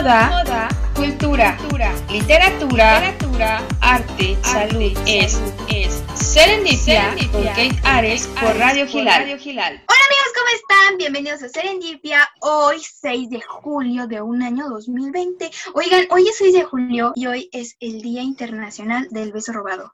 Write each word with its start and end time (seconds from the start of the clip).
moda, 0.00 0.68
cultura, 0.94 1.54
literatura, 2.08 3.00
literatura 3.00 3.62
arte, 3.80 4.38
salud, 4.42 4.98
es, 5.06 5.38
es 5.68 6.02
Serendipia 6.14 7.14
con 7.30 7.44
Kate 7.44 7.78
Ares 7.84 8.26
por 8.40 8.56
Radio 8.56 8.86
Gilal. 8.86 9.22
Hola 9.22 9.34
amigos, 9.36 10.32
¿cómo 10.34 10.48
están? 10.54 10.96
Bienvenidos 10.96 11.42
a 11.42 11.48
Serendipia. 11.50 12.26
Hoy 12.40 12.80
6 12.80 13.28
de 13.28 13.42
julio 13.42 14.06
de 14.06 14.22
un 14.22 14.42
año 14.42 14.70
2020. 14.70 15.50
Oigan, 15.74 16.06
hoy 16.08 16.26
es 16.26 16.38
6 16.38 16.54
de 16.54 16.64
julio 16.64 17.12
y 17.14 17.26
hoy 17.26 17.50
es 17.52 17.76
el 17.80 18.00
Día 18.00 18.22
Internacional 18.22 19.08
del 19.10 19.30
Beso 19.30 19.52
Robado. 19.52 19.92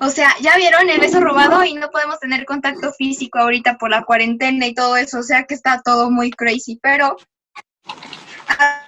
O 0.00 0.08
sea, 0.08 0.32
ya 0.40 0.56
vieron 0.56 0.88
el 0.88 1.00
beso 1.00 1.18
robado 1.18 1.64
y 1.64 1.74
no 1.74 1.90
podemos 1.90 2.20
tener 2.20 2.44
contacto 2.44 2.92
físico 2.92 3.40
ahorita 3.40 3.76
por 3.78 3.90
la 3.90 4.04
cuarentena 4.04 4.68
y 4.68 4.74
todo 4.74 4.96
eso, 4.96 5.18
o 5.18 5.22
sea 5.24 5.42
que 5.42 5.54
está 5.54 5.82
todo 5.84 6.08
muy 6.08 6.30
crazy, 6.30 6.78
pero 6.80 7.16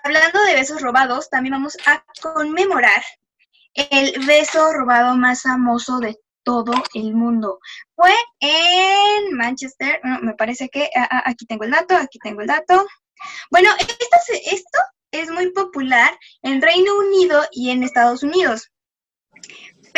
hablando 0.03 0.43
de 0.45 0.55
besos 0.55 0.81
robados, 0.81 1.31
también 1.31 1.53
vamos 1.53 1.77
a 1.87 2.05
conmemorar 2.21 3.03
el 3.75 4.27
beso 4.27 4.73
robado 4.73 5.17
más 5.17 5.43
famoso 5.43 5.99
de 5.99 6.19
todo 6.43 6.73
el 6.95 7.15
mundo. 7.15 7.59
Fue 7.95 8.13
en 8.41 9.37
Manchester, 9.37 10.01
me 10.23 10.35
parece 10.35 10.69
que 10.69 10.91
ah, 10.97 11.09
ah, 11.11 11.23
aquí 11.27 11.47
tengo 11.47 11.65
el 11.65 11.71
dato, 11.71 11.97
aquí 11.97 12.19
tengo 12.19 12.41
el 12.41 12.47
dato. 12.47 12.87
Bueno, 13.51 13.71
esto, 13.79 14.17
esto 14.47 14.79
es 15.13 15.31
muy 15.31 15.51
popular 15.53 16.19
en 16.43 16.63
Reino 16.63 16.99
Unido 16.99 17.43
y 17.53 17.71
en 17.71 17.83
Estados 17.83 18.23
Unidos. 18.23 18.71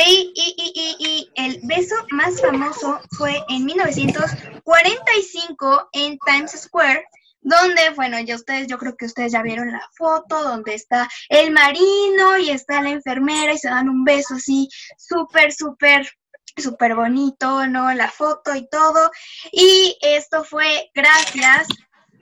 Y, 0.05 1.31
el 1.35 1.61
beso 1.65 1.95
más 2.11 2.41
famoso 2.41 3.01
fue 3.17 3.45
en 3.49 3.67
1945 3.67 5.89
en 5.93 6.19
Times 6.19 6.53
Square, 6.53 7.05
donde, 7.43 7.91
bueno, 7.97 8.19
ya 8.21 8.37
ustedes, 8.37 8.69
yo 8.69 8.79
creo 8.79 8.97
que 8.97 9.07
ustedes 9.07 9.33
ya 9.33 9.43
vieron 9.43 9.73
la 9.73 9.89
foto, 9.97 10.43
donde 10.43 10.75
está 10.75 11.09
el 11.29 11.51
marino 11.51 12.39
y 12.39 12.51
está 12.51 12.81
la 12.81 12.91
enfermera 12.91 13.53
y 13.53 13.59
se 13.59 13.69
dan 13.69 13.89
un 13.89 14.05
beso 14.05 14.35
así 14.35 14.69
súper, 14.97 15.53
súper, 15.53 16.09
súper 16.57 16.95
bonito, 16.95 17.67
¿no? 17.67 17.93
La 17.93 18.09
foto 18.11 18.55
y 18.55 18.69
todo. 18.69 19.11
Y 19.51 19.99
esto 20.01 20.45
fue 20.45 20.91
gracias, 20.95 21.67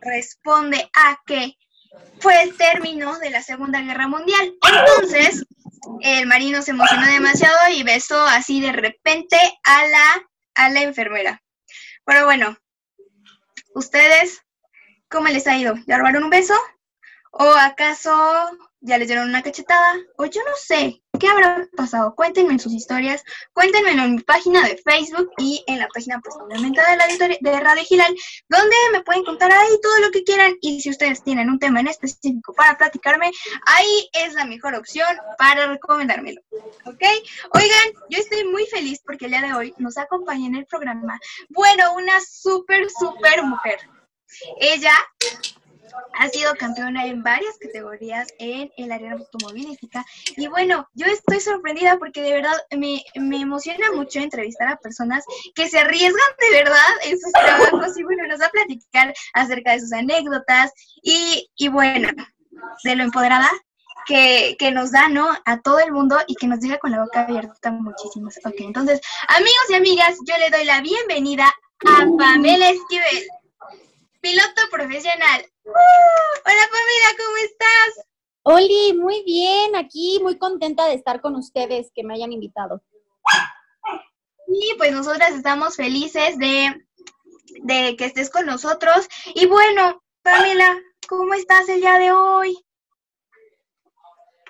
responde 0.00 0.90
a 0.94 1.18
que 1.26 1.54
fue 2.20 2.42
el 2.42 2.56
término 2.56 3.18
de 3.18 3.30
la 3.30 3.42
Segunda 3.42 3.80
Guerra 3.82 4.08
Mundial. 4.08 4.54
Entonces, 4.62 5.44
el 6.00 6.26
marino 6.26 6.62
se 6.62 6.70
emocionó 6.70 7.06
demasiado 7.06 7.56
y 7.74 7.82
besó 7.82 8.22
así 8.22 8.60
de 8.60 8.72
repente 8.72 9.36
a 9.64 9.86
la, 9.86 10.28
a 10.54 10.70
la 10.70 10.82
enfermera. 10.82 11.42
Pero 12.04 12.24
bueno, 12.24 12.56
¿ustedes 13.74 14.42
cómo 15.10 15.28
les 15.28 15.46
ha 15.46 15.58
ido? 15.58 15.74
¿Ya 15.86 15.98
robaron 15.98 16.24
un 16.24 16.30
beso? 16.30 16.54
¿O 17.32 17.44
acaso 17.44 18.10
ya 18.80 18.98
les 18.98 19.08
dieron 19.08 19.28
una 19.28 19.42
cachetada? 19.42 19.96
O 20.16 20.24
yo 20.26 20.40
no 20.42 20.56
sé, 20.56 21.02
¿Qué 21.20 21.28
habrá 21.28 21.68
pasado? 21.76 22.14
Cuéntenme 22.14 22.52
en 22.52 22.58
sus 22.58 22.72
historias, 22.72 23.22
cuéntenme 23.52 23.90
en 23.90 24.14
mi 24.14 24.22
página 24.22 24.62
de 24.62 24.78
Facebook 24.78 25.30
y 25.36 25.62
en 25.66 25.78
la 25.78 25.88
página 25.88 26.18
pues 26.20 26.34
de, 26.48 26.96
la 26.96 27.36
de 27.40 27.60
Radio 27.60 27.84
Gilal, 27.84 28.16
donde 28.48 28.76
me 28.92 29.02
pueden 29.02 29.24
contar 29.24 29.52
ahí 29.52 29.78
todo 29.82 29.98
lo 29.98 30.10
que 30.10 30.24
quieran 30.24 30.54
y 30.62 30.80
si 30.80 30.88
ustedes 30.88 31.22
tienen 31.22 31.50
un 31.50 31.58
tema 31.58 31.80
en 31.80 31.88
específico 31.88 32.54
para 32.54 32.78
platicarme, 32.78 33.30
ahí 33.66 34.08
es 34.14 34.32
la 34.32 34.46
mejor 34.46 34.74
opción 34.74 35.08
para 35.36 35.66
recomendármelo, 35.66 36.40
¿ok? 36.86 37.02
Oigan, 37.52 38.02
yo 38.08 38.18
estoy 38.18 38.44
muy 38.44 38.64
feliz 38.66 39.02
porque 39.04 39.26
el 39.26 39.32
día 39.32 39.42
de 39.42 39.52
hoy 39.52 39.74
nos 39.76 39.98
acompaña 39.98 40.46
en 40.46 40.54
el 40.54 40.64
programa, 40.64 41.20
bueno, 41.50 41.92
una 41.96 42.18
súper, 42.20 42.88
súper 42.88 43.42
mujer. 43.42 43.78
Ella 44.60 44.94
ha 46.14 46.28
sido 46.28 46.54
campeona 46.54 47.06
en 47.06 47.22
varias 47.22 47.56
categorías 47.58 48.28
en 48.38 48.70
el 48.76 48.92
área 48.92 49.12
automovilística. 49.12 50.04
Y 50.36 50.46
bueno, 50.48 50.88
yo 50.94 51.06
estoy 51.06 51.40
sorprendida 51.40 51.98
porque 51.98 52.22
de 52.22 52.32
verdad 52.32 52.54
me, 52.76 53.02
emociona 53.14 53.92
mucho 53.92 54.18
entrevistar 54.18 54.68
a 54.68 54.76
personas 54.76 55.24
que 55.54 55.68
se 55.68 55.78
arriesgan 55.78 56.30
de 56.38 56.58
verdad 56.58 56.88
en 57.04 57.20
sus 57.20 57.32
trabajos 57.32 57.98
y 57.98 58.02
bueno, 58.02 58.26
nos 58.26 58.40
va 58.40 58.46
a 58.46 58.50
platicar 58.50 59.14
acerca 59.34 59.72
de 59.72 59.80
sus 59.80 59.92
anécdotas 59.92 60.72
y, 61.02 61.68
bueno, 61.68 62.08
de 62.84 62.96
lo 62.96 63.04
empoderada 63.04 63.50
que, 64.06 64.56
que, 64.58 64.72
nos 64.72 64.92
da, 64.92 65.08
¿no? 65.08 65.28
A 65.44 65.60
todo 65.60 65.78
el 65.78 65.92
mundo 65.92 66.18
y 66.26 66.34
que 66.34 66.46
nos 66.46 66.60
deja 66.60 66.78
con 66.78 66.90
la 66.90 67.02
boca 67.02 67.22
abierta 67.22 67.70
muchísimas. 67.70 68.38
Ok, 68.44 68.56
entonces, 68.58 69.00
amigos 69.28 69.70
y 69.70 69.74
amigas, 69.74 70.16
yo 70.26 70.36
le 70.38 70.50
doy 70.50 70.64
la 70.64 70.80
bienvenida 70.80 71.46
a 71.86 72.06
Pamela 72.18 72.70
Esquivel, 72.70 73.28
piloto 74.20 74.62
profesional, 74.70 75.44
hola 75.64 76.64
familia, 76.68 77.08
¿cómo 77.16 77.36
estás? 77.42 78.06
Oli, 78.42 78.92
muy 78.98 79.22
bien, 79.24 79.76
aquí 79.76 80.18
muy 80.22 80.38
contenta 80.38 80.86
de 80.86 80.94
estar 80.94 81.20
con 81.20 81.36
ustedes, 81.36 81.90
que 81.94 82.04
me 82.04 82.14
hayan 82.14 82.32
invitado. 82.32 82.82
Y 84.46 84.74
pues 84.76 84.92
nosotras 84.92 85.32
estamos 85.32 85.76
felices 85.76 86.36
de, 86.38 86.86
de 87.62 87.96
que 87.96 88.06
estés 88.06 88.30
con 88.30 88.46
nosotros. 88.46 89.08
Y 89.34 89.46
bueno, 89.46 90.02
Pamela, 90.22 90.78
¿cómo 91.08 91.34
estás 91.34 91.68
el 91.68 91.80
día 91.80 91.98
de 91.98 92.12
hoy? 92.12 92.58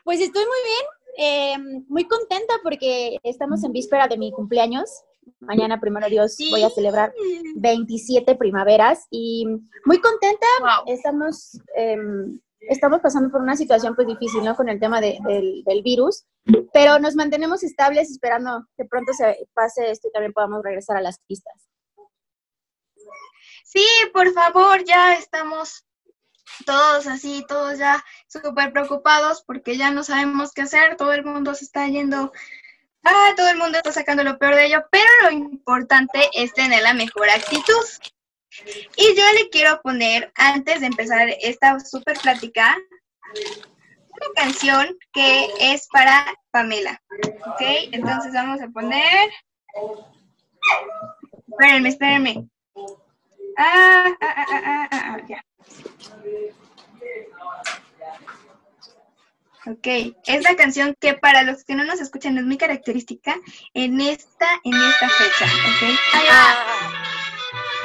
Pues 0.05 0.21
estoy 0.21 0.45
muy 0.45 0.59
bien, 0.65 0.87
eh, 1.19 1.85
muy 1.89 2.09
contenta 2.09 2.55
porque 2.63 3.19
estamos 3.23 3.63
en 3.63 3.73
víspera 3.73 4.09
de 4.09 4.19
mi 4.19 4.33
cumpleaños 4.33 5.05
Mañana, 5.41 5.81
primero 5.81 6.09
Dios, 6.09 6.37
voy 6.51 6.63
a 6.63 6.71
celebrar 6.71 7.13
27 7.57 8.35
primaveras 8.37 9.07
y 9.11 9.47
muy 9.85 10.01
contenta. 10.01 10.47
Estamos, 10.87 11.61
em, 11.75 12.41
estamos 12.61 13.01
pasando 13.01 13.31
por 13.31 13.41
una 13.41 13.57
situación 13.57 13.95
pues 13.95 14.07
difícil, 14.07 14.45
¿no? 14.45 14.55
Con 14.55 14.69
el 14.69 14.79
tema 14.79 15.01
del, 15.01 15.19
del, 15.65 15.83
virus, 15.83 16.27
pero 16.73 16.99
nos 16.99 17.15
mantenemos 17.17 17.63
estables 17.63 18.11
esperando 18.11 18.67
que 18.77 18.85
pronto 18.85 19.13
se 19.13 19.49
pase 19.55 19.91
esto 19.91 20.09
y 20.09 20.13
también 20.13 20.33
podamos 20.33 20.63
regresar 20.63 20.97
a 20.97 21.03
las 21.03 21.19
pistas. 21.27 21.69
Sí, 23.65 23.87
por 24.13 24.33
favor, 24.33 24.85
ya 24.85 25.15
estamos 25.15 25.87
todos 26.67 27.07
así, 27.07 27.45
todos 27.49 27.79
ya 27.79 28.05
súper 28.29 28.73
preocupados 28.73 29.43
porque 29.47 29.77
ya 29.77 29.91
no 29.91 30.03
sabemos 30.03 30.53
qué 30.53 30.63
hacer, 30.63 30.97
todo 30.97 31.13
el 31.13 31.25
mundo 31.25 31.55
se 31.55 31.65
está 31.65 31.87
yendo 31.87 32.33
ah, 33.05 33.33
todo 33.37 33.49
el 33.49 33.59
mundo 33.59 33.79
está 33.79 33.93
sacando 33.93 34.23
lo 34.25 34.39
peor 34.39 34.55
de 34.55 34.67
ello, 34.67 34.85
pero 34.91 35.09
lo 35.25 35.31
importante 35.31 36.29
es 36.35 36.53
tener 36.53 36.83
la 36.83 36.95
mejor 36.95 37.29
actitud. 37.31 37.85
Y 38.97 39.17
yo 39.17 39.23
le 39.35 39.49
quiero 39.51 39.81
poner, 39.83 40.33
antes 40.35 40.81
de 40.81 40.87
empezar 40.87 41.29
esta 41.41 41.79
súper 41.81 42.19
plática, 42.19 42.77
una 44.11 44.35
canción 44.35 44.99
que 45.13 45.49
es 45.61 45.89
para 45.89 46.27
Pamela. 46.51 47.01
¿Ok? 47.47 47.61
Entonces 47.93 48.33
vamos 48.33 48.61
a 48.61 48.69
poner... 48.69 49.31
Espérenme, 51.49 51.89
espérenme. 51.89 52.49
Ah, 53.57 54.05
ah, 54.21 54.35
ah, 54.37 54.47
ah, 54.49 54.61
ah, 54.65 54.89
ah, 54.91 55.15
ah 55.15 55.27
ya. 55.29 55.45
Ok, 59.67 59.87
es 60.27 60.43
la 60.43 60.57
canción 60.57 60.95
que 60.99 61.15
para 61.15 61.43
los 61.43 61.65
que 61.65 61.75
no 61.75 61.85
nos 61.85 62.01
escuchan 62.01 62.39
es 62.39 62.45
muy 62.45 62.57
característica 62.57 63.37
en 63.75 64.01
esta, 64.01 64.47
en 64.65 64.75
esta 64.75 65.09
fecha, 65.09 65.45
¿ok? 65.45 65.99
Ah, 66.31 66.93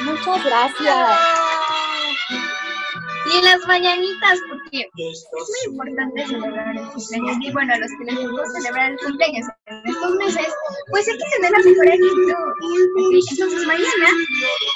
muchas 0.06 0.46
gracias. 0.46 1.45
Y 3.28 3.38
en 3.38 3.44
las 3.44 3.66
mañanitas, 3.68 4.40
porque 4.50 4.88
es 4.98 5.28
muy 5.34 5.74
importante 5.74 6.28
celebrar 6.28 6.78
el 6.78 6.88
cumpleaños. 6.90 7.38
Y 7.42 7.52
bueno, 7.52 7.74
a 7.74 7.78
los 7.78 7.92
que 7.98 8.06
les 8.06 8.30
gusta 8.30 8.62
celebrar 8.62 8.92
el 8.92 8.98
cumpleaños 9.00 9.48
en 9.66 9.88
estos 9.88 10.16
meses, 10.16 10.54
pues 10.92 11.08
hay 11.08 11.18
que 11.18 11.24
tener 11.36 11.52
la 11.52 11.58
mejor 11.60 11.88
actitud. 11.88 12.34
Entonces 13.32 13.68
mañana, 13.68 14.08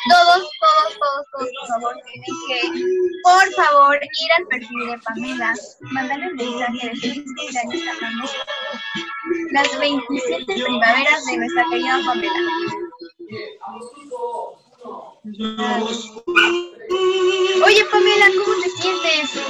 todos, 0.09 0.49
todos, 0.59 0.99
todos, 0.99 1.25
todos, 1.31 1.49
por 1.59 1.67
favor, 1.67 1.95
tienen 2.05 2.33
que, 2.47 2.59
por 3.23 3.47
favor, 3.53 3.95
ir 3.95 4.31
al 4.37 4.47
perfil 4.47 4.87
de 4.87 4.97
Pamela, 4.99 5.53
mandarle 5.91 6.27
un 6.27 6.35
mensaje 6.35 6.89
de 6.89 6.95
feliz 6.95 7.25
cumpleaños 7.25 7.83
a 7.87 7.99
Pamela. 7.99 8.45
Las 9.51 9.79
27 9.79 10.53
primaveras 10.53 11.25
de 11.25 11.37
nuestra 11.37 11.63
querida 11.69 11.99
Pamela. 12.05 12.33
Oye, 17.65 17.85
Pamela, 17.91 18.27
¿cómo 18.37 18.55
te 18.61 18.69
sientes? 18.69 19.43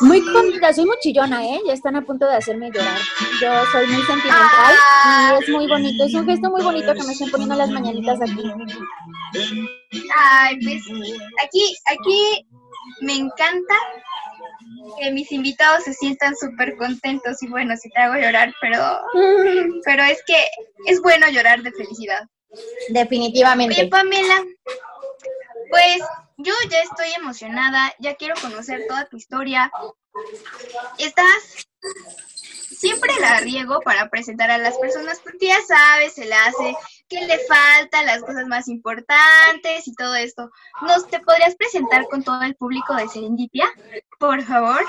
Muy 0.00 0.20
contenta, 0.32 0.72
soy 0.72 0.86
muy 0.86 0.96
chillona, 1.00 1.44
¿eh? 1.46 1.60
Ya 1.66 1.72
están 1.72 1.94
a 1.96 2.02
punto 2.02 2.26
de 2.26 2.34
hacerme 2.34 2.70
llorar. 2.72 2.98
Yo 3.40 3.64
soy 3.70 3.86
muy 3.86 4.02
sentimental 4.02 4.74
y 5.30 5.42
es 5.42 5.48
muy 5.50 5.68
bonito, 5.68 6.04
es 6.04 6.14
un 6.14 6.26
gesto 6.26 6.50
muy 6.50 6.62
bonito 6.62 6.92
que 6.94 7.04
me 7.04 7.12
estén 7.12 7.30
poniendo 7.30 7.54
las 7.54 7.70
mañanitas 7.70 8.20
aquí. 8.20 8.42
Ay, 10.16 10.58
pues 10.62 10.82
aquí, 11.44 11.76
aquí 11.86 12.46
me 13.02 13.14
encanta 13.14 13.74
que 14.98 15.12
mis 15.12 15.30
invitados 15.30 15.84
se 15.84 15.94
sientan 15.94 16.34
súper 16.36 16.76
contentos 16.76 17.40
y 17.42 17.46
bueno, 17.48 17.76
si 17.76 17.88
te 17.90 18.00
hago 18.00 18.16
llorar, 18.16 18.52
pero, 18.60 19.00
pero 19.84 20.02
es 20.02 20.20
que 20.26 20.44
es 20.86 21.00
bueno 21.00 21.28
llorar 21.30 21.62
de 21.62 21.70
felicidad. 21.70 22.22
Definitivamente. 22.88 23.80
Oye, 23.80 23.88
Pamela, 23.88 24.44
Pues 25.70 25.98
yo 26.36 26.52
ya 26.70 26.80
estoy 26.80 27.12
emocionada, 27.16 27.94
ya 27.98 28.14
quiero 28.16 28.34
conocer 28.40 28.86
toda 28.88 29.06
tu 29.06 29.16
historia. 29.16 29.70
Estás 30.98 31.66
siempre 32.82 33.12
la 33.20 33.40
riego 33.40 33.80
para 33.80 34.10
presentar 34.10 34.50
a 34.50 34.58
las 34.58 34.76
personas 34.76 35.20
porque 35.20 35.46
ya 35.46 35.60
sabes, 35.62 36.14
se 36.14 36.26
le 36.26 36.34
hace 36.34 36.76
que 37.08 37.24
le 37.26 37.38
faltan 37.46 38.06
las 38.06 38.22
cosas 38.22 38.46
más 38.46 38.68
importantes 38.68 39.86
y 39.86 39.94
todo 39.94 40.14
esto. 40.14 40.50
¿Nos 40.82 41.06
te 41.06 41.20
podrías 41.20 41.54
presentar 41.54 42.08
con 42.08 42.22
todo 42.22 42.42
el 42.42 42.56
público 42.56 42.94
de 42.94 43.08
Serendipia, 43.08 43.66
por 44.18 44.42
favor? 44.42 44.82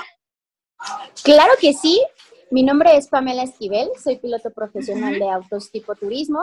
Claro 1.22 1.52
que 1.60 1.72
sí. 1.72 2.02
Mi 2.50 2.62
nombre 2.62 2.96
es 2.96 3.08
Pamela 3.08 3.42
Esquivel, 3.42 3.88
soy 4.02 4.16
piloto 4.16 4.50
profesional 4.50 5.18
de 5.18 5.28
autos 5.30 5.70
tipo 5.70 5.94
turismo. 5.94 6.40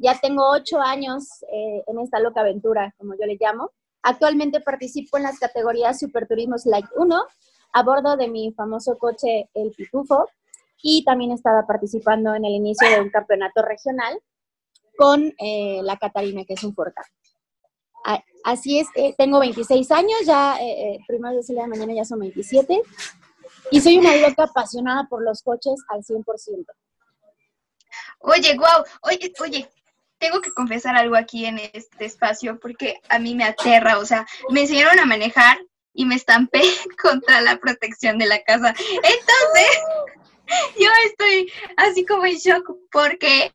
Ya 0.00 0.18
tengo 0.18 0.50
ocho 0.50 0.80
años 0.80 1.42
eh, 1.52 1.84
en 1.86 2.00
esta 2.00 2.20
loca 2.20 2.40
aventura, 2.40 2.94
como 2.96 3.12
yo 3.14 3.26
le 3.26 3.36
llamo. 3.38 3.70
Actualmente 4.02 4.60
participo 4.60 5.18
en 5.18 5.24
las 5.24 5.38
categorías 5.38 5.98
Superturismos 5.98 6.64
Light 6.64 6.86
1 6.96 7.22
a 7.72 7.82
bordo 7.82 8.16
de 8.16 8.26
mi 8.26 8.52
famoso 8.52 8.96
coche 8.96 9.50
El 9.52 9.72
Pitufo 9.72 10.26
y 10.82 11.04
también 11.04 11.32
estaba 11.32 11.66
participando 11.66 12.34
en 12.34 12.46
el 12.46 12.52
inicio 12.52 12.88
de 12.88 13.00
un 13.00 13.10
campeonato 13.10 13.60
regional 13.62 14.18
con 14.96 15.34
eh, 15.38 15.80
la 15.82 15.98
Catarina, 15.98 16.44
que 16.46 16.54
es 16.54 16.64
un 16.64 16.74
Forca. 16.74 17.02
Así 18.42 18.78
es, 18.78 18.88
eh, 18.94 19.14
tengo 19.18 19.38
26 19.38 19.90
años, 19.90 20.18
ya 20.24 20.56
eh, 20.58 20.98
primero 21.06 21.38
de 21.38 21.54
la 21.54 21.66
mañana 21.66 21.92
ya 21.92 22.06
son 22.06 22.20
27 22.20 22.80
y 23.70 23.80
soy 23.82 23.98
una 23.98 24.16
loca 24.16 24.44
apasionada 24.44 25.06
por 25.10 25.22
los 25.22 25.42
coches 25.42 25.74
al 25.88 26.02
100%. 26.02 26.64
Oye, 28.20 28.56
wow, 28.56 28.84
oye, 29.02 29.32
oye, 29.40 29.68
tengo 30.20 30.40
que 30.40 30.52
confesar 30.52 30.94
algo 30.96 31.16
aquí 31.16 31.46
en 31.46 31.58
este 31.58 32.04
espacio 32.04 32.60
porque 32.60 33.00
a 33.08 33.18
mí 33.18 33.34
me 33.34 33.44
aterra, 33.44 33.98
o 33.98 34.04
sea, 34.04 34.26
me 34.50 34.62
enseñaron 34.62 35.00
a 35.00 35.06
manejar 35.06 35.58
y 35.92 36.04
me 36.04 36.14
estampé 36.14 36.60
contra 37.02 37.40
la 37.40 37.56
protección 37.56 38.18
de 38.18 38.26
la 38.26 38.40
casa. 38.42 38.74
Entonces, 38.78 39.80
yo 40.78 40.88
estoy 41.06 41.50
así 41.76 42.04
como 42.04 42.26
en 42.26 42.36
shock 42.36 42.70
porque 42.92 43.52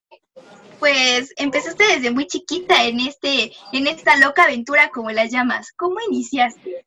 pues 0.80 1.34
empezaste 1.38 1.86
desde 1.86 2.12
muy 2.12 2.28
chiquita 2.28 2.84
en 2.84 3.00
este 3.00 3.54
en 3.72 3.88
esta 3.88 4.18
loca 4.18 4.44
aventura 4.44 4.90
como 4.94 5.12
las 5.12 5.32
llamas. 5.32 5.72
¿Cómo 5.78 5.96
iniciaste? 6.10 6.84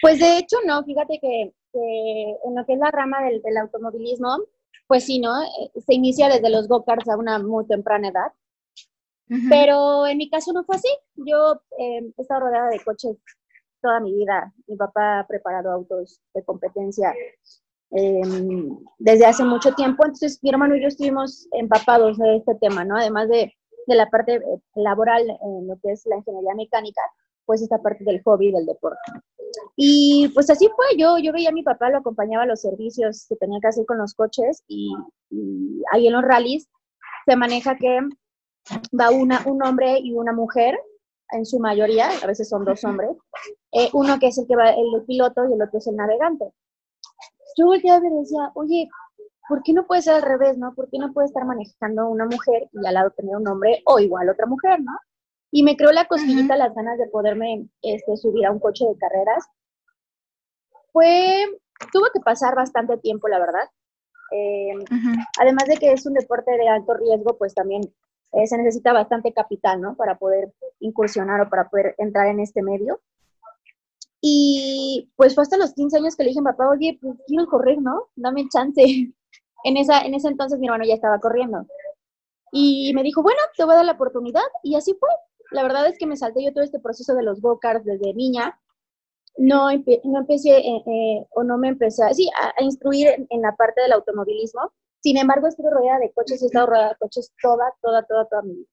Pues 0.00 0.18
de 0.20 0.38
hecho 0.38 0.56
no, 0.66 0.82
fíjate 0.84 1.18
que, 1.20 1.52
en 1.72 2.54
lo 2.54 2.64
que 2.64 2.74
es 2.74 2.78
la 2.78 2.90
rama 2.90 3.18
del, 3.22 3.56
automovilismo, 3.58 4.38
pues 4.86 5.04
sí, 5.04 5.18
¿no? 5.18 5.42
Eh, 5.42 5.80
se 5.86 5.94
inicia 5.94 6.28
desde 6.28 6.50
los 6.50 6.68
go-karts 6.68 7.08
a 7.08 7.16
una 7.16 7.38
muy 7.38 7.66
temprana 7.66 8.08
edad. 8.08 8.32
Pero 9.48 10.06
en 10.08 10.18
mi 10.18 10.28
caso 10.28 10.52
no 10.52 10.64
fue 10.64 10.76
así. 10.76 10.88
Yo 11.14 11.62
eh, 11.78 12.12
he 12.16 12.22
estado 12.22 12.40
rodeada 12.40 12.68
de 12.68 12.82
coches 12.82 13.16
toda 13.80 14.00
mi 14.00 14.14
vida. 14.14 14.52
Mi 14.66 14.76
papá 14.76 15.20
ha 15.20 15.26
preparado 15.26 15.70
autos 15.70 16.20
de 16.34 16.44
competencia 16.44 17.14
em, 17.90 18.76
desde 18.98 19.26
hace 19.26 19.44
mucho 19.44 19.74
tiempo, 19.74 20.04
entonces 20.04 20.38
mi 20.42 20.50
hermano 20.50 20.76
y 20.76 20.82
yo 20.82 20.88
estuvimos 20.88 21.48
empapados 21.52 22.18
de 22.18 22.36
este 22.36 22.54
tema, 22.56 22.84
¿no? 22.84 22.96
Además 22.96 23.28
de, 23.28 23.52
de 23.86 23.94
la 23.94 24.08
parte 24.08 24.36
eh, 24.36 24.42
laboral 24.74 25.22
en 25.28 25.66
lo 25.66 25.76
que 25.82 25.92
es 25.92 26.06
la 26.06 26.16
ingeniería 26.16 26.54
mecánica, 26.54 27.00
pues 27.46 27.62
esta 27.62 27.78
parte 27.78 28.04
del 28.04 28.22
hobby, 28.22 28.52
del 28.52 28.66
deporte. 28.66 29.00
Y 29.74 30.28
pues 30.34 30.48
así 30.50 30.68
fue, 30.76 30.96
yo, 30.96 31.18
yo 31.18 31.32
veía 31.32 31.48
a 31.48 31.52
mi 31.52 31.64
papá, 31.64 31.90
lo 31.90 31.98
acompañaba 31.98 32.44
a 32.44 32.46
los 32.46 32.60
servicios 32.60 33.26
que 33.28 33.36
tenía 33.36 33.58
que 33.60 33.68
hacer 33.68 33.84
con 33.86 33.98
los 33.98 34.14
coches 34.14 34.62
y, 34.68 34.94
y 35.30 35.82
ahí 35.92 36.06
en 36.06 36.12
los 36.12 36.22
rallies 36.22 36.68
se 37.26 37.34
maneja 37.34 37.76
que 37.76 38.00
va 38.98 39.10
una, 39.10 39.42
un 39.46 39.62
hombre 39.64 39.98
y 39.98 40.12
una 40.12 40.32
mujer 40.32 40.78
en 41.32 41.46
su 41.46 41.58
mayoría, 41.58 42.10
a 42.22 42.26
veces 42.26 42.48
son 42.48 42.64
dos 42.64 42.82
hombres, 42.84 43.16
eh, 43.72 43.88
uno 43.92 44.18
que 44.18 44.28
es 44.28 44.38
el 44.38 44.46
que 44.46 44.56
va, 44.56 44.70
el 44.70 45.04
piloto 45.06 45.48
y 45.48 45.52
el 45.52 45.62
otro 45.62 45.78
es 45.78 45.86
el 45.86 45.96
navegante. 45.96 46.46
Yo 47.56 47.66
volteaba 47.66 48.04
y 48.04 48.20
decía, 48.20 48.50
oye, 48.54 48.88
¿por 49.48 49.62
qué 49.62 49.72
no 49.72 49.86
puede 49.86 50.02
ser 50.02 50.14
al 50.14 50.22
revés, 50.22 50.56
no? 50.58 50.74
¿Por 50.74 50.88
qué 50.90 50.98
no 50.98 51.12
puede 51.12 51.26
estar 51.26 51.44
manejando 51.44 52.08
una 52.08 52.26
mujer 52.26 52.68
y 52.72 52.86
al 52.86 52.94
lado 52.94 53.10
tener 53.10 53.36
un 53.36 53.46
hombre 53.48 53.82
o 53.86 53.98
igual 53.98 54.28
otra 54.28 54.46
mujer, 54.46 54.80
no? 54.80 54.92
Y 55.50 55.64
me 55.64 55.76
creó 55.76 55.90
la 55.90 56.06
cosquillita, 56.06 56.56
las 56.56 56.74
ganas 56.74 56.98
de 56.98 57.08
poderme 57.08 57.66
este, 57.82 58.16
subir 58.16 58.46
a 58.46 58.52
un 58.52 58.60
coche 58.60 58.84
de 58.86 58.96
carreras. 58.96 59.44
Fue, 60.92 61.44
tuvo 61.92 62.06
que 62.14 62.20
pasar 62.20 62.54
bastante 62.54 62.96
tiempo, 62.98 63.26
la 63.26 63.40
verdad. 63.40 63.68
Eh, 64.32 64.74
además 65.40 65.64
de 65.66 65.76
que 65.76 65.90
es 65.90 66.06
un 66.06 66.14
deporte 66.14 66.52
de 66.56 66.68
alto 66.68 66.94
riesgo, 66.94 67.36
pues 67.36 67.52
también 67.52 67.82
eh, 68.32 68.46
se 68.46 68.56
necesita 68.56 68.92
bastante 68.92 69.32
capital, 69.32 69.80
¿no? 69.80 69.96
Para 69.96 70.18
poder 70.18 70.52
incursionar 70.80 71.40
o 71.40 71.50
para 71.50 71.68
poder 71.68 71.94
entrar 71.98 72.28
en 72.28 72.40
este 72.40 72.62
medio. 72.62 73.00
Y 74.20 75.10
pues 75.16 75.34
fue 75.34 75.42
hasta 75.42 75.56
los 75.56 75.72
15 75.74 75.96
años 75.96 76.16
que 76.16 76.24
le 76.24 76.30
dije 76.30 76.40
a 76.40 76.44
papá, 76.44 76.68
oye, 76.68 76.98
pues 77.00 77.16
quiero 77.26 77.46
correr, 77.46 77.80
¿no? 77.80 78.08
Dame 78.16 78.48
chance. 78.48 78.82
En, 79.62 79.76
esa, 79.76 80.00
en 80.00 80.14
ese 80.14 80.28
entonces 80.28 80.58
mi 80.58 80.68
hermano 80.68 80.86
ya 80.86 80.94
estaba 80.94 81.20
corriendo. 81.20 81.66
Y 82.50 82.92
me 82.94 83.02
dijo, 83.02 83.22
bueno, 83.22 83.38
te 83.54 83.64
voy 83.64 83.74
a 83.74 83.76
dar 83.76 83.84
la 83.84 83.92
oportunidad. 83.92 84.40
Y 84.62 84.74
así 84.74 84.94
fue. 84.98 85.10
La 85.50 85.62
verdad 85.62 85.86
es 85.86 85.98
que 85.98 86.06
me 86.06 86.16
salté 86.16 86.42
yo 86.42 86.54
todo 86.54 86.64
este 86.64 86.78
proceso 86.78 87.14
de 87.14 87.22
los 87.22 87.42
go-karts 87.42 87.84
desde 87.84 88.14
niña. 88.14 88.58
No, 89.36 89.68
no 90.04 90.18
empecé, 90.18 90.58
eh, 90.60 90.82
eh, 90.86 91.26
o 91.32 91.42
no 91.42 91.58
me 91.58 91.68
empecé, 91.68 92.02
sí, 92.14 92.30
a, 92.40 92.54
a 92.58 92.64
instruir 92.64 93.08
en, 93.28 93.42
la 93.42 93.54
parte 93.54 93.82
del 93.82 93.92
automovilismo, 93.92 94.72
sin 95.00 95.16
embargo, 95.16 95.46
estuve 95.46 95.70
rodeada 95.70 95.98
de 95.98 96.12
coches 96.12 96.42
he 96.42 96.46
estado 96.46 96.66
rodeada 96.66 96.90
de 96.90 96.96
coches 96.96 97.32
toda, 97.42 97.72
toda, 97.80 98.02
toda, 98.04 98.24
toda 98.26 98.42
mi 98.42 98.54
vida. 98.54 98.68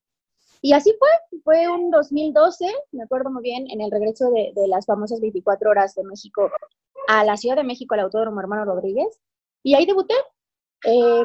Y 0.61 0.73
así 0.73 0.93
fue, 0.97 1.09
fue 1.43 1.67
un 1.69 1.91
2012, 1.91 2.65
me 2.91 3.03
acuerdo 3.03 3.29
muy 3.29 3.43
bien, 3.43 3.69
en 3.69 3.81
el 3.81 3.91
regreso 3.91 4.31
de, 4.31 4.51
de, 4.55 4.67
las 4.67 4.85
famosas 4.85 5.21
24 5.21 5.69
horas 5.69 5.93
de 5.95 6.03
México 6.03 6.49
a 7.07 7.23
la 7.23 7.37
Ciudad 7.37 7.55
de 7.55 7.63
México, 7.63 7.93
al 7.93 8.01
Autódromo 8.01 8.41
Hermano 8.41 8.65
Rodríguez, 8.65 9.19
y 9.63 9.75
ahí 9.75 9.85
debuté. 9.85 10.15
Eh, 10.85 11.23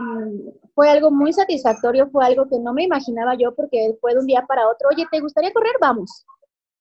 fue 0.74 0.88
algo 0.88 1.10
muy 1.10 1.32
satisfactorio, 1.32 2.08
fue 2.10 2.24
algo 2.24 2.48
que 2.48 2.58
no 2.58 2.72
me 2.72 2.84
imaginaba 2.84 3.34
yo 3.34 3.54
porque 3.54 3.96
fue 4.00 4.14
de 4.14 4.20
un 4.20 4.26
día 4.26 4.44
para 4.46 4.68
otro, 4.68 4.88
oye, 4.90 5.06
¿te 5.10 5.20
gustaría 5.20 5.52
correr? 5.52 5.74
Vamos. 5.80 6.24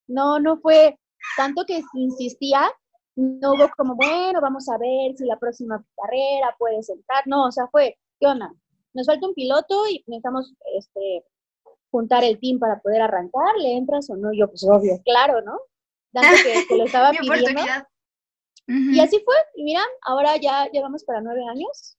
No, 0.06 0.38
no 0.40 0.58
fue 0.58 0.98
tanto 1.36 1.64
que 1.66 1.82
insistía, 1.94 2.70
no 3.14 3.52
hubo 3.52 3.68
como, 3.76 3.94
bueno, 3.94 4.40
vamos 4.40 4.68
a 4.68 4.78
ver 4.78 5.14
si 5.16 5.24
la 5.26 5.38
próxima 5.38 5.84
carrera 5.96 6.54
puede 6.58 6.82
sentar, 6.82 7.24
no, 7.26 7.46
o 7.46 7.52
sea, 7.52 7.68
fue, 7.68 7.98
¿qué 8.22 8.28
onda? 8.28 8.54
Nos 8.94 9.06
falta 9.06 9.26
un 9.26 9.34
piloto 9.34 9.88
y 9.88 10.04
necesitamos 10.06 10.54
este, 10.76 11.24
juntar 11.90 12.22
el 12.22 12.38
team 12.38 12.60
para 12.60 12.80
poder 12.80 13.02
arrancar, 13.02 13.56
¿le 13.58 13.76
entras 13.76 14.08
o 14.10 14.16
no? 14.16 14.32
Yo, 14.32 14.48
pues 14.48 14.64
obvio, 14.64 15.00
claro, 15.04 15.42
¿no? 15.42 15.58
Dando 16.12 16.36
que, 16.68 16.76
lo 16.76 16.84
estaba 16.84 17.10
pidiendo. 17.20 17.60
Y 18.68 19.00
así 19.00 19.20
fue, 19.24 19.34
y 19.56 19.64
mira, 19.64 19.80
ahora 20.02 20.36
ya 20.36 20.70
llevamos 20.70 21.04
para 21.04 21.20
nueve 21.20 21.42
años. 21.50 21.98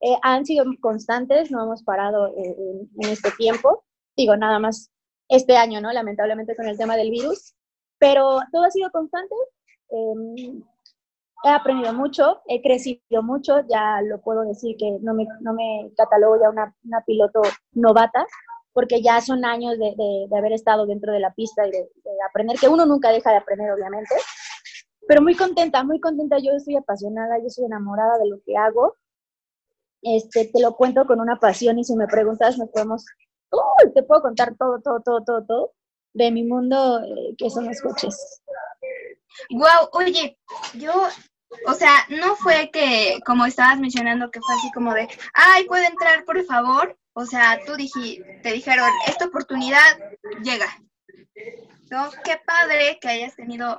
Eh, 0.00 0.16
han 0.22 0.44
sido 0.44 0.64
constantes, 0.80 1.50
no 1.50 1.62
hemos 1.62 1.84
parado 1.84 2.34
en, 2.36 2.90
este 3.08 3.30
tiempo. 3.38 3.84
Digo, 4.16 4.36
nada 4.36 4.58
más 4.58 4.90
este 5.28 5.56
año, 5.56 5.80
¿no? 5.80 5.92
Lamentablemente 5.92 6.56
con 6.56 6.66
el 6.66 6.76
tema 6.76 6.96
del 6.96 7.10
virus. 7.10 7.54
Pero 7.98 8.40
todo 8.52 8.64
ha 8.64 8.70
sido 8.70 8.90
constante. 8.90 9.34
Eh, 9.90 10.60
he 11.44 11.48
aprendido 11.48 11.92
mucho, 11.92 12.42
he 12.46 12.62
crecido 12.62 13.22
mucho, 13.22 13.60
ya 13.68 14.00
lo 14.02 14.20
puedo 14.20 14.42
decir 14.42 14.76
que 14.78 14.98
no 15.00 15.14
me, 15.14 15.26
no 15.40 15.52
me 15.52 15.92
catalogo 15.96 16.40
ya 16.40 16.50
una, 16.50 16.74
una 16.84 17.02
piloto 17.02 17.42
novata, 17.72 18.26
porque 18.72 19.00
ya 19.02 19.20
son 19.20 19.44
años 19.44 19.78
de, 19.78 19.94
de, 19.96 20.36
haber 20.36 20.52
estado 20.52 20.86
dentro 20.86 21.12
de 21.12 21.20
la 21.20 21.32
pista 21.32 21.66
y 21.66 21.70
de, 21.70 21.78
de, 21.78 22.10
aprender, 22.28 22.58
que 22.58 22.68
uno 22.68 22.84
nunca 22.84 23.10
deja 23.10 23.30
de 23.30 23.38
aprender, 23.38 23.70
obviamente. 23.70 24.14
Pero 25.08 25.22
muy 25.22 25.34
contenta, 25.34 25.82
muy 25.84 26.00
contenta, 26.00 26.38
yo 26.38 26.52
estoy 26.52 26.76
apasionada, 26.76 27.38
yo 27.38 27.48
soy 27.48 27.64
enamorada 27.64 28.18
de 28.18 28.28
lo 28.28 28.40
que 28.44 28.56
hago. 28.56 28.96
Este, 30.02 30.50
te 30.52 30.60
lo 30.60 30.76
cuento 30.76 31.06
con 31.06 31.20
una 31.20 31.38
pasión 31.40 31.78
y 31.78 31.84
si 31.84 31.96
me 31.96 32.06
preguntas, 32.06 32.58
nos 32.58 32.68
podemos, 32.70 33.04
uh, 33.52 33.92
te 33.94 34.02
puedo 34.02 34.22
contar 34.22 34.54
todo, 34.58 34.80
todo, 34.82 35.00
todo, 35.00 35.24
todo, 35.24 35.44
todo 35.46 35.72
de 36.16 36.30
mi 36.30 36.44
mundo, 36.44 37.00
eh, 37.04 37.34
que 37.36 37.50
son 37.50 37.66
los 37.66 37.80
coches. 37.80 38.42
Wow, 39.50 39.90
oye, 39.92 40.38
yo, 40.74 41.08
o 41.66 41.74
sea, 41.74 42.06
no 42.08 42.36
fue 42.36 42.70
que, 42.72 43.18
como 43.24 43.46
estabas 43.46 43.78
mencionando, 43.78 44.30
que 44.30 44.40
fue 44.40 44.54
así 44.56 44.70
como 44.72 44.94
de, 44.94 45.08
ay, 45.34 45.64
¿puede 45.66 45.86
entrar, 45.86 46.24
por 46.24 46.44
favor? 46.44 46.96
O 47.14 47.24
sea, 47.24 47.58
tú 47.64 47.76
dije, 47.76 48.40
te 48.42 48.52
dijeron, 48.52 48.90
esta 49.06 49.26
oportunidad 49.26 49.98
llega. 50.42 50.66
¿No? 51.90 52.10
Qué 52.24 52.40
padre 52.44 52.98
que 53.00 53.08
hayas 53.08 53.36
tenido 53.36 53.78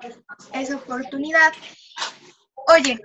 esa 0.54 0.76
oportunidad. 0.78 1.54
Oye, 2.56 3.00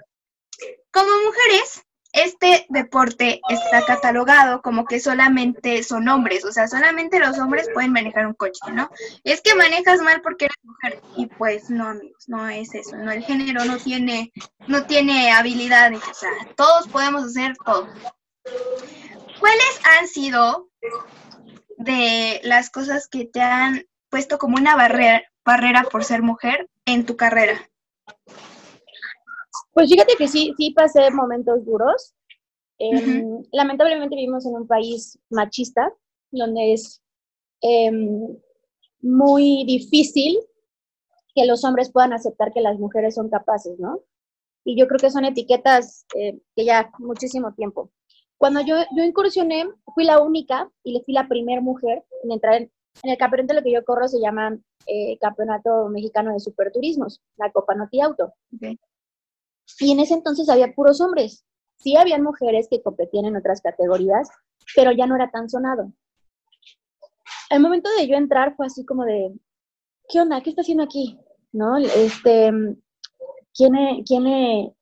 como 0.92 1.10
mujeres, 1.24 1.84
este 2.12 2.66
deporte 2.68 3.40
está 3.48 3.84
catalogado 3.86 4.60
como 4.60 4.84
que 4.84 5.00
solamente 5.00 5.82
son 5.82 6.08
hombres, 6.08 6.44
o 6.44 6.52
sea, 6.52 6.68
solamente 6.68 7.18
los 7.18 7.38
hombres 7.38 7.68
pueden 7.72 7.92
manejar 7.92 8.26
un 8.26 8.34
coche, 8.34 8.60
¿no? 8.72 8.90
Es 9.24 9.40
que 9.40 9.54
manejas 9.54 10.00
mal 10.02 10.20
porque 10.20 10.46
eres 10.46 10.58
mujer 10.62 11.00
y 11.16 11.26
pues 11.26 11.70
no, 11.70 11.88
amigos, 11.88 12.28
no 12.28 12.48
es 12.48 12.74
eso, 12.74 12.96
no 12.96 13.10
el 13.10 13.24
género 13.24 13.64
no 13.64 13.78
tiene 13.78 14.32
no 14.66 14.84
tiene 14.84 15.32
habilidades, 15.32 16.02
o 16.06 16.14
sea, 16.14 16.30
todos 16.54 16.86
podemos 16.88 17.24
hacer 17.24 17.56
todo. 17.64 17.88
¿Cuáles 19.40 19.80
han 19.98 20.06
sido 20.06 20.68
de 21.78 22.40
las 22.44 22.70
cosas 22.70 23.08
que 23.08 23.24
te 23.24 23.40
han 23.40 23.84
puesto 24.10 24.38
como 24.38 24.56
una 24.56 24.76
barrera, 24.76 25.22
barrera 25.44 25.84
por 25.84 26.04
ser 26.04 26.22
mujer 26.22 26.68
en 26.84 27.06
tu 27.06 27.16
carrera? 27.16 27.68
Pues 29.72 29.88
fíjate 29.90 30.14
que 30.16 30.28
sí, 30.28 30.52
sí 30.56 30.70
pasé 30.72 31.10
momentos 31.10 31.64
duros. 31.64 32.14
Em, 32.78 33.42
lamentablemente 33.52 34.16
vivimos 34.16 34.44
en 34.46 34.54
un 34.54 34.66
país 34.66 35.18
machista, 35.30 35.92
donde 36.30 36.72
es 36.74 37.00
em, 37.60 38.36
muy 39.00 39.64
difícil 39.66 40.38
que 41.34 41.46
los 41.46 41.64
hombres 41.64 41.90
puedan 41.90 42.12
aceptar 42.12 42.52
que 42.52 42.60
las 42.60 42.78
mujeres 42.78 43.14
son 43.14 43.30
capaces, 43.30 43.78
¿no? 43.78 44.00
Y 44.64 44.78
yo 44.78 44.86
creo 44.86 44.98
que 44.98 45.10
son 45.10 45.24
etiquetas 45.24 46.06
eh, 46.14 46.38
que 46.54 46.64
ya 46.64 46.90
muchísimo 46.98 47.54
tiempo. 47.54 47.90
Cuando 48.36 48.60
yo, 48.60 48.76
yo 48.96 49.04
incursioné, 49.04 49.68
fui 49.94 50.04
la 50.04 50.20
única 50.20 50.70
y 50.82 50.92
le 50.92 51.02
fui 51.02 51.14
la 51.14 51.28
primera 51.28 51.60
mujer 51.60 52.04
en 52.24 52.32
entrar 52.32 52.54
en, 52.56 52.70
el 53.04 53.16
campeonato, 53.16 53.54
lo 53.54 53.62
que 53.62 53.72
yo 53.72 53.84
corro 53.84 54.06
se 54.06 54.20
llama 54.20 54.58
eh, 54.86 55.16
Campeonato 55.18 55.88
Mexicano 55.88 56.32
de 56.32 56.40
Superturismos, 56.40 57.22
la 57.36 57.50
Copa 57.50 57.74
Noti 57.74 58.00
Auto. 58.00 58.34
Y 59.78 59.92
en 59.92 60.00
ese 60.00 60.14
entonces 60.14 60.48
había 60.48 60.74
puros 60.74 61.00
hombres. 61.00 61.44
Sí 61.76 61.96
habían 61.96 62.22
mujeres 62.22 62.68
que 62.70 62.82
competían 62.82 63.24
en 63.26 63.36
otras 63.36 63.60
categorías, 63.60 64.28
pero 64.76 64.92
ya 64.92 65.06
no 65.06 65.16
era 65.16 65.30
tan 65.30 65.48
sonado. 65.48 65.92
El 67.50 67.60
momento 67.60 67.90
de 67.98 68.06
yo 68.06 68.16
entrar 68.16 68.54
fue 68.56 68.66
así 68.66 68.84
como 68.84 69.04
de, 69.04 69.32
¿qué 70.08 70.20
onda? 70.20 70.40
¿Qué 70.40 70.50
está 70.50 70.62
haciendo 70.62 70.84
aquí? 70.84 71.18
¿No? 71.52 71.76
Este, 71.76 72.50
¿quién, 73.54 73.74
quién, 74.06 74.74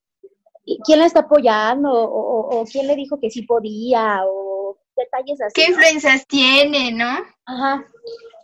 quién 0.85 0.99
la 0.99 1.07
está 1.07 1.21
apoyando? 1.21 1.91
O, 1.93 2.65
quién 2.71 2.87
le 2.87 2.97
dijo 2.97 3.19
que 3.19 3.31
sí 3.31 3.43
podía? 3.43 4.21
O 4.27 4.79
detalles 4.97 5.41
así. 5.41 5.53
¿Qué 5.55 5.71
influencias 5.71 6.27
tiene, 6.27 6.93
no? 6.93 7.11
Ajá. 7.47 7.85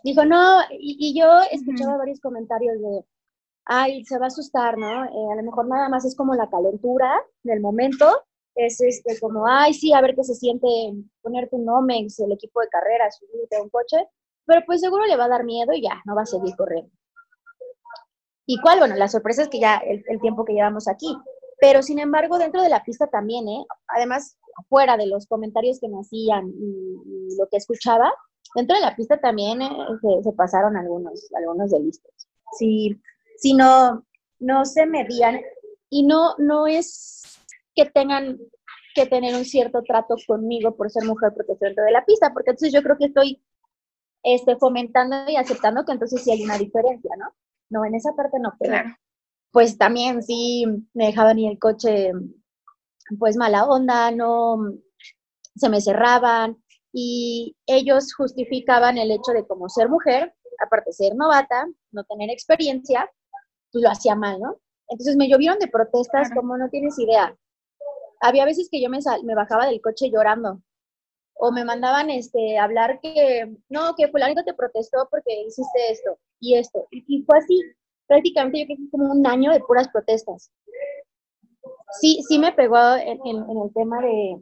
Dijo, 0.03 0.25
no, 0.25 0.61
y, 0.71 1.17
yo 1.17 1.27
escuchaba 1.51 1.97
varios 1.97 2.19
comentarios 2.19 2.75
de, 2.79 3.05
ay, 3.67 4.03
se 4.05 4.17
va 4.17 4.25
a 4.25 4.27
asustar, 4.27 4.77
¿no? 4.77 5.05
Eh, 5.05 5.31
a 5.31 5.35
lo 5.35 5.43
mejor 5.43 5.67
nada 5.67 5.89
más 5.89 6.05
es 6.05 6.15
como 6.15 6.33
la 6.35 6.49
calentura 6.49 7.21
del 7.43 7.59
momento, 7.59 8.05
es 8.55 8.81
este 8.81 9.19
como, 9.19 9.45
ay, 9.47 9.73
sí, 9.73 9.93
a 9.93 10.01
ver 10.01 10.15
qué 10.15 10.23
se 10.23 10.33
siente 10.33 10.67
ponerte 11.21 11.55
un 11.55 11.65
Nomex, 11.65 12.19
el 12.19 12.31
equipo 12.31 12.61
de 12.61 12.69
carrera, 12.69 13.11
subirte 13.11 13.57
a 13.57 13.61
un 13.61 13.69
coche, 13.69 13.97
pero 14.45 14.61
pues 14.65 14.81
seguro 14.81 15.05
le 15.05 15.17
va 15.17 15.25
a 15.25 15.29
dar 15.29 15.43
miedo 15.43 15.73
y 15.73 15.81
ya, 15.81 16.01
no 16.05 16.15
va 16.15 16.23
a 16.23 16.25
seguir 16.25 16.55
corriendo. 16.55 16.91
¿Y 18.45 18.59
cuál? 18.61 18.79
Bueno, 18.79 18.95
la 18.95 19.09
sorpresa 19.09 19.43
es 19.43 19.49
que 19.49 19.59
ya 19.59 19.77
el, 19.77 20.03
tiempo 20.21 20.45
que 20.45 20.53
llevamos 20.53 20.87
aquí, 20.87 21.15
pero 21.59 21.83
sin 21.83 21.99
embargo 21.99 22.37
dentro 22.37 22.61
de 22.61 22.69
la 22.69 22.83
pista 22.83 23.07
también, 23.07 23.47
¿eh? 23.49 23.65
Además, 23.87 24.37
fuera 24.69 24.95
de 24.95 25.05
los 25.05 25.27
comentarios 25.27 25.79
que 25.79 25.89
me 25.89 25.99
hacían 25.99 26.47
y, 26.47 27.35
lo 27.37 27.47
que 27.49 27.57
escuchaba, 27.57 28.11
dentro 28.55 28.75
de 28.77 28.81
la 28.81 28.95
pista 28.95 29.19
también 29.19 29.61
eh, 29.61 29.67
se, 30.23 30.31
pasaron 30.31 30.77
algunos, 30.77 31.29
algunos 31.35 31.69
de 31.71 31.79
listos. 31.81 32.11
Si, 32.57 32.99
si 33.37 33.53
no, 33.53 34.03
se 34.65 34.85
medían 34.85 35.41
y 35.89 36.05
no, 36.05 36.35
no 36.37 36.67
es 36.67 37.39
que 37.75 37.85
tengan 37.85 38.37
que 38.93 39.05
tener 39.05 39.35
un 39.35 39.45
cierto 39.45 39.83
trato 39.83 40.15
conmigo 40.27 40.75
por 40.75 40.89
ser 40.89 41.05
mujer 41.05 41.31
porque 41.35 41.53
estoy 41.53 41.69
dentro 41.69 41.85
de 41.85 41.91
la 41.91 42.05
pista, 42.05 42.33
porque 42.33 42.51
entonces 42.51 42.73
yo 42.73 42.81
creo 42.81 42.97
que 42.97 43.05
estoy 43.05 43.41
este, 44.23 44.57
fomentando 44.57 45.29
y 45.29 45.35
aceptando 45.35 45.85
que 45.85 45.91
entonces 45.91 46.23
sí 46.23 46.31
hay 46.31 46.43
una 46.43 46.57
diferencia, 46.57 47.11
¿no? 47.17 47.33
No, 47.69 47.85
en 47.85 47.95
esa 47.95 48.13
parte 48.15 48.39
no, 48.39 48.53
pero 48.59 48.77
pues 49.51 49.77
también 49.77 50.23
sí 50.23 50.65
me 50.93 51.07
dejaban 51.07 51.39
ir 51.39 51.51
el 51.51 51.59
coche 51.59 52.11
pues 53.19 53.37
mala 53.37 53.65
onda, 53.65 54.11
no 54.11 54.57
se 55.55 55.69
me 55.69 55.81
cerraban 55.81 56.57
y 56.91 57.55
ellos 57.65 58.13
justificaban 58.13 58.97
el 58.97 59.11
hecho 59.11 59.31
de 59.33 59.45
como 59.45 59.69
ser 59.69 59.89
mujer, 59.89 60.33
aparte 60.63 60.89
de 60.89 60.93
ser 60.93 61.15
novata, 61.15 61.67
no 61.91 62.03
tener 62.05 62.29
experiencia, 62.29 63.09
pues 63.77 63.83
lo 63.83 63.89
hacía 63.89 64.15
mal, 64.15 64.39
¿no? 64.39 64.57
Entonces 64.89 65.15
me 65.15 65.27
llovieron 65.27 65.59
de 65.59 65.67
protestas 65.67 66.29
como 66.33 66.57
no 66.57 66.69
tienes 66.69 66.97
idea. 66.97 67.35
Había 68.21 68.45
veces 68.45 68.69
que 68.71 68.81
yo 68.81 68.89
me, 68.89 68.99
me 69.23 69.35
bajaba 69.35 69.67
del 69.67 69.81
coche 69.81 70.09
llorando 70.09 70.61
o 71.35 71.51
me 71.51 71.63
mandaban 71.63 72.09
este 72.09 72.57
hablar 72.57 72.99
que 73.01 73.55
no, 73.69 73.93
que 73.95 74.07
fulanito 74.07 74.43
te 74.43 74.53
protestó 74.53 75.07
porque 75.11 75.41
hiciste 75.41 75.91
esto 75.91 76.17
y 76.39 76.55
esto. 76.55 76.87
Y, 76.89 77.21
fue 77.23 77.37
así, 77.37 77.61
prácticamente 78.07 78.59
yo 78.59 78.65
creo 78.65 78.77
que 78.77 78.89
como 78.89 79.11
un 79.11 79.27
año 79.27 79.51
de 79.51 79.59
puras 79.59 79.87
protestas. 79.89 80.51
Sí, 82.01 82.21
sí 82.27 82.39
me 82.39 82.51
pegó 82.53 82.95
en, 82.95 83.19
el 83.23 83.73
tema 83.73 84.01
de, 84.01 84.41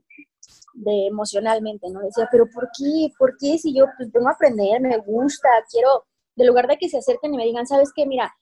de, 0.73 1.07
emocionalmente, 1.07 1.89
¿no? 1.89 1.99
Decía, 2.01 2.27
pero 2.31 2.45
¿por 2.53 2.69
qué? 2.77 3.09
¿Por 3.17 3.37
qué 3.37 3.57
si 3.57 3.75
yo 3.75 3.85
pues, 3.97 4.11
vengo 4.11 4.29
a 4.29 4.33
aprender, 4.33 4.81
me 4.81 4.97
gusta, 4.97 5.49
quiero, 5.69 6.05
de 6.35 6.45
lugar 6.45 6.67
de 6.67 6.77
que 6.77 6.89
se 6.89 6.97
acerquen 6.97 7.33
y 7.33 7.37
me 7.37 7.45
digan, 7.45 7.67
¿sabes 7.67 7.91
qué? 7.93 8.05
Mira, 8.05 8.33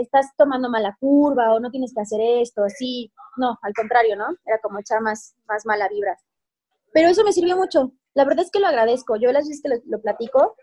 estás 0.00 0.26
tomando 0.36 0.68
mala 0.68 0.96
curva 0.98 1.52
o 1.54 1.60
no 1.60 1.70
tienes 1.70 1.92
que 1.94 2.00
hacer 2.00 2.20
esto, 2.20 2.64
así. 2.64 3.12
No, 3.36 3.58
al 3.62 3.72
contrario, 3.74 4.16
¿no? 4.16 4.26
Era 4.44 4.58
como 4.58 4.78
echar 4.78 5.00
más, 5.00 5.34
más 5.46 5.66
mala 5.66 5.88
vibra. 5.88 6.16
Pero 6.92 7.08
eso 7.08 7.24
me 7.24 7.32
sirvió 7.32 7.56
mucho. 7.56 7.92
La 8.14 8.24
verdad 8.24 8.44
es 8.44 8.50
que 8.50 8.60
lo 8.60 8.66
agradezco. 8.66 9.16
Yo 9.16 9.32
las 9.32 9.46
veces 9.46 9.62
que 9.62 9.80
lo, 9.84 10.00
platico, 10.00 10.56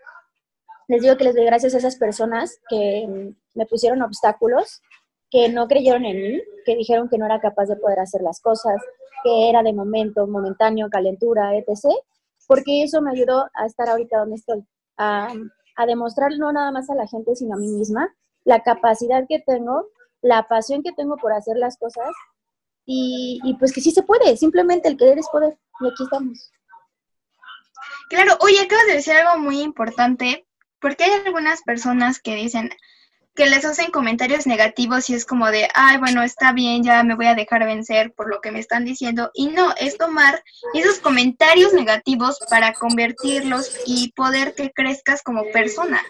les 0.88 1.02
digo 1.02 1.16
que 1.16 1.24
les 1.24 1.34
doy 1.34 1.44
gracias 1.44 1.74
a 1.74 1.78
esas 1.78 1.96
personas 1.96 2.58
que 2.68 3.32
me 3.54 3.66
pusieron 3.66 4.02
obstáculos, 4.02 4.82
que 5.30 5.48
no 5.48 5.68
creyeron 5.68 6.04
en 6.04 6.16
mí, 6.16 6.42
que 6.64 6.76
dijeron 6.76 7.08
que 7.08 7.18
no 7.18 7.26
era 7.26 7.40
capaz 7.40 7.66
de 7.66 7.76
poder 7.76 8.00
hacer 8.00 8.22
las 8.22 8.40
cosas, 8.40 8.82
que 9.22 9.48
era 9.48 9.62
de 9.62 9.72
momento, 9.72 10.26
momentáneo, 10.26 10.88
calentura, 10.90 11.56
etc. 11.56 11.94
Porque 12.46 12.82
eso 12.82 13.00
me 13.00 13.12
ayudó 13.12 13.48
a 13.54 13.66
estar 13.66 13.88
ahorita 13.88 14.18
donde 14.18 14.36
estoy, 14.36 14.64
a 14.96 15.86
demostrar 15.86 16.32
no 16.38 16.52
nada 16.52 16.70
más 16.72 16.90
a 16.90 16.94
la 16.94 17.06
gente, 17.06 17.36
sino 17.36 17.54
a 17.54 17.58
mí 17.58 17.68
misma, 17.68 18.12
la 18.44 18.62
capacidad 18.62 19.24
que 19.28 19.40
tengo, 19.40 19.88
la 20.22 20.46
pasión 20.48 20.82
que 20.82 20.92
tengo 20.92 21.16
por 21.16 21.32
hacer 21.32 21.56
las 21.56 21.76
cosas 21.76 22.08
y, 22.86 23.40
y 23.44 23.54
pues 23.54 23.72
que 23.72 23.80
sí 23.80 23.90
se 23.90 24.02
puede, 24.02 24.36
simplemente 24.36 24.88
el 24.88 24.96
querer 24.96 25.18
es 25.18 25.28
poder. 25.28 25.58
Y 25.80 25.88
aquí 25.88 26.04
estamos. 26.04 26.52
Claro, 28.08 28.36
oye, 28.40 28.60
acabas 28.60 28.86
de 28.86 28.94
decir 28.94 29.14
algo 29.14 29.40
muy 29.40 29.60
importante, 29.60 30.46
porque 30.80 31.04
hay 31.04 31.12
algunas 31.24 31.62
personas 31.62 32.20
que 32.20 32.34
dicen 32.34 32.70
que 33.34 33.46
les 33.46 33.64
hacen 33.64 33.90
comentarios 33.90 34.46
negativos 34.46 35.10
y 35.10 35.14
es 35.14 35.26
como 35.26 35.50
de, 35.50 35.68
ay, 35.74 35.96
bueno, 35.98 36.22
está 36.22 36.52
bien, 36.52 36.84
ya 36.84 37.02
me 37.02 37.16
voy 37.16 37.26
a 37.26 37.34
dejar 37.34 37.64
vencer 37.64 38.12
por 38.12 38.28
lo 38.28 38.40
que 38.40 38.52
me 38.52 38.60
están 38.60 38.84
diciendo. 38.84 39.30
Y 39.34 39.48
no, 39.48 39.74
es 39.76 39.98
tomar 39.98 40.42
esos 40.72 41.00
comentarios 41.00 41.72
negativos 41.72 42.38
para 42.48 42.74
convertirlos 42.74 43.76
y 43.86 44.12
poder 44.12 44.54
que 44.54 44.70
crezcas 44.70 45.22
como 45.22 45.50
persona. 45.50 46.00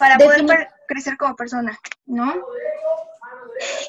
Para 0.00 0.18
poder 0.18 0.68
crecer 0.88 1.16
como 1.16 1.36
persona, 1.36 1.78
¿no? 2.06 2.34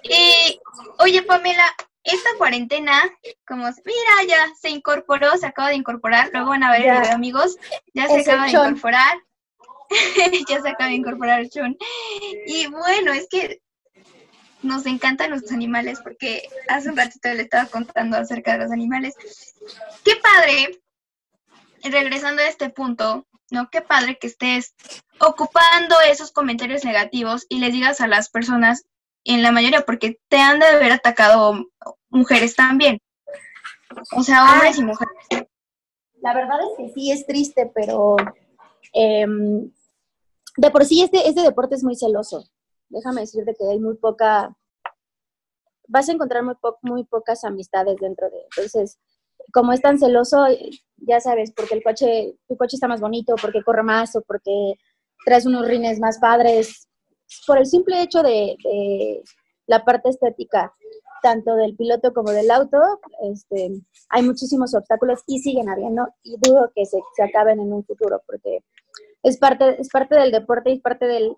Y, 0.03 0.59
oye, 0.99 1.23
Pamela, 1.23 1.63
esta 2.03 2.29
cuarentena, 2.37 3.01
como, 3.47 3.63
mira, 3.63 4.27
ya 4.27 4.53
se 4.59 4.69
incorporó, 4.69 5.37
se 5.37 5.47
acaba 5.47 5.69
de 5.69 5.75
incorporar, 5.75 6.29
luego 6.33 6.49
van 6.49 6.63
a 6.63 6.71
ver 6.71 6.81
video, 6.81 7.15
amigos, 7.15 7.57
ya 7.93 8.07
se 8.07 8.21
acaba 8.21 8.45
de 8.45 8.51
incorporar, 8.51 9.17
ya 10.47 10.61
se 10.61 10.69
acaba 10.69 10.89
de 10.89 10.95
incorporar 10.95 11.49
Chun. 11.49 11.77
Y 12.45 12.67
bueno, 12.67 13.13
es 13.13 13.27
que 13.29 13.61
nos 14.61 14.85
encantan 14.85 15.31
los 15.31 15.51
animales, 15.51 16.01
porque 16.03 16.43
hace 16.67 16.89
un 16.89 16.97
ratito 16.97 17.33
le 17.33 17.43
estaba 17.43 17.67
contando 17.67 18.17
acerca 18.17 18.53
de 18.53 18.63
los 18.65 18.71
animales. 18.71 19.15
Qué 20.03 20.15
padre, 20.17 20.81
regresando 21.83 22.41
a 22.41 22.47
este 22.47 22.69
punto, 22.69 23.27
¿no? 23.51 23.69
Qué 23.69 23.81
padre 23.81 24.17
que 24.19 24.27
estés 24.27 24.73
ocupando 25.19 25.95
esos 26.09 26.31
comentarios 26.31 26.83
negativos 26.83 27.45
y 27.49 27.59
les 27.59 27.73
digas 27.73 28.01
a 28.01 28.07
las 28.07 28.29
personas 28.29 28.85
en 29.23 29.43
la 29.43 29.51
mayoría, 29.51 29.81
porque 29.85 30.19
te 30.29 30.37
han 30.37 30.59
de 30.59 30.65
haber 30.65 30.91
atacado 30.93 31.65
mujeres 32.09 32.55
también. 32.55 32.99
O 34.15 34.23
sea, 34.23 34.51
hombres 34.51 34.77
y 34.77 34.83
mujeres. 34.83 35.47
La 36.21 36.33
verdad 36.33 36.59
es 36.61 36.77
que 36.77 36.93
sí 36.93 37.11
es 37.11 37.25
triste, 37.25 37.71
pero 37.73 38.15
em, 38.93 39.71
de 40.57 40.71
por 40.71 40.85
sí 40.85 41.01
este, 41.01 41.27
este 41.27 41.41
deporte 41.41 41.75
es 41.75 41.83
muy 41.83 41.95
celoso. 41.95 42.45
Déjame 42.89 43.21
decirte 43.21 43.55
que 43.57 43.67
hay 43.69 43.79
muy 43.79 43.95
poca, 43.95 44.55
vas 45.87 46.09
a 46.09 46.11
encontrar 46.11 46.43
muy, 46.43 46.55
muy 46.81 47.03
pocas 47.05 47.43
amistades 47.43 47.97
dentro 47.99 48.29
de. 48.29 48.37
Entonces, 48.55 48.99
como 49.51 49.73
es 49.73 49.81
tan 49.81 49.99
celoso, 49.99 50.45
ya 50.97 51.19
sabes, 51.19 51.51
porque 51.51 51.75
el 51.75 51.83
coche, 51.83 52.35
tu 52.47 52.57
coche 52.57 52.75
está 52.75 52.87
más 52.87 53.01
bonito, 53.01 53.35
porque 53.41 53.63
corre 53.63 53.83
más 53.83 54.15
o 54.15 54.21
porque 54.21 54.75
traes 55.25 55.45
unos 55.45 55.67
rines 55.67 55.99
más 55.99 56.19
padres, 56.19 56.87
por 57.47 57.57
el 57.57 57.65
simple 57.65 58.01
hecho 58.01 58.23
de, 58.23 58.57
la 59.67 59.85
parte 59.85 60.09
estética, 60.09 60.73
tanto 61.21 61.55
del 61.55 61.75
piloto 61.75 62.13
como 62.13 62.31
del 62.31 62.49
auto, 62.51 62.77
este, 63.23 63.71
hay 64.09 64.23
muchísimos 64.23 64.73
obstáculos 64.73 65.21
y 65.27 65.39
siguen 65.39 65.69
habiendo 65.69 66.07
y 66.23 66.35
dudo 66.41 66.71
que 66.75 66.85
se, 66.85 66.99
acaben 67.23 67.59
en 67.59 67.71
un 67.71 67.85
futuro 67.85 68.21
porque 68.25 68.63
es 69.23 69.37
parte, 69.37 69.79
es 69.79 69.87
parte 69.87 70.15
del 70.15 70.31
deporte 70.31 70.71
y 70.71 70.73
es 70.73 70.81
parte 70.81 71.05
del, 71.05 71.35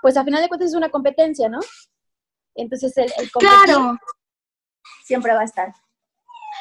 pues 0.00 0.16
a 0.16 0.24
final 0.24 0.40
de 0.40 0.48
cuentas 0.48 0.70
es 0.70 0.76
una 0.76 0.88
competencia, 0.88 1.48
¿no? 1.48 1.58
Entonces 2.54 2.96
el, 2.96 3.10
el 3.18 3.30
competir 3.30 3.74
siempre 5.04 5.34
va 5.34 5.40
a 5.40 5.44
estar. 5.44 5.74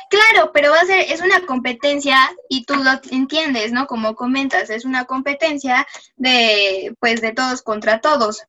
Claro, 0.10 0.52
pero 0.54 0.72
va 0.72 0.80
a 0.80 0.86
ser, 0.86 1.00
es 1.12 1.22
una 1.22 1.46
competencia 1.46 2.18
y 2.50 2.64
tú 2.66 2.76
lo 2.76 2.92
entiendes, 3.12 3.72
¿no? 3.74 3.88
Como 3.88 4.16
comentas, 4.16 4.70
es 4.70 4.86
una 4.86 5.06
competencia 5.06 5.86
de, 6.16 6.96
pues, 7.00 7.22
de 7.22 7.34
todos 7.34 7.62
contra 7.62 8.00
todos. 8.00 8.44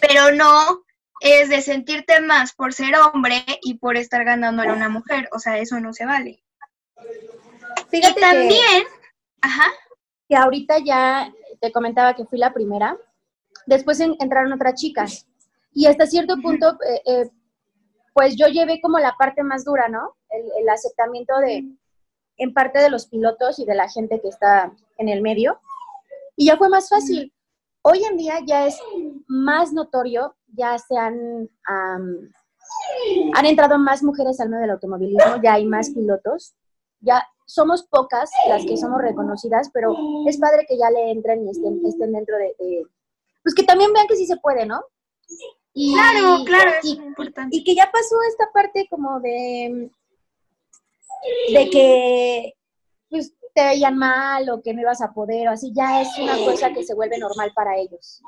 Pero 0.00 0.32
no 0.32 0.84
es 1.20 1.48
de 1.48 1.60
sentirte 1.60 2.20
más 2.20 2.54
por 2.54 2.72
ser 2.72 2.94
hombre 2.96 3.44
y 3.62 3.78
por 3.78 3.96
estar 3.96 4.24
ganando 4.24 4.62
a 4.62 4.72
una 4.72 4.88
mujer. 4.88 5.28
O 5.32 5.40
sea, 5.40 5.58
eso 5.58 5.80
no 5.80 5.92
se 5.92 6.06
vale. 6.06 6.42
Fíjate 7.90 8.20
y 8.20 8.22
también, 8.22 8.84
ajá. 9.40 9.66
Que 10.28 10.36
ahorita 10.36 10.78
ya 10.84 11.32
te 11.60 11.72
comentaba 11.72 12.14
que 12.14 12.26
fui 12.26 12.38
la 12.38 12.52
primera. 12.52 12.96
Después 13.66 13.98
entraron 14.00 14.52
otras 14.52 14.74
chicas. 14.74 15.26
Y 15.72 15.86
hasta 15.86 16.06
cierto 16.06 16.36
punto, 16.40 16.78
eh, 16.86 17.02
eh, 17.06 17.30
pues 18.14 18.36
yo 18.36 18.46
llevé 18.46 18.80
como 18.80 18.98
la 18.98 19.16
parte 19.16 19.42
más 19.42 19.64
dura, 19.64 19.88
¿no? 19.88 20.17
El, 20.30 20.68
aceptamiento 20.68 21.38
de, 21.38 21.64
en 22.36 22.54
parte 22.54 22.80
de 22.80 22.90
los 22.90 23.06
pilotos 23.06 23.58
y 23.58 23.64
de 23.64 23.74
la 23.74 23.88
gente 23.88 24.20
que 24.20 24.28
está 24.28 24.72
en 24.98 25.08
el 25.08 25.22
medio. 25.22 25.60
Y 26.36 26.46
ya 26.46 26.56
fue 26.56 26.68
más 26.68 26.88
fácil. 26.88 27.32
Hoy 27.82 28.04
en 28.04 28.16
día 28.16 28.40
ya 28.46 28.66
es 28.66 28.78
más 29.26 29.72
notorio, 29.72 30.36
ya 30.48 30.78
se 30.78 30.96
han, 30.96 31.48
han 31.66 33.46
entrado 33.46 33.78
más 33.78 34.02
mujeres 34.02 34.40
al 34.40 34.50
medio 34.50 34.62
del 34.62 34.70
automovilismo, 34.72 35.40
ya 35.42 35.54
hay 35.54 35.64
más 35.64 35.90
pilotos, 35.90 36.54
ya 37.00 37.24
somos 37.48 37.82
pocas 37.84 38.30
las 38.46 38.64
que 38.66 38.76
somos 38.76 39.00
reconocidas, 39.00 39.70
pero 39.72 39.96
es 40.26 40.36
padre 40.36 40.66
que 40.68 40.76
ya 40.76 40.90
le 40.90 41.10
entren 41.10 41.46
y 41.46 41.50
estén, 41.50 41.80
estén 41.86 42.12
dentro 42.12 42.36
de, 42.36 42.54
Pues 43.42 43.54
que 43.54 43.62
también 43.62 43.92
vean 43.92 44.06
que 44.06 44.16
sí 44.16 44.26
se 44.26 44.36
puede, 44.36 44.66
¿no? 44.66 44.82
Y, 45.72 45.94
claro, 45.94 46.44
claro, 46.44 46.70
es 46.82 46.90
importante. 46.90 47.56
Y 47.56 47.64
que 47.64 47.74
ya 47.74 47.90
pasó 47.90 48.16
esta 48.28 48.50
parte 48.52 48.86
como 48.90 49.20
de... 49.20 49.90
de 51.52 51.70
que 51.70 52.54
pues, 53.10 53.34
te 53.54 53.64
veían 53.64 53.96
mal 53.96 54.48
o 54.50 54.62
que 54.62 54.74
no 54.74 54.80
ibas 54.80 55.00
a 55.00 55.12
poder 55.12 55.48
o 55.48 55.52
así, 55.52 55.72
ya 55.74 56.00
es 56.02 56.16
una 56.18 56.36
cosa 56.36 56.72
que 56.72 56.84
se 56.84 56.94
vuelve 56.94 57.18
normal 57.18 57.52
para 57.54 57.76
ellos. 57.76 58.20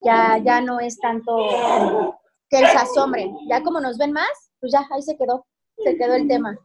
Ya, 0.00 0.38
ya 0.38 0.60
no 0.60 0.78
es 0.78 0.98
tanto 0.98 2.16
que 2.48 2.58
se 2.58 2.64
asombren. 2.64 3.36
Ya 3.48 3.62
como 3.62 3.80
nos 3.80 3.98
ven 3.98 4.12
más, 4.12 4.52
pues 4.60 4.72
ya 4.72 4.86
ahí 4.90 5.02
se 5.02 5.16
quedó, 5.16 5.46
se 5.82 5.96
quedó 5.96 6.14
el 6.14 6.28
tema. 6.28 6.58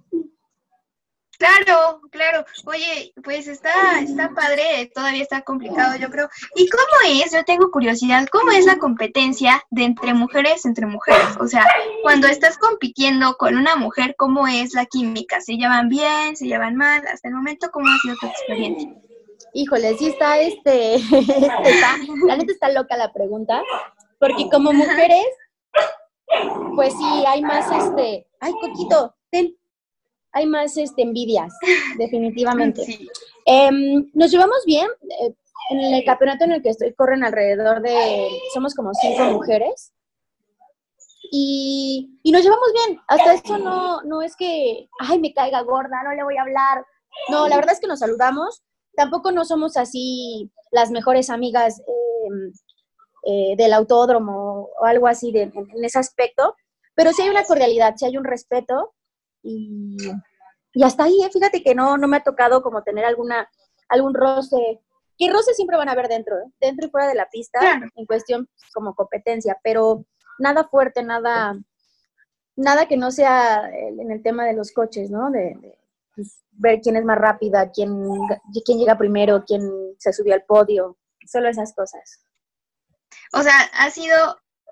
Claro, 1.37 2.01
claro. 2.11 2.45
Oye, 2.65 3.13
pues 3.23 3.47
está, 3.47 3.99
está 3.99 4.29
padre, 4.29 4.91
todavía 4.93 5.23
está 5.23 5.41
complicado, 5.41 5.95
yo 5.97 6.09
creo. 6.09 6.29
¿Y 6.55 6.69
cómo 6.69 7.21
es? 7.21 7.31
Yo 7.31 7.43
tengo 7.43 7.71
curiosidad, 7.71 8.27
¿cómo 8.31 8.51
es 8.51 8.65
la 8.65 8.77
competencia 8.77 9.63
de 9.71 9.83
entre 9.83 10.13
mujeres 10.13 10.65
entre 10.65 10.85
mujeres? 10.85 11.35
O 11.39 11.47
sea, 11.47 11.65
cuando 12.03 12.27
estás 12.27 12.57
compitiendo 12.57 13.35
con 13.37 13.57
una 13.57 13.75
mujer, 13.75 14.15
¿cómo 14.17 14.47
es 14.47 14.73
la 14.73 14.85
química? 14.85 15.41
¿Se 15.41 15.57
llevan 15.57 15.89
bien? 15.89 16.35
¿Se 16.35 16.45
llevan 16.45 16.75
mal? 16.75 17.05
Hasta 17.07 17.27
el 17.27 17.33
momento, 17.33 17.69
¿cómo 17.71 17.87
ha 17.87 17.97
sido 17.99 18.15
tu 18.21 18.27
experiencia? 18.27 18.93
Híjole, 19.53 19.97
sí 19.97 20.07
está 20.07 20.39
este, 20.39 20.95
está, 20.95 21.97
la 22.25 22.37
neta 22.37 22.51
está 22.51 22.71
loca 22.71 22.97
la 22.97 23.11
pregunta, 23.11 23.61
porque 24.19 24.49
como 24.49 24.71
mujeres, 24.71 25.25
pues 26.75 26.93
sí, 26.93 27.23
hay 27.27 27.41
más 27.41 27.65
este, 27.71 28.27
ay, 28.39 28.53
Coquito, 28.53 29.15
ten, 29.29 29.55
hay 30.33 30.47
más 30.47 30.75
este, 30.77 31.03
envidias, 31.03 31.53
definitivamente. 31.97 32.81
Em, 33.45 34.09
nos 34.13 34.31
llevamos 34.31 34.63
bien. 34.65 34.87
Eh, 35.21 35.33
en 35.69 35.79
el 35.79 36.03
campeonato 36.03 36.43
en 36.43 36.51
el 36.51 36.61
que 36.61 36.69
estoy 36.69 36.93
corren 36.93 37.23
alrededor 37.23 37.81
de, 37.81 38.27
somos 38.53 38.75
como 38.75 38.93
cinco 38.93 39.23
mujeres. 39.25 39.93
Y, 41.31 42.19
y, 42.21 42.31
nos 42.31 42.43
llevamos 42.43 42.67
bien. 42.73 42.99
Hasta 43.07 43.33
esto 43.33 43.57
no, 43.57 44.01
no 44.03 44.21
es 44.21 44.35
que, 44.35 44.89
ay, 44.99 45.19
me 45.19 45.33
caiga 45.33 45.61
gorda, 45.61 46.03
no 46.03 46.13
le 46.13 46.23
voy 46.23 46.37
a 46.37 46.41
hablar. 46.41 46.85
No, 47.29 47.47
la 47.47 47.55
verdad 47.55 47.73
es 47.73 47.79
que 47.79 47.87
nos 47.87 47.99
saludamos. 47.99 48.61
Tampoco 48.95 49.31
no 49.31 49.45
somos 49.45 49.77
así 49.77 50.51
las 50.71 50.91
mejores 50.91 51.29
amigas 51.29 51.81
em, 51.87 52.51
eh, 53.25 53.55
del 53.55 53.73
autódromo 53.73 54.69
o 54.79 54.85
algo 54.85 55.07
así 55.07 55.31
de, 55.31 55.43
en 55.43 55.85
ese 55.85 55.97
aspecto. 55.97 56.55
Pero 56.93 57.13
sí 57.13 57.21
hay 57.21 57.29
una 57.29 57.45
cordialidad, 57.45 57.95
sí 57.95 58.05
hay 58.05 58.17
un 58.17 58.25
respeto 58.25 58.93
y, 59.43 59.97
y 60.73 60.83
hasta 60.83 61.03
ahí, 61.03 61.21
¿eh? 61.23 61.29
fíjate 61.31 61.61
que 61.61 61.75
no, 61.75 61.97
no 61.97 62.07
me 62.07 62.17
ha 62.17 62.23
tocado 62.23 62.63
como 62.63 62.81
tener 62.81 63.05
alguna, 63.05 63.47
algún 63.89 64.13
roce, 64.13 64.81
que 65.17 65.31
roce 65.31 65.53
siempre 65.53 65.77
van 65.77 65.89
a 65.89 65.91
haber 65.91 66.07
dentro, 66.07 66.37
¿eh? 66.37 66.51
dentro 66.59 66.87
y 66.87 66.89
fuera 66.89 67.07
de 67.07 67.15
la 67.15 67.29
pista, 67.29 67.59
en 67.95 68.05
cuestión 68.05 68.49
como 68.73 68.95
competencia, 68.95 69.59
pero 69.63 70.05
nada 70.39 70.67
fuerte, 70.67 71.03
nada, 71.03 71.55
nada 72.55 72.87
que 72.87 72.97
no 72.97 73.11
sea 73.11 73.69
en 73.69 74.11
el 74.11 74.23
tema 74.23 74.45
de 74.45 74.53
los 74.53 74.71
coches, 74.71 75.11
¿no? 75.11 75.29
De, 75.29 75.77
pues, 76.15 76.43
ver 76.53 76.81
quién 76.81 76.95
es 76.95 77.05
más 77.05 77.19
rápida, 77.19 77.71
quién, 77.71 78.09
quién 78.65 78.79
llega 78.79 78.97
primero, 78.97 79.43
quién 79.45 79.69
se 79.99 80.13
subió 80.13 80.33
al 80.33 80.43
podio, 80.43 80.97
solo 81.27 81.49
esas 81.49 81.73
cosas. 81.73 82.25
O 83.33 83.41
sea, 83.41 83.53
ha 83.73 83.89
sido, 83.91 84.15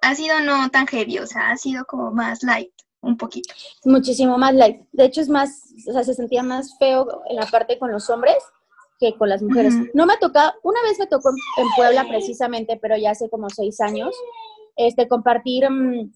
ha 0.01 0.15
sido 0.15 0.39
no 0.39 0.69
tan 0.69 0.88
heavy, 0.88 1.19
o 1.19 1.27
sea, 1.27 1.51
ha 1.51 1.57
sido 1.57 1.86
como 1.86 2.12
más 2.12 2.41
light 2.41 2.73
un 3.01 3.17
poquito. 3.17 3.53
Muchísimo 3.85 4.37
más 4.37 4.53
light. 4.53 4.81
De 4.91 5.05
hecho, 5.05 5.21
es 5.21 5.29
más, 5.29 5.73
o 5.87 5.93
sea, 5.93 6.03
se 6.03 6.13
sentía 6.13 6.43
más 6.43 6.77
feo 6.77 7.23
en 7.29 7.35
la 7.35 7.45
parte 7.47 7.79
con 7.79 7.91
los 7.91 8.09
hombres 8.09 8.37
que 8.99 9.17
con 9.17 9.29
las 9.29 9.41
mujeres. 9.41 9.73
No 9.95 10.05
me 10.05 10.13
ha 10.13 10.19
tocado, 10.19 10.53
una 10.61 10.81
vez 10.83 10.99
me 10.99 11.07
tocó 11.07 11.31
en, 11.57 11.67
Puebla 11.75 12.05
precisamente, 12.07 12.77
pero 12.79 12.95
ya 12.95 13.11
hace 13.11 13.29
como 13.29 13.49
seis 13.49 13.81
años, 13.81 14.15
este, 14.75 15.07
compartir 15.07 15.67
mm, 15.67 16.13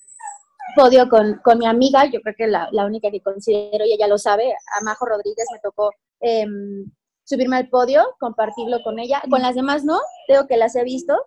podio 0.76 1.10
con, 1.10 1.42
mi 1.58 1.66
amiga, 1.66 2.06
yo 2.06 2.22
creo 2.22 2.36
que 2.38 2.48
la, 2.48 2.70
la, 2.72 2.86
única 2.86 3.10
que 3.10 3.22
considero, 3.22 3.86
y 3.86 3.94
ella 3.94 4.08
lo 4.08 4.20
sabe, 4.20 4.52
a 4.52 4.84
Majo 4.84 5.06
Rodríguez 5.08 5.48
me 5.52 5.60
tocó 5.60 5.92
em, 6.20 6.86
subirme 7.24 7.58
al 7.58 7.70
podio, 7.70 8.06
compartirlo 8.20 8.84
con 8.84 9.00
ella. 9.00 9.22
Con 9.30 9.42
las 9.42 9.56
demás 9.56 9.84
no, 9.84 10.00
creo 10.28 10.48
que 10.48 10.58
las 10.58 10.76
he 10.76 10.84
visto, 10.84 11.18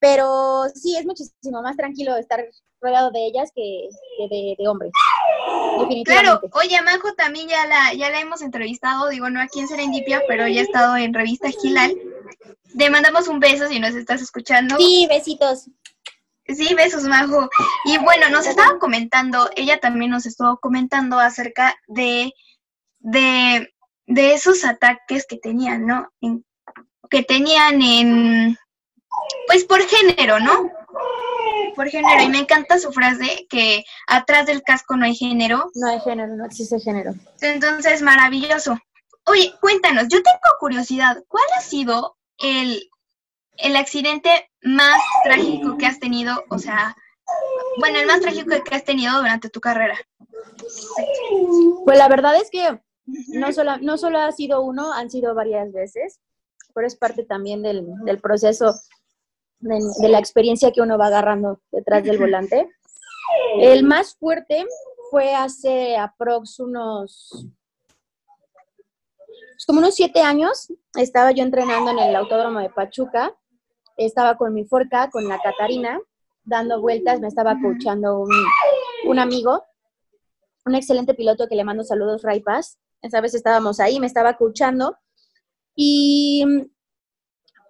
pero 0.00 0.64
sí, 0.74 0.96
es 0.96 1.04
muchísimo 1.04 1.62
más 1.62 1.76
tranquilo 1.76 2.16
estar 2.16 2.42
rodeado 2.80 3.10
de 3.10 3.26
ellas 3.26 3.50
que, 3.54 3.88
de, 4.28 4.56
hombres. 4.66 4.90
Claro, 6.04 6.40
oye, 6.52 6.80
Majo 6.82 7.12
también 7.14 7.48
ya 7.48 7.66
la, 7.66 7.92
ya 7.92 8.10
la 8.10 8.20
hemos 8.20 8.40
entrevistado, 8.40 9.10
digo, 9.10 9.28
no 9.28 9.40
aquí 9.40 9.60
en 9.60 9.68
Serendipia, 9.68 10.22
pero 10.26 10.48
ya 10.48 10.60
ha 10.60 10.64
estado 10.64 10.96
en 10.96 11.12
Revista 11.12 11.50
Gilal. 11.50 11.94
Le 12.74 12.90
mandamos 12.90 13.28
un 13.28 13.40
beso 13.40 13.68
si 13.68 13.78
nos 13.78 13.94
estás 13.94 14.22
escuchando. 14.22 14.76
Sí, 14.78 15.06
besitos. 15.08 15.68
Sí, 16.46 16.74
besos, 16.74 17.04
Majo. 17.04 17.48
Y 17.84 17.98
bueno, 17.98 18.30
nos 18.30 18.46
estaba 18.46 18.78
comentando, 18.78 19.50
ella 19.54 19.78
también 19.78 20.10
nos 20.10 20.24
estuvo 20.24 20.58
comentando 20.58 21.18
acerca 21.18 21.74
de, 21.86 22.32
de, 22.98 23.72
de 24.06 24.32
esos 24.32 24.64
ataques 24.64 25.26
que 25.28 25.36
tenían, 25.36 25.86
¿no? 25.86 26.08
que 27.10 27.22
tenían 27.24 27.82
en, 27.82 28.56
pues 29.46 29.64
por 29.64 29.80
género, 29.82 30.40
¿no? 30.40 30.70
Por 31.74 31.88
género. 31.88 32.22
Y 32.22 32.28
me 32.28 32.38
encanta 32.38 32.78
su 32.78 32.92
frase 32.92 33.46
que 33.48 33.84
atrás 34.06 34.46
del 34.46 34.62
casco 34.62 34.96
no 34.96 35.04
hay 35.04 35.14
género. 35.14 35.70
No 35.74 35.88
hay 35.88 36.00
género, 36.00 36.34
no 36.36 36.44
existe 36.44 36.78
género. 36.80 37.14
Entonces, 37.40 38.02
maravilloso. 38.02 38.78
Oye, 39.26 39.54
cuéntanos, 39.60 40.08
yo 40.08 40.22
tengo 40.22 40.56
curiosidad, 40.58 41.22
¿cuál 41.28 41.44
ha 41.56 41.60
sido 41.60 42.16
el, 42.38 42.90
el 43.58 43.76
accidente 43.76 44.50
más 44.62 45.00
trágico 45.24 45.76
que 45.78 45.86
has 45.86 46.00
tenido? 46.00 46.44
O 46.48 46.58
sea, 46.58 46.96
bueno, 47.78 47.98
el 48.00 48.06
más 48.06 48.20
trágico 48.20 48.50
que 48.64 48.74
has 48.74 48.84
tenido 48.84 49.16
durante 49.18 49.50
tu 49.50 49.60
carrera. 49.60 49.96
Pues 51.84 51.98
la 51.98 52.08
verdad 52.08 52.36
es 52.36 52.50
que 52.50 52.80
no 53.28 53.52
solo, 53.52 53.78
no 53.78 53.98
solo 53.98 54.18
ha 54.18 54.32
sido 54.32 54.62
uno, 54.62 54.92
han 54.92 55.10
sido 55.10 55.34
varias 55.34 55.72
veces, 55.72 56.20
pero 56.74 56.86
es 56.86 56.96
parte 56.96 57.24
también 57.24 57.62
del, 57.62 57.86
del 58.04 58.20
proceso 58.20 58.74
de, 59.60 60.08
la 60.08 60.18
experiencia 60.18 60.72
que 60.72 60.80
uno 60.80 60.98
va 60.98 61.06
agarrando 61.06 61.60
detrás 61.70 62.02
del 62.04 62.18
volante. 62.18 62.68
El 63.58 63.84
más 63.84 64.14
fuerte 64.16 64.66
fue 65.10 65.34
hace 65.34 65.96
aprox 65.96 66.60
unos 66.60 67.46
pues, 69.60 69.66
como 69.66 69.80
unos 69.80 69.94
siete 69.94 70.20
años. 70.20 70.72
Estaba 70.94 71.32
yo 71.32 71.42
entrenando 71.42 71.90
en 71.90 71.98
el 71.98 72.16
autódromo 72.16 72.60
de 72.60 72.70
Pachuca. 72.70 73.36
Estaba 73.96 74.36
con 74.36 74.54
mi 74.54 74.64
forca, 74.64 75.10
con 75.10 75.28
la 75.28 75.38
Catarina, 75.38 76.00
dando 76.44 76.80
vueltas. 76.80 77.20
Me 77.20 77.28
estaba 77.28 77.56
coachando 77.60 78.20
un, 78.20 78.30
un 79.04 79.18
amigo, 79.18 79.62
un 80.64 80.74
excelente 80.74 81.12
piloto 81.12 81.46
que 81.46 81.56
le 81.56 81.64
mando 81.64 81.84
saludos, 81.84 82.22
Ray 82.22 82.40
Paz. 82.40 82.78
Esa 83.02 83.20
vez 83.20 83.34
estábamos 83.34 83.80
ahí, 83.80 84.00
me 84.00 84.06
estaba 84.06 84.38
coachando. 84.38 84.96
Y 85.74 86.44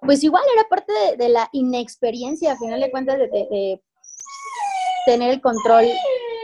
pues 0.00 0.24
igual 0.24 0.42
era 0.54 0.68
parte 0.68 0.92
de, 1.16 1.28
la 1.28 1.48
inexperiencia, 1.52 2.52
a 2.52 2.58
final 2.58 2.80
de 2.80 2.90
cuentas, 2.90 3.18
de, 3.18 3.82
tener 5.06 5.30
el 5.30 5.40
control 5.40 5.86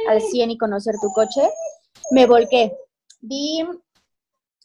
al 0.08 0.20
100 0.20 0.50
y 0.50 0.58
conocer 0.58 0.94
tu 1.00 1.12
coche. 1.12 1.48
Me 2.10 2.26
volqué. 2.26 2.76
Vi, 3.20 3.66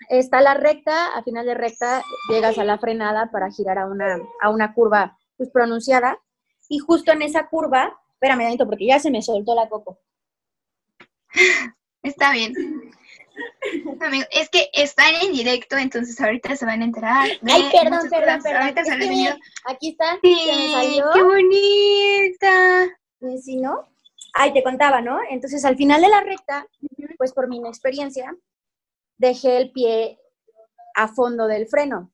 está 0.10 0.42
la 0.42 0.54
recta, 0.54 1.16
a 1.16 1.24
final 1.24 1.46
de 1.46 1.54
recta 1.54 2.04
llegas 2.30 2.58
a 2.58 2.64
la 2.64 2.78
frenada 2.78 3.30
para 3.32 3.52
girar 3.52 3.78
a 3.78 3.88
una, 3.88 4.20
a 4.42 4.50
una 4.50 4.74
curva 4.74 5.18
pues, 5.38 5.50
pronunciada. 5.50 6.20
Y 6.70 6.80
justo 6.80 7.12
en 7.12 7.22
esa 7.22 7.48
curva, 7.48 8.00
espérame, 8.14 8.44
Danito, 8.44 8.66
porque 8.66 8.88
ya 8.88 9.00
se 9.00 9.12
me 9.12 9.22
soltó 9.22 9.56
la 9.56 9.68
coco. 9.68 10.00
Está 12.04 12.32
bien. 12.32 12.54
Amigo, 14.00 14.26
es 14.32 14.50
que 14.50 14.70
están 14.74 15.14
en 15.22 15.34
directo, 15.34 15.78
entonces 15.78 16.20
ahorita 16.20 16.56
se 16.56 16.66
van 16.66 16.82
a 16.82 16.86
enterar. 16.86 17.30
Ay, 17.48 17.70
perdón, 17.72 18.10
perdón, 18.10 18.42
perdón. 18.42 18.62
Ahorita 18.62 18.82
aquí 19.66 19.90
está. 19.90 20.20
Sí, 20.22 21.02
¡Qué 21.14 21.24
bonita! 21.24 22.88
Sí, 23.42 23.58
¿no? 23.58 23.88
Ay, 24.34 24.54
te 24.54 24.64
contaba, 24.64 25.02
¿no? 25.02 25.20
Entonces, 25.30 25.64
al 25.66 25.76
final 25.76 26.02
de 26.02 26.10
la 26.10 26.22
recta, 26.22 26.66
pues 27.18 27.34
por 27.34 27.48
mi 27.48 27.58
inexperiencia, 27.58 28.36
dejé 29.18 29.58
el 29.58 29.72
pie 29.72 30.20
a 30.96 31.08
fondo 31.08 31.48
del 31.48 31.68
freno. 31.68 32.12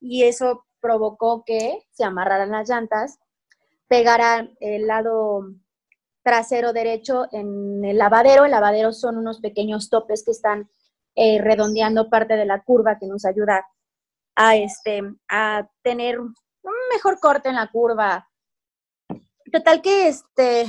Y 0.00 0.24
eso 0.24 0.66
provocó 0.80 1.44
que 1.44 1.86
se 1.92 2.04
amarraran 2.04 2.50
las 2.50 2.68
llantas, 2.68 3.18
pegaran 3.88 4.56
el 4.60 4.86
lado 4.86 5.50
trasero 6.24 6.72
derecho 6.72 7.26
en 7.30 7.84
el 7.84 7.98
lavadero. 7.98 8.44
El 8.44 8.50
lavadero 8.50 8.92
son 8.92 9.18
unos 9.18 9.40
pequeños 9.40 9.90
topes 9.90 10.24
que 10.24 10.32
están 10.32 10.68
eh, 11.14 11.40
redondeando 11.40 12.10
parte 12.10 12.34
de 12.34 12.46
la 12.46 12.64
curva 12.64 12.98
que 12.98 13.06
nos 13.06 13.24
ayuda 13.24 13.64
a, 14.34 14.56
este, 14.56 15.02
a 15.28 15.68
tener 15.82 16.18
un 16.18 16.34
mejor 16.92 17.20
corte 17.20 17.50
en 17.50 17.54
la 17.54 17.70
curva. 17.70 18.28
Total 19.52 19.80
que 19.82 20.08
este, 20.08 20.66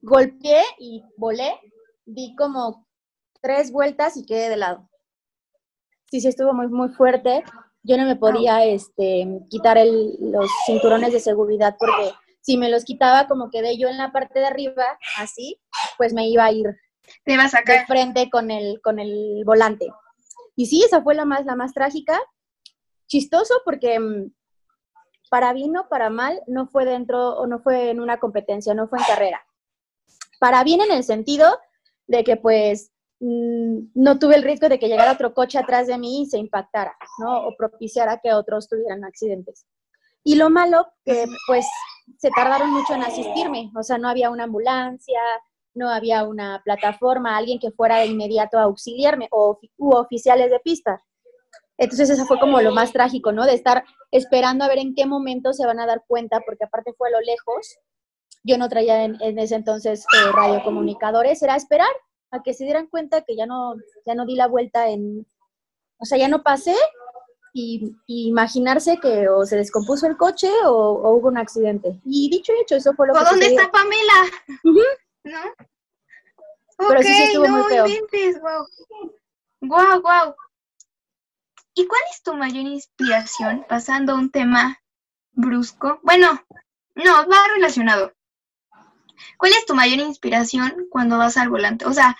golpeé 0.00 0.62
y 0.78 1.04
volé, 1.16 1.60
di 2.06 2.34
como 2.36 2.86
tres 3.42 3.72
vueltas 3.72 4.16
y 4.16 4.24
quedé 4.24 4.48
de 4.48 4.56
lado. 4.56 4.88
Sí, 6.10 6.20
sí, 6.20 6.28
estuvo 6.28 6.52
muy, 6.54 6.68
muy 6.68 6.88
fuerte. 6.88 7.44
Yo 7.82 7.96
no 7.96 8.04
me 8.04 8.16
podía 8.16 8.64
este, 8.64 9.26
quitar 9.48 9.78
el, 9.78 10.16
los 10.20 10.50
cinturones 10.66 11.12
de 11.12 11.20
seguridad 11.20 11.76
porque 11.78 12.12
si 12.40 12.56
me 12.56 12.70
los 12.70 12.84
quitaba 12.84 13.28
como 13.28 13.50
quedé 13.50 13.78
yo 13.78 13.88
en 13.88 13.98
la 13.98 14.12
parte 14.12 14.40
de 14.40 14.46
arriba, 14.46 14.84
así, 15.18 15.60
pues 15.98 16.12
me 16.12 16.28
iba 16.28 16.44
a 16.44 16.52
ir 16.52 16.66
Te 17.24 17.34
a 17.34 17.48
de 17.48 17.86
frente 17.86 18.30
con 18.30 18.50
el, 18.50 18.80
con 18.82 18.98
el 18.98 19.42
volante. 19.44 19.88
Y 20.56 20.66
sí, 20.66 20.82
esa 20.82 21.02
fue 21.02 21.14
la 21.14 21.24
más, 21.24 21.44
la 21.44 21.56
más 21.56 21.72
trágica. 21.72 22.20
Chistoso 23.06 23.54
porque 23.64 23.98
mm, 23.98 24.32
para 25.30 25.52
bien 25.52 25.76
o 25.76 25.88
para 25.88 26.10
mal 26.10 26.42
no 26.46 26.66
fue 26.66 26.84
dentro 26.84 27.36
o 27.36 27.46
no 27.46 27.60
fue 27.60 27.90
en 27.90 28.00
una 28.00 28.18
competencia, 28.18 28.74
no 28.74 28.88
fue 28.88 28.98
en 28.98 29.04
carrera. 29.04 29.46
Para 30.38 30.64
bien 30.64 30.80
en 30.80 30.92
el 30.92 31.04
sentido 31.04 31.58
de 32.06 32.24
que 32.24 32.36
pues 32.36 32.92
mm, 33.20 33.90
no 33.94 34.18
tuve 34.18 34.36
el 34.36 34.42
riesgo 34.42 34.68
de 34.68 34.78
que 34.78 34.88
llegara 34.88 35.12
otro 35.12 35.34
coche 35.34 35.58
atrás 35.58 35.86
de 35.86 35.98
mí 35.98 36.22
y 36.22 36.26
se 36.26 36.38
impactara, 36.38 36.96
¿no? 37.18 37.46
O 37.46 37.56
propiciara 37.56 38.20
que 38.22 38.32
otros 38.32 38.68
tuvieran 38.68 39.04
accidentes. 39.04 39.66
Y 40.22 40.34
lo 40.34 40.50
malo, 40.50 40.86
que 41.04 41.24
pues 41.46 41.66
se 42.20 42.30
tardaron 42.30 42.70
mucho 42.70 42.92
en 42.92 43.02
asistirme, 43.02 43.70
o 43.74 43.82
sea, 43.82 43.96
no 43.96 44.06
había 44.06 44.28
una 44.28 44.44
ambulancia, 44.44 45.20
no 45.72 45.88
había 45.88 46.24
una 46.24 46.60
plataforma, 46.62 47.34
alguien 47.34 47.58
que 47.58 47.70
fuera 47.70 47.96
de 47.96 48.06
inmediato 48.06 48.58
a 48.58 48.64
auxiliarme 48.64 49.28
o 49.30 49.58
u 49.78 49.94
oficiales 49.94 50.50
de 50.50 50.60
pista. 50.60 51.02
Entonces 51.78 52.10
eso 52.10 52.26
fue 52.26 52.38
como 52.38 52.60
lo 52.60 52.72
más 52.72 52.92
trágico, 52.92 53.32
¿no? 53.32 53.46
De 53.46 53.54
estar 53.54 53.84
esperando 54.10 54.64
a 54.64 54.68
ver 54.68 54.78
en 54.78 54.94
qué 54.94 55.06
momento 55.06 55.54
se 55.54 55.64
van 55.64 55.80
a 55.80 55.86
dar 55.86 56.04
cuenta, 56.06 56.40
porque 56.40 56.64
aparte 56.64 56.92
fue 56.92 57.08
a 57.08 57.12
lo 57.12 57.20
lejos, 57.20 57.78
yo 58.44 58.58
no 58.58 58.68
traía 58.68 59.04
en, 59.04 59.38
ese 59.38 59.54
entonces 59.54 60.04
eh, 60.14 60.32
radiocomunicadores, 60.32 61.42
era 61.42 61.56
esperar 61.56 61.90
a 62.32 62.42
que 62.42 62.52
se 62.52 62.64
dieran 62.64 62.86
cuenta 62.86 63.22
que 63.22 63.34
ya 63.34 63.46
no, 63.46 63.76
ya 64.04 64.14
no 64.14 64.26
di 64.26 64.36
la 64.36 64.46
vuelta 64.46 64.90
en, 64.90 65.26
o 65.98 66.04
sea, 66.04 66.18
ya 66.18 66.28
no 66.28 66.42
pasé 66.42 66.76
y, 67.52 67.96
imaginarse 68.06 68.98
que 68.98 69.28
o 69.28 69.44
se 69.44 69.56
descompuso 69.56 70.06
el 70.06 70.16
coche 70.16 70.50
o, 70.64 71.12
hubo 71.12 71.28
un 71.28 71.38
accidente. 71.38 72.00
Y 72.04 72.30
dicho 72.30 72.52
y 72.52 72.62
hecho, 72.62 72.76
eso 72.76 72.92
fue 72.94 73.08
lo 73.08 73.14
que 73.14 73.20
¿Dónde 73.24 73.46
está 73.46 73.70
Pamela? 73.70 74.24
¿No? 75.24 75.40
Pero 76.88 77.02
sí, 77.02 77.08
sí 77.08 77.22
estuvo 77.24 77.48
muy 77.48 77.62
feo. 77.64 77.86
Wow. 79.62 80.00
wow, 80.00 80.34
¿Y 81.74 81.86
cuál 81.86 82.00
es 82.10 82.22
tu 82.22 82.34
mayor 82.34 82.64
inspiración 82.66 83.66
pasando 83.68 84.14
un 84.14 84.30
tema 84.30 84.80
brusco? 85.32 86.00
Bueno, 86.02 86.42
no, 86.94 87.28
va 87.28 87.36
relacionado. 87.54 88.14
¿Cuál 89.36 89.52
es 89.52 89.66
tu 89.66 89.74
mayor 89.74 89.98
inspiración 89.98 90.86
cuando 90.90 91.18
vas 91.18 91.36
al 91.36 91.50
volante? 91.50 91.84
O 91.84 91.92
sea, 91.92 92.16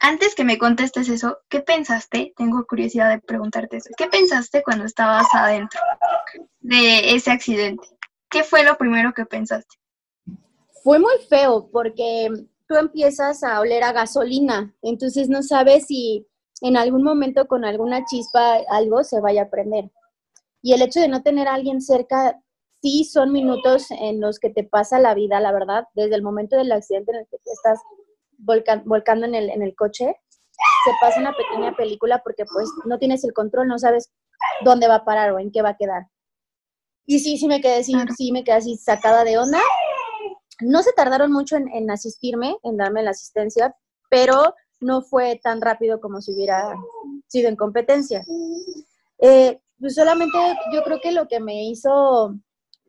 antes 0.00 0.34
que 0.34 0.44
me 0.44 0.58
contestes 0.58 1.08
eso, 1.08 1.38
¿qué 1.48 1.60
pensaste? 1.60 2.32
Tengo 2.36 2.66
curiosidad 2.66 3.10
de 3.10 3.20
preguntarte 3.20 3.76
eso. 3.76 3.90
¿Qué 3.96 4.06
pensaste 4.06 4.62
cuando 4.62 4.84
estabas 4.84 5.26
adentro 5.34 5.80
de 6.60 7.14
ese 7.14 7.30
accidente? 7.30 7.86
¿Qué 8.30 8.42
fue 8.42 8.64
lo 8.64 8.76
primero 8.76 9.12
que 9.12 9.26
pensaste? 9.26 9.76
Fue 10.82 10.98
muy 10.98 11.12
feo 11.28 11.68
porque 11.70 12.30
tú 12.66 12.76
empiezas 12.76 13.42
a 13.42 13.60
oler 13.60 13.82
a 13.82 13.92
gasolina, 13.92 14.74
entonces 14.80 15.28
no 15.28 15.42
sabes 15.42 15.86
si 15.86 16.26
en 16.62 16.76
algún 16.76 17.02
momento 17.02 17.46
con 17.46 17.64
alguna 17.64 18.04
chispa 18.04 18.58
algo 18.70 19.04
se 19.04 19.20
vaya 19.20 19.42
a 19.42 19.50
prender. 19.50 19.90
Y 20.62 20.72
el 20.72 20.82
hecho 20.82 21.00
de 21.00 21.08
no 21.08 21.22
tener 21.22 21.48
a 21.48 21.54
alguien 21.54 21.80
cerca, 21.80 22.40
sí 22.80 23.04
son 23.04 23.32
minutos 23.32 23.90
en 23.90 24.20
los 24.20 24.38
que 24.38 24.50
te 24.50 24.64
pasa 24.64 24.98
la 24.98 25.14
vida, 25.14 25.40
la 25.40 25.52
verdad, 25.52 25.84
desde 25.94 26.14
el 26.14 26.22
momento 26.22 26.56
del 26.56 26.72
accidente 26.72 27.12
en 27.12 27.18
el 27.18 27.26
que 27.26 27.36
estás 27.44 27.80
volcando 28.44 29.26
en 29.26 29.34
el, 29.34 29.50
en 29.50 29.62
el 29.62 29.74
coche, 29.74 30.14
se 30.84 30.90
pasa 31.00 31.20
una 31.20 31.32
pequeña 31.32 31.74
película 31.74 32.20
porque 32.22 32.44
pues 32.44 32.68
no 32.84 32.98
tienes 32.98 33.24
el 33.24 33.32
control, 33.32 33.68
no 33.68 33.78
sabes 33.78 34.10
dónde 34.62 34.88
va 34.88 34.96
a 34.96 35.04
parar 35.04 35.32
o 35.32 35.38
en 35.38 35.50
qué 35.50 35.62
va 35.62 35.70
a 35.70 35.76
quedar. 35.76 36.06
Y 37.06 37.18
sí, 37.20 37.38
sí 37.38 37.46
me 37.46 37.60
quedé, 37.60 37.82
sí, 37.82 37.94
sí 38.16 38.32
me 38.32 38.44
quedé 38.44 38.56
así 38.56 38.76
sacada 38.76 39.24
de 39.24 39.38
onda. 39.38 39.60
No 40.60 40.82
se 40.82 40.92
tardaron 40.92 41.32
mucho 41.32 41.56
en, 41.56 41.90
asistirme, 41.90 42.56
en 42.62 42.76
darme 42.76 43.02
la 43.02 43.10
asistencia, 43.10 43.74
pero 44.10 44.54
no 44.80 45.02
fue 45.02 45.40
tan 45.42 45.60
rápido 45.60 46.00
como 46.00 46.20
si 46.20 46.34
hubiera 46.34 46.74
sido 47.26 47.48
en 47.48 47.56
competencia. 47.56 48.22
Eh, 49.18 49.60
pues 49.78 49.94
solamente 49.94 50.38
yo 50.72 50.82
creo 50.82 51.00
que 51.02 51.12
lo 51.12 51.26
que 51.26 51.40
me 51.40 51.64
hizo 51.64 52.34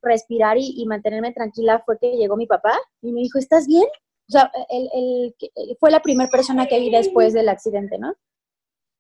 respirar 0.02 0.58
y, 0.58 0.74
y, 0.76 0.86
mantenerme 0.86 1.32
tranquila 1.32 1.82
fue 1.86 1.98
que 2.00 2.18
llegó 2.18 2.36
mi 2.36 2.48
papá 2.48 2.78
y 3.02 3.12
me 3.12 3.22
dijo, 3.22 3.38
¿estás 3.38 3.68
bien? 3.68 3.86
O 4.28 4.32
sea, 4.32 4.52
el, 4.70 5.36
fue 5.80 5.92
la 5.92 6.02
primera 6.02 6.30
persona 6.30 6.68
que 6.68 6.80
vi 6.80 6.90
después 6.90 7.34
del 7.34 7.50
accidente, 7.50 7.98
¿no? 7.98 8.14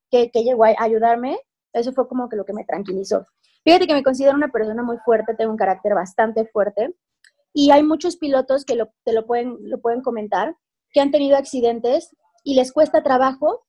Que, 0.09 0.29
llegó 0.33 0.65
a 0.65 0.75
ayudarme, 0.77 1.39
eso 1.73 1.93
fue 1.93 2.07
como 2.07 2.27
que 2.27 2.35
lo 2.35 2.45
que 2.45 2.53
me 2.53 2.65
tranquilizó. 2.65 3.25
Fíjate 3.63 3.87
que 3.87 3.93
me 3.93 4.03
considero 4.03 4.35
una 4.35 4.51
persona 4.51 4.83
muy 4.83 4.97
fuerte, 5.05 5.35
tengo 5.35 5.51
un 5.51 5.57
carácter 5.57 5.93
bastante 5.93 6.45
fuerte 6.45 6.95
y 7.53 7.71
hay 7.71 7.83
muchos 7.83 8.17
pilotos 8.17 8.65
que 8.65 8.77
te 9.03 9.13
lo 9.13 9.25
pueden, 9.25 9.57
lo 9.61 9.79
pueden 9.79 10.01
comentar, 10.01 10.57
que 10.91 10.99
han 10.99 11.11
tenido 11.11 11.37
accidentes 11.37 12.15
y 12.43 12.55
les 12.55 12.71
cuesta 12.71 13.03
trabajo 13.03 13.65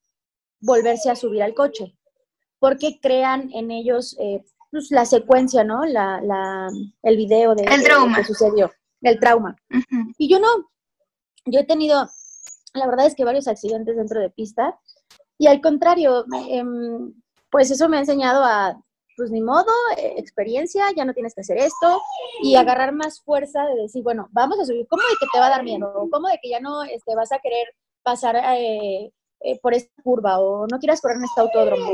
volverse 0.60 1.10
a 1.10 1.16
subir 1.16 1.42
al 1.42 1.54
coche, 1.54 1.96
porque 2.58 2.98
crean 3.00 3.50
en 3.52 3.70
ellos 3.70 4.16
eh, 4.18 4.42
pues, 4.70 4.90
la 4.90 5.04
secuencia, 5.04 5.64
¿no? 5.64 5.84
La, 5.84 6.68
el 7.02 7.16
video 7.16 7.54
de, 7.54 7.64
el 7.64 7.82
lo 7.82 8.14
que 8.16 8.24
sucedió, 8.24 8.72
el 9.02 9.20
trauma. 9.20 9.56
Y 10.16 10.28
yo 10.28 10.40
no, 10.40 10.71
yo 11.44 11.60
he 11.60 11.64
tenido, 11.64 12.08
la 12.74 12.86
verdad 12.86 13.06
es 13.06 13.14
que 13.14 13.24
varios 13.24 13.48
accidentes 13.48 13.96
dentro 13.96 14.20
de 14.20 14.30
pista 14.30 14.78
y 15.38 15.46
al 15.46 15.60
contrario, 15.60 16.24
em, 16.48 17.14
pues 17.50 17.70
eso 17.70 17.88
me 17.88 17.96
ha 17.96 18.00
enseñado 18.00 18.44
a, 18.44 18.80
pues 19.16 19.30
ni 19.30 19.42
modo, 19.42 19.72
eh, 19.96 20.14
experiencia, 20.16 20.84
ya 20.96 21.04
no 21.04 21.14
tienes 21.14 21.34
que 21.34 21.42
hacer 21.42 21.58
esto 21.58 22.00
y 22.42 22.54
agarrar 22.54 22.92
más 22.92 23.20
fuerza 23.22 23.64
de 23.66 23.82
decir, 23.82 24.02
bueno, 24.02 24.28
vamos 24.30 24.58
a 24.60 24.64
subir, 24.64 24.86
¿cómo 24.88 25.02
de 25.02 25.16
que 25.20 25.26
te 25.32 25.38
va 25.38 25.46
a 25.46 25.50
dar 25.50 25.64
miedo? 25.64 26.08
¿Cómo 26.10 26.28
de 26.28 26.38
que 26.42 26.48
ya 26.48 26.60
no 26.60 26.82
este, 26.84 27.14
vas 27.14 27.32
a 27.32 27.38
querer 27.40 27.66
pasar 28.02 28.36
eh, 28.36 29.12
eh, 29.40 29.60
por 29.60 29.74
esta 29.74 30.02
curva 30.02 30.38
o 30.38 30.66
no 30.66 30.78
quieras 30.78 31.00
correr 31.00 31.18
en 31.18 31.24
este 31.24 31.40
autódromo? 31.40 31.92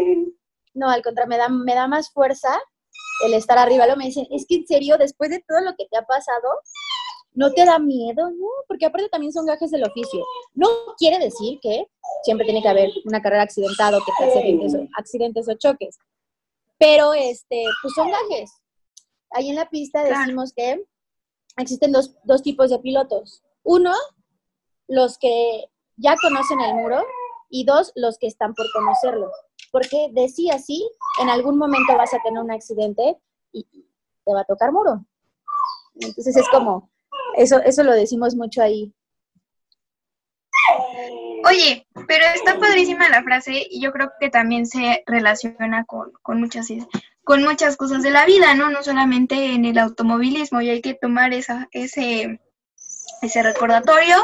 No, 0.74 0.90
al 0.90 1.02
contrario, 1.02 1.28
me 1.28 1.38
da, 1.38 1.48
me 1.48 1.74
da 1.74 1.88
más 1.88 2.10
fuerza 2.12 2.50
el 3.24 3.34
estar 3.34 3.58
arriba. 3.58 3.86
Luego 3.86 3.98
me 3.98 4.06
dicen, 4.06 4.26
es 4.30 4.46
que 4.46 4.56
en 4.56 4.66
serio, 4.66 4.98
después 4.98 5.30
de 5.30 5.42
todo 5.46 5.60
lo 5.60 5.74
que 5.76 5.86
te 5.90 5.96
ha 5.96 6.02
pasado, 6.02 6.48
¿No 7.34 7.52
te 7.52 7.64
da 7.64 7.78
miedo? 7.78 8.30
No, 8.30 8.46
porque 8.66 8.86
aparte 8.86 9.08
también 9.08 9.32
son 9.32 9.46
gajes 9.46 9.70
del 9.70 9.84
oficio. 9.84 10.24
No 10.54 10.68
quiere 10.96 11.18
decir 11.18 11.58
que 11.60 11.86
siempre 12.24 12.44
tiene 12.44 12.62
que 12.62 12.68
haber 12.68 12.90
una 13.04 13.22
carrera 13.22 13.42
accidentada 13.42 13.98
o 13.98 14.00
que 14.00 14.12
te 14.18 14.24
accidentes, 14.24 14.74
accidentes 14.96 15.48
o 15.48 15.54
choques. 15.54 15.98
Pero, 16.78 17.14
este, 17.14 17.64
pues 17.82 17.94
son 17.94 18.10
gajes. 18.10 18.50
Ahí 19.30 19.50
en 19.50 19.56
la 19.56 19.68
pista 19.68 20.02
decimos 20.02 20.52
que 20.52 20.84
existen 21.56 21.92
dos, 21.92 22.14
dos 22.24 22.42
tipos 22.42 22.70
de 22.70 22.78
pilotos. 22.78 23.42
Uno, 23.62 23.92
los 24.86 25.18
que 25.18 25.64
ya 25.96 26.16
conocen 26.20 26.60
el 26.60 26.74
muro 26.74 27.02
y 27.50 27.64
dos, 27.64 27.92
los 27.94 28.18
que 28.18 28.26
están 28.26 28.54
por 28.54 28.66
conocerlo. 28.72 29.30
Porque 29.70 30.08
decía 30.12 30.54
así, 30.54 30.88
en 31.20 31.28
algún 31.28 31.58
momento 31.58 31.96
vas 31.96 32.14
a 32.14 32.22
tener 32.22 32.42
un 32.42 32.50
accidente 32.50 33.18
y 33.52 33.64
te 34.24 34.32
va 34.32 34.40
a 34.40 34.44
tocar 34.44 34.72
muro. 34.72 35.04
Entonces 35.96 36.36
es 36.36 36.48
como, 36.48 36.90
eso, 37.38 37.60
eso 37.62 37.84
lo 37.84 37.92
decimos 37.92 38.34
mucho 38.34 38.62
ahí. 38.62 38.92
Oye, 41.44 41.86
pero 42.06 42.24
está 42.34 42.58
padrísima 42.58 43.08
la 43.08 43.22
frase 43.22 43.66
y 43.70 43.80
yo 43.80 43.92
creo 43.92 44.10
que 44.18 44.28
también 44.28 44.66
se 44.66 45.02
relaciona 45.06 45.84
con, 45.84 46.12
muchas, 46.40 46.68
con 47.24 47.42
muchas 47.42 47.76
cosas 47.76 48.02
de 48.02 48.10
la 48.10 48.26
vida, 48.26 48.54
¿no? 48.54 48.70
No 48.70 48.82
solamente 48.82 49.52
en 49.52 49.64
el 49.64 49.78
automovilismo 49.78 50.60
y 50.60 50.70
hay 50.70 50.82
que 50.82 50.94
tomar 50.94 51.32
esa, 51.32 51.68
ese, 51.70 52.40
ese 53.22 53.42
recordatorio 53.42 54.16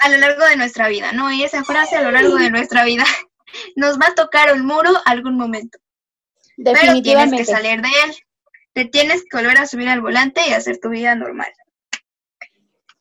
a 0.00 0.08
lo 0.08 0.18
largo 0.18 0.44
de 0.44 0.56
nuestra 0.56 0.88
vida, 0.88 1.12
¿no? 1.12 1.32
Y 1.32 1.44
esa 1.44 1.62
frase 1.62 1.96
a 1.96 2.02
lo 2.02 2.10
largo 2.10 2.36
de 2.36 2.50
nuestra 2.50 2.84
vida 2.84 3.04
nos 3.76 3.98
va 3.98 4.08
a 4.08 4.14
tocar 4.14 4.52
un 4.52 4.66
muro 4.66 4.90
algún 5.04 5.36
momento. 5.36 5.78
Pero 6.56 7.00
tienes 7.00 7.32
que 7.32 7.44
salir 7.44 7.80
de 7.80 7.88
él. 8.04 8.14
Te 8.74 8.84
tienes 8.86 9.22
que 9.22 9.36
volver 9.36 9.58
a 9.58 9.66
subir 9.66 9.88
al 9.88 10.00
volante 10.00 10.40
y 10.48 10.52
hacer 10.52 10.78
tu 10.78 10.88
vida 10.88 11.14
normal. 11.14 11.52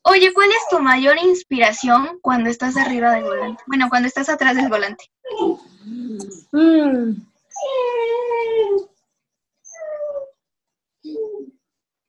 Oye, 0.04 0.34
¿cuál 0.34 0.50
es 0.50 0.68
tu 0.70 0.80
mayor 0.80 1.18
inspiración 1.18 2.20
cuando 2.22 2.50
estás 2.50 2.76
arriba 2.76 3.12
del 3.12 3.24
volante? 3.24 3.64
Bueno, 3.68 3.88
cuando 3.90 4.08
estás 4.08 4.30
atrás 4.30 4.56
del 4.56 4.70
volante. 4.70 5.06
Mm. 6.52 7.12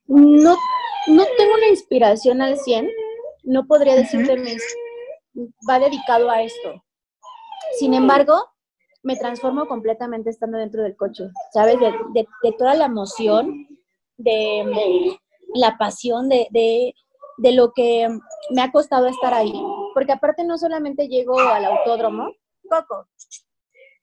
No, 0.07 0.57
no 1.07 1.25
tengo 1.37 1.53
una 1.55 1.67
inspiración 1.69 2.41
al 2.41 2.57
100. 2.57 2.89
No 3.43 3.65
podría 3.65 3.95
decirte, 3.95 4.35
va 5.69 5.79
dedicado 5.79 6.29
a 6.29 6.41
esto. 6.41 6.83
Sin 7.77 7.93
embargo, 7.93 8.53
me 9.03 9.17
transformo 9.17 9.67
completamente 9.67 10.29
estando 10.29 10.57
dentro 10.57 10.83
del 10.83 10.95
coche, 10.95 11.25
¿sabes? 11.51 11.77
De, 11.79 12.27
toda 12.57 12.73
la 12.73 12.85
emoción, 12.85 13.67
de, 14.17 15.17
la 15.53 15.77
pasión, 15.77 16.29
de, 16.29 16.95
de, 17.37 17.51
lo 17.53 17.71
que 17.73 18.07
me 18.51 18.61
ha 18.61 18.71
costado 18.71 19.07
estar 19.07 19.33
ahí. 19.33 19.53
Porque 19.93 20.11
aparte 20.11 20.43
no 20.43 20.57
solamente 20.57 21.07
llego 21.07 21.39
al 21.39 21.65
autódromo, 21.65 22.31
Coco, 22.69 23.07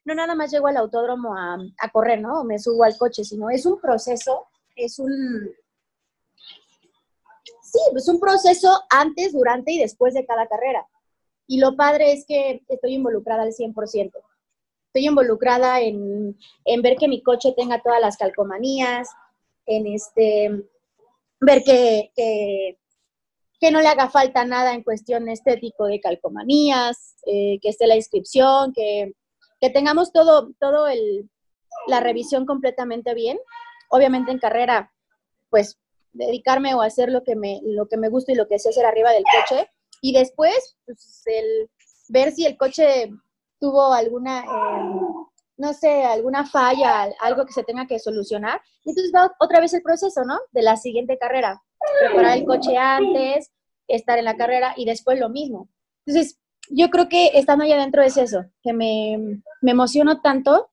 no 0.04 0.14
nada 0.14 0.34
más 0.34 0.50
llego 0.50 0.68
al 0.68 0.76
autódromo 0.76 1.36
a, 1.36 1.58
correr, 1.92 2.20
¿no? 2.20 2.40
O 2.40 2.44
me 2.44 2.58
subo 2.58 2.84
al 2.84 2.96
coche, 2.96 3.24
sino 3.24 3.50
es 3.50 3.66
un 3.66 3.80
proceso, 3.80 4.48
es 4.76 4.98
un... 4.98 5.10
Sí, 7.62 7.78
es 7.94 8.08
un 8.08 8.18
proceso 8.18 8.80
antes, 8.90 9.32
durante 9.32 9.72
y 9.72 9.78
después 9.78 10.14
de 10.14 10.26
cada 10.26 10.46
carrera. 10.48 10.86
Y 11.46 11.60
lo 11.60 11.76
padre 11.76 12.12
es 12.12 12.24
que 12.26 12.62
estoy 12.68 12.94
involucrada 12.94 13.42
al 13.42 13.52
100% 13.52 14.12
estoy 14.92 15.06
involucrada 15.06 15.80
en, 15.80 16.36
ver 16.82 16.96
que 16.96 17.06
mi 17.06 17.22
coche 17.22 17.54
tenga 17.56 17.80
todas 17.80 18.00
las 18.00 18.16
calcomanías, 18.16 19.08
en 19.66 19.86
este, 19.86 20.64
ver 21.40 21.62
que, 21.62 22.76
no 23.70 23.80
le 23.80 23.88
haga 23.88 24.08
falta 24.08 24.44
nada 24.44 24.72
en 24.72 24.82
cuestión 24.82 25.28
estético 25.28 25.84
de 25.84 26.00
calcomanías, 26.00 27.16
eh, 27.26 27.58
que 27.60 27.68
esté 27.68 27.86
la 27.86 27.96
inscripción, 27.96 28.72
que, 28.72 29.12
tengamos 29.74 30.12
todo, 30.12 30.52
todo 30.58 30.88
el, 30.88 31.28
la 31.86 32.00
revisión 32.00 32.46
completamente 32.46 33.12
bien. 33.12 33.38
Obviamente 33.90 34.30
en 34.30 34.38
carrera, 34.38 34.92
pues 35.50 35.78
dedicarme 36.12 36.74
o 36.74 36.82
hacer 36.82 37.10
lo 37.10 37.22
que 37.22 37.36
me, 37.36 37.60
lo 37.62 37.86
que 37.86 37.96
me 37.96 38.08
gusta 38.08 38.32
y 38.32 38.36
lo 38.36 38.48
que 38.48 38.58
sé 38.58 38.70
hacer 38.70 38.86
arriba 38.86 39.10
del 39.12 39.24
coche. 39.24 39.68
Y 40.00 40.12
después, 40.12 40.76
pues, 40.86 41.22
el 41.26 41.70
ver 42.08 42.32
si 42.32 42.46
el 42.46 42.56
coche 42.56 43.10
tuvo 43.58 43.92
alguna, 43.92 44.40
em, 44.40 45.00
no 45.58 45.74
sé, 45.74 46.04
alguna 46.04 46.46
falla, 46.46 47.12
algo 47.20 47.44
que 47.44 47.52
se 47.52 47.64
tenga 47.64 47.86
que 47.86 47.98
solucionar. 47.98 48.60
Y 48.84 48.90
entonces 48.90 49.12
va 49.14 49.30
otra 49.38 49.60
vez 49.60 49.74
el 49.74 49.82
proceso, 49.82 50.24
¿no? 50.24 50.38
De 50.52 50.62
la 50.62 50.76
siguiente 50.76 51.18
carrera. 51.18 51.62
Preparar 52.00 52.38
el 52.38 52.44
coche 52.44 52.76
antes, 52.76 53.50
estar 53.88 54.18
en 54.18 54.24
la 54.24 54.36
carrera 54.36 54.74
y 54.76 54.84
después 54.84 55.18
lo 55.18 55.28
mismo. 55.28 55.68
Entonces, 56.06 56.38
yo 56.68 56.90
creo 56.90 57.08
que 57.08 57.28
estando 57.34 57.64
allá 57.64 57.76
adentro 57.76 58.02
es 58.02 58.16
eso, 58.16 58.44
que 58.62 58.72
me, 58.72 59.42
me 59.60 59.70
emociono 59.70 60.20
tanto 60.20 60.70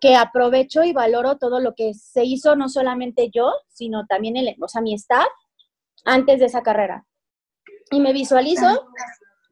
que 0.00 0.16
aprovecho 0.16 0.82
y 0.82 0.92
valoro 0.92 1.38
todo 1.38 1.60
lo 1.60 1.74
que 1.74 1.94
se 1.94 2.24
hizo, 2.24 2.56
no 2.56 2.68
solamente 2.68 3.30
yo, 3.32 3.52
sino 3.68 4.06
también 4.06 4.36
el, 4.36 4.56
o 4.60 4.68
sea, 4.68 4.80
mi 4.80 4.94
staff 4.94 5.28
antes 6.04 6.40
de 6.40 6.46
esa 6.46 6.62
carrera. 6.62 7.06
Y 7.90 8.00
me 8.00 8.12
visualizo 8.12 8.88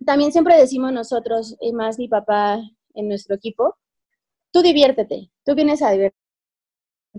también 0.05 0.33
siempre 0.33 0.57
decimos 0.57 0.93
nosotros, 0.93 1.57
y 1.61 1.73
más 1.73 1.99
mi 1.99 2.09
papá 2.09 2.61
en 2.95 3.09
nuestro 3.09 3.35
equipo, 3.35 3.77
tú 4.51 4.63
diviértete, 4.63 5.31
tú 5.45 5.55
vienes 5.55 5.83
a 5.83 5.91
divertirte 5.91 6.17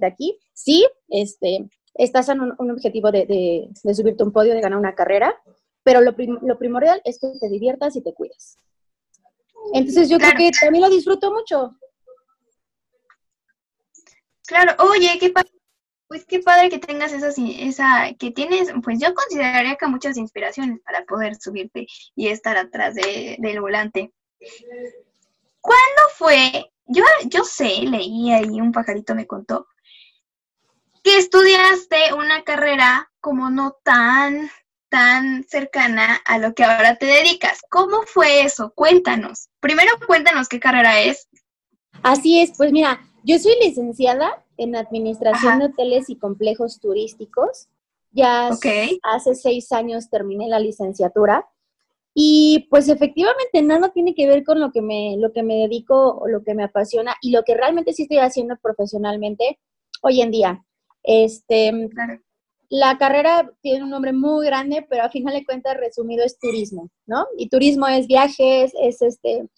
aquí, 0.01 0.39
sí, 0.53 0.87
este, 1.09 1.69
estás 1.93 2.29
en 2.29 2.41
un, 2.41 2.71
objetivo 2.71 3.11
de, 3.11 3.69
subirte 3.93 4.23
a 4.23 4.25
un 4.25 4.31
podio, 4.31 4.53
de 4.53 4.61
ganar 4.61 4.79
una 4.79 4.95
carrera, 4.95 5.35
pero 5.83 6.01
lo, 6.01 6.15
primordial 6.57 7.01
es 7.03 7.19
que 7.19 7.27
te 7.39 7.49
diviertas 7.49 7.95
y 7.95 8.01
te 8.01 8.13
cuides. 8.13 8.57
Entonces 9.73 10.09
yo 10.09 10.17
creo 10.17 10.33
que 10.37 10.51
también 10.59 10.83
lo 10.83 10.89
disfruto 10.89 11.31
mucho. 11.31 11.75
Claro, 14.47 14.73
oye, 14.83 15.17
qué 15.19 15.31
pues 16.11 16.25
qué 16.25 16.39
padre 16.39 16.69
que 16.69 16.77
tengas 16.77 17.13
esa, 17.13 17.29
esa, 17.37 18.13
que 18.19 18.31
tienes, 18.31 18.67
pues 18.83 18.99
yo 18.99 19.13
consideraría 19.13 19.77
que 19.77 19.87
muchas 19.87 20.17
inspiraciones 20.17 20.81
para 20.81 21.05
poder 21.05 21.37
subirte 21.37 21.87
y 22.17 22.27
estar 22.27 22.57
atrás 22.57 22.95
del 22.95 23.61
volante. 23.61 24.11
¿Cuándo 25.61 26.01
fue? 26.17 26.69
Yo, 26.87 27.05
yo 27.27 27.45
sé, 27.45 27.83
leí 27.83 28.29
ahí, 28.29 28.59
un 28.59 28.73
pajarito 28.73 29.15
me 29.15 29.25
contó, 29.25 29.67
que 31.03 31.17
estudiaste 31.17 32.13
una 32.13 32.43
carrera 32.43 33.11
como 33.19 33.49
no 33.49 33.77
tan, 33.83 34.49
tan 34.89 35.43
cercana 35.45 36.21
a 36.25 36.37
lo 36.37 36.53
que 36.53 36.63
ahora 36.63 36.97
te 36.97 37.05
dedicas. 37.05 37.61
¿Cómo 37.69 38.03
fue 38.03 38.41
eso? 38.41 38.71
Cuéntanos. 38.75 39.49
Primero 39.59 39.91
cuéntanos 40.05 40.47
qué 40.47 40.59
carrera 40.59 41.01
es. 41.01 41.27
Así 42.03 42.41
es, 42.41 42.51
pues 42.57 42.71
mira, 42.71 42.99
yo 43.23 43.37
soy 43.37 43.53
licenciada 43.61 44.43
en 44.57 44.75
Administración 44.75 45.59
de 45.59 45.65
Hoteles 45.65 46.09
y 46.09 46.17
Complejos 46.17 46.79
Turísticos. 46.79 47.67
Ya 48.11 48.49
hace 49.03 49.35
seis 49.35 49.71
años 49.71 50.09
terminé 50.09 50.47
la 50.47 50.59
licenciatura. 50.59 51.47
Y 52.13 52.67
pues 52.69 52.89
efectivamente 52.89 53.61
nada 53.61 53.89
tiene 53.89 54.13
que 54.13 54.27
ver 54.27 54.43
con 54.43 54.59
lo 54.59 54.71
que 54.71 54.81
me, 54.81 55.15
lo 55.17 55.31
que 55.31 55.43
me 55.43 55.55
dedico 55.55 56.17
o 56.17 56.27
lo 56.27 56.43
que 56.43 56.53
me 56.53 56.63
apasiona 56.63 57.15
y 57.21 57.31
lo 57.31 57.43
que 57.43 57.55
realmente 57.55 57.93
sí 57.93 58.03
estoy 58.03 58.17
haciendo 58.17 58.57
profesionalmente 58.57 59.59
hoy 60.01 60.21
en 60.21 60.31
día. 60.31 60.65
Este, 61.03 61.89
La 62.69 62.97
carrera 62.97 63.51
tiene 63.61 63.83
un 63.83 63.89
nombre 63.89 64.13
muy 64.13 64.45
grande, 64.45 64.85
pero 64.89 65.03
a 65.03 65.09
final 65.09 65.33
de 65.33 65.45
cuentas 65.45 65.77
resumido 65.77 66.23
es 66.23 66.39
turismo, 66.39 66.89
¿no? 67.05 67.25
Y 67.37 67.49
turismo 67.49 67.87
es 67.87 68.07
viajes, 68.07 68.71
es 68.81 69.01
este, 69.01 69.49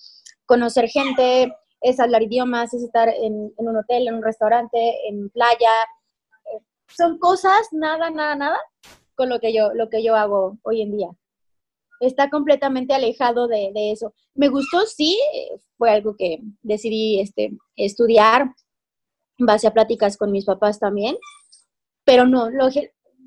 conocer 0.45 0.88
gente, 0.89 1.53
es 1.82 1.99
hablar 1.99 2.23
idiomas, 2.23 2.73
es 2.73 2.84
estar 2.84 3.10
en, 3.10 3.53
un 3.56 3.77
hotel, 3.77 4.08
en 4.08 4.15
un 4.15 4.23
restaurante, 4.23 5.08
en 5.08 5.29
playa. 5.29 5.71
Son 6.88 7.19
cosas, 7.19 7.67
nada, 7.71 8.10
nada, 8.10 8.36
nada, 8.36 8.58
con 9.15 9.29
lo 9.29 9.39
que 9.39 9.53
yo, 9.53 9.73
lo 9.73 9.89
que 9.89 10.03
yo 10.03 10.15
hago 10.15 10.58
hoy 10.63 10.82
en 10.82 10.97
día. 10.97 11.10
Está 11.99 12.29
completamente 12.29 12.93
alejado 12.93 13.47
de, 13.47 13.71
eso. 13.91 14.13
Me 14.34 14.47
gustó, 14.49 14.86
sí, 14.86 15.19
fue 15.77 15.91
algo 15.91 16.15
que 16.17 16.39
decidí 16.62 17.19
este, 17.19 17.51
estudiar 17.75 18.53
base 19.45 19.67
a 19.67 19.73
pláticas 19.73 20.17
con 20.17 20.32
mis 20.32 20.45
papás 20.45 20.79
también, 20.79 21.17
pero 22.03 22.27
no, 22.27 22.49
lo, 22.49 22.69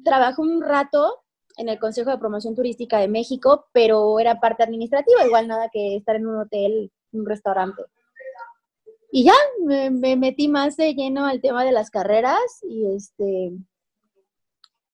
trabajo 0.04 0.42
un 0.42 0.62
rato 0.62 1.22
en 1.56 1.68
el 1.68 1.78
Consejo 1.78 2.10
de 2.10 2.18
Promoción 2.18 2.54
Turística 2.54 2.98
de 2.98 3.08
México, 3.08 3.66
pero 3.72 4.18
era 4.20 4.40
parte 4.40 4.62
administrativa, 4.62 5.24
igual 5.26 5.48
nada 5.48 5.68
que 5.72 5.96
estar 5.96 6.16
en 6.16 6.26
un 6.26 6.40
hotel, 6.40 6.92
un 7.12 7.26
restaurante. 7.26 7.82
Y 9.10 9.24
ya 9.24 9.34
me, 9.64 10.16
metí 10.16 10.48
más 10.48 10.76
de 10.76 10.94
lleno 10.94 11.24
al 11.24 11.40
tema 11.40 11.64
de 11.64 11.72
las 11.72 11.90
carreras 11.90 12.40
y 12.62 12.94
este, 12.94 13.52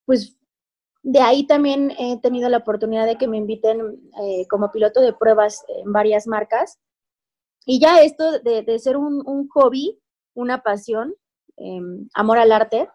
pues 0.05 0.37
de 1.01 1.19
ahí 1.19 1.45
también 1.45 1.91
he 1.99 2.19
tenido 2.21 2.47
la 2.47 2.59
oportunidad 2.59 3.05
de 3.05 3.17
que 3.17 3.27
me 3.27 3.37
inviten 3.37 4.09
eh, 4.21 4.47
como 4.47 4.71
piloto 4.71 5.01
de 5.01 5.13
pruebas 5.13 5.65
en 5.67 5.91
varias 5.91 6.27
marcas. 6.27 6.79
Y 7.65 7.79
ya 7.79 8.01
esto 8.01 8.39
de, 8.39 8.79
ser 8.79 8.97
un, 8.97 9.47
hobby, 9.49 9.99
una 10.33 10.63
pasión, 10.63 11.15
em, 11.57 12.07
amor 12.13 12.37
al 12.37 12.51
arte, 12.51 12.89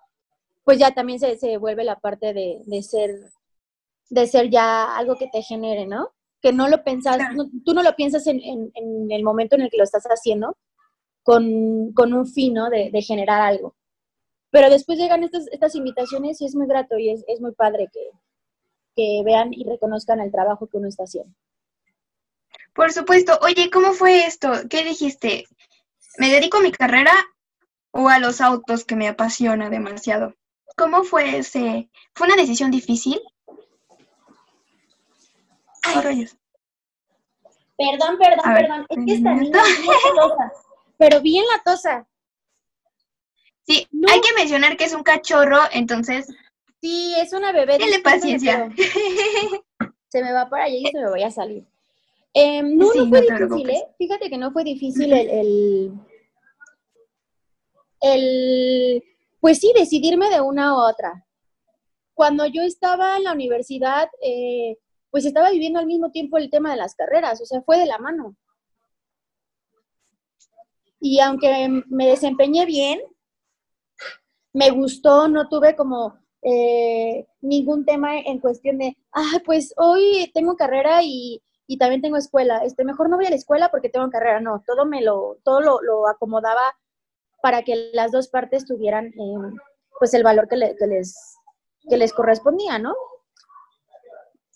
pues 0.64 0.78
ya 0.78 0.90
también 0.92 1.18
se, 1.18 1.56
vuelve 1.56 1.84
la 1.84 1.98
parte 1.98 2.34
de, 2.34 2.82
ser, 2.82 3.10
de 4.10 4.26
ser 4.26 4.50
ya 4.50 4.96
algo 4.96 5.16
que 5.16 5.28
te 5.28 5.42
genere, 5.42 5.86
¿no? 5.86 6.10
Que 6.42 6.52
no 6.52 6.68
lo 6.68 6.84
pensas, 6.84 7.18
tú 7.64 7.72
no 7.72 7.82
lo 7.82 7.96
piensas 7.96 8.26
en, 8.26 8.40
en, 8.42 9.10
el 9.10 9.22
momento 9.22 9.56
en 9.56 9.62
el 9.62 9.70
que 9.70 9.78
lo 9.78 9.84
estás 9.84 10.04
haciendo, 10.04 10.56
con, 11.22 12.12
un 12.14 12.26
fin, 12.26 12.54
De, 12.70 13.02
generar 13.02 13.40
algo. 13.40 13.74
Pero 14.50 14.70
después 14.70 14.98
llegan 14.98 15.24
estas, 15.24 15.46
estas 15.52 15.74
invitaciones 15.74 16.40
y 16.40 16.46
es 16.46 16.54
muy 16.54 16.66
grato 16.66 16.98
y 16.98 17.10
es, 17.10 17.40
muy 17.40 17.52
padre 17.52 17.88
que, 17.92 18.10
que 18.94 19.22
vean 19.24 19.52
y 19.52 19.64
reconozcan 19.64 20.20
el 20.20 20.30
trabajo 20.30 20.66
que 20.66 20.78
uno 20.78 20.88
está 20.88 21.04
haciendo. 21.04 21.34
Por 22.74 22.92
supuesto. 22.92 23.38
Oye, 23.42 23.70
¿cómo 23.70 23.92
fue 23.92 24.26
esto? 24.26 24.52
¿Qué 24.70 24.84
dijiste? 24.84 25.46
¿Me 26.16 26.30
dedico 26.30 26.58
a 26.58 26.62
mi 26.62 26.72
carrera 26.72 27.12
o 27.90 28.08
a 28.08 28.18
los 28.18 28.40
autos 28.40 28.84
que 28.84 28.96
me 28.96 29.08
apasiona 29.08 29.70
demasiado? 29.70 30.34
¿Cómo 30.76 31.04
fue 31.04 31.38
ese? 31.38 31.90
¿Fue 32.14 32.26
una 32.26 32.36
decisión 32.36 32.70
difícil? 32.70 33.20
Perdón, 37.76 38.18
perdón, 38.18 38.54
perdón. 38.54 38.86
Es 38.88 39.04
que 39.06 39.14
esta 39.14 39.34
niña 39.34 39.62
pero 40.98 41.20
bien 41.20 41.44
la 41.46 41.62
tosa. 41.62 42.06
Sí, 43.66 43.86
hay 44.08 44.20
que 44.20 44.32
mencionar 44.36 44.76
que 44.76 44.84
es 44.84 44.94
un 44.94 45.04
cachorro, 45.04 45.60
entonces. 45.72 46.26
Sí, 46.80 47.14
es 47.18 47.32
una 47.32 47.52
bebé. 47.52 47.78
Tiene 47.78 48.00
paciencia. 48.00 48.68
se 50.08 50.22
me 50.22 50.32
va 50.32 50.48
para 50.50 50.64
allá 50.64 50.76
y 50.76 50.86
se 50.86 50.98
me 50.98 51.08
voy 51.08 51.22
a 51.22 51.30
salir. 51.30 51.64
Em, 52.40 52.76
no, 52.76 52.94
no 52.94 53.08
fue 53.08 53.22
difícil, 53.22 53.70
¿eh? 53.70 53.84
Fíjate 53.98 54.30
que 54.30 54.38
no 54.38 54.52
fue 54.52 54.62
difícil 54.62 55.12
el, 55.12 55.92
el, 58.00 59.02
pues 59.40 59.58
sí, 59.58 59.72
decidirme 59.74 60.30
de 60.30 60.40
una 60.40 60.72
u 60.72 60.76
otra. 60.78 61.26
Cuando 62.14 62.46
yo 62.46 62.62
estaba 62.62 63.16
en 63.16 63.24
la 63.24 63.32
universidad, 63.32 64.08
eh, 64.22 64.78
pues 65.10 65.24
estaba 65.24 65.50
viviendo 65.50 65.80
al 65.80 65.86
mismo 65.86 66.12
tiempo 66.12 66.38
el 66.38 66.48
tema 66.48 66.70
de 66.70 66.76
las 66.76 66.94
carreras, 66.94 67.40
o 67.40 67.44
sea, 67.44 67.60
fue 67.62 67.76
de 67.76 67.86
la 67.86 67.98
mano. 67.98 68.36
Y 71.00 71.18
aunque 71.18 71.82
me 71.88 72.06
desempeñé 72.06 72.66
bien, 72.66 73.00
me 74.52 74.70
gustó, 74.70 75.26
no 75.26 75.48
tuve 75.48 75.74
como 75.74 76.16
eh, 76.42 77.26
ningún 77.40 77.84
tema 77.84 78.16
en 78.20 78.38
cuestión 78.38 78.78
de, 78.78 78.96
ah, 79.12 79.40
pues 79.44 79.74
hoy 79.76 80.30
tengo 80.32 80.54
carrera 80.54 81.00
y, 81.02 81.42
también 81.76 82.00
tengo 82.00 82.16
escuela. 82.16 82.58
Este, 82.64 82.84
mejor 82.84 83.10
no 83.10 83.16
voy 83.16 83.26
a 83.26 83.30
la 83.30 83.36
escuela 83.36 83.68
porque 83.70 83.90
tengo 83.90 84.08
carrera. 84.10 84.40
No, 84.40 84.62
todo 84.66 84.86
me 84.86 85.02
lo, 85.02 85.36
todo 85.44 85.60
lo, 85.60 86.08
acomodaba 86.08 86.62
para 87.42 87.62
que 87.62 87.90
las 87.92 88.10
dos 88.10 88.28
partes 88.28 88.64
tuvieran 88.64 89.08
eh, 89.08 89.56
pues 89.98 90.14
el 90.14 90.22
valor 90.22 90.48
que, 90.48 90.56
les, 90.56 90.74
que 91.88 91.96
les 91.96 92.12
correspondía, 92.12 92.78
¿no? 92.78 92.94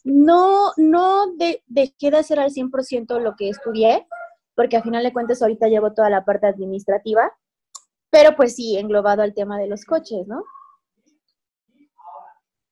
No, 0.04 0.72
no 0.78 1.32
de, 1.36 1.62
dejé 1.66 2.10
de 2.10 2.16
hacer 2.16 2.40
al 2.40 2.50
100% 2.50 3.20
lo 3.20 3.36
que 3.36 3.50
estudié, 3.50 4.06
porque 4.54 4.76
a 4.76 4.82
final 4.82 5.04
de 5.04 5.12
cuentas 5.12 5.42
ahorita 5.42 5.68
llevo 5.68 5.92
toda 5.92 6.10
la 6.10 6.24
parte 6.24 6.46
administrativa, 6.46 7.30
pero 8.10 8.34
pues 8.36 8.56
sí, 8.56 8.76
englobado 8.78 9.22
al 9.22 9.34
tema 9.34 9.58
de 9.58 9.68
los 9.68 9.84
coches, 9.84 10.26
¿no? 10.26 10.44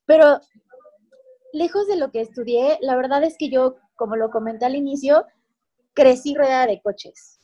Pero 0.06 0.40
lejos 1.52 1.86
de 1.86 1.96
lo 1.96 2.10
que 2.10 2.20
estudié, 2.20 2.78
la 2.80 2.96
verdad 2.96 3.22
es 3.22 3.36
que 3.38 3.48
yo, 3.48 3.76
como 4.00 4.16
lo 4.16 4.30
comenté 4.30 4.64
al 4.64 4.76
inicio, 4.76 5.26
crecí 5.92 6.34
rodeada 6.34 6.66
de 6.66 6.80
coches. 6.80 7.38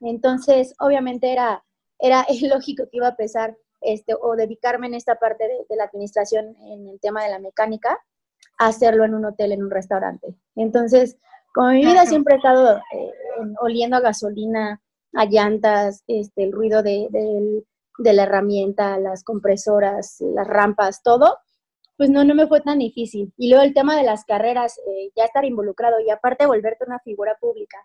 Entonces, 0.00 0.74
obviamente 0.80 1.32
era, 1.32 1.64
era 2.00 2.26
lógico 2.52 2.82
que 2.90 2.96
iba 2.96 3.06
a 3.06 3.14
pesar 3.14 3.56
este, 3.80 4.14
o 4.20 4.34
dedicarme 4.34 4.88
en 4.88 4.94
esta 4.94 5.14
parte 5.20 5.44
de, 5.46 5.76
la 5.76 5.84
administración 5.84 6.56
en 6.62 6.88
el 6.88 6.98
tema 6.98 7.22
de 7.22 7.30
la 7.30 7.38
mecánica, 7.38 7.96
a 8.58 8.66
hacerlo 8.66 9.04
en 9.04 9.14
un 9.14 9.24
hotel, 9.24 9.52
en 9.52 9.62
un 9.62 9.70
restaurante. 9.70 10.34
Entonces, 10.56 11.16
como 11.54 11.68
mi 11.68 11.84
vida 11.84 12.04
siempre 12.06 12.34
ha 12.34 12.38
estado 12.38 12.78
eh, 12.78 13.12
oliendo 13.60 13.96
a 13.96 14.00
gasolina, 14.00 14.82
a 15.14 15.24
llantas, 15.26 16.02
este, 16.08 16.42
el 16.42 16.50
ruido 16.52 16.82
de, 16.82 17.08
de 17.98 18.12
la 18.12 18.24
herramienta, 18.24 18.98
las 18.98 19.22
compresoras, 19.22 20.16
las 20.20 20.46
rampas, 20.48 21.04
todo, 21.04 21.38
pues 22.00 22.08
no, 22.08 22.24
no 22.24 22.34
me 22.34 22.46
fue 22.46 22.62
tan 22.62 22.78
difícil. 22.78 23.30
Y 23.36 23.50
luego 23.50 23.62
el 23.62 23.74
tema 23.74 23.94
de 23.94 24.04
las 24.04 24.24
carreras, 24.24 24.78
eh, 24.78 25.10
ya 25.14 25.24
estar 25.24 25.44
involucrado 25.44 26.00
y 26.00 26.08
aparte 26.08 26.46
volverte 26.46 26.86
una 26.86 26.98
figura 27.00 27.36
pública 27.38 27.76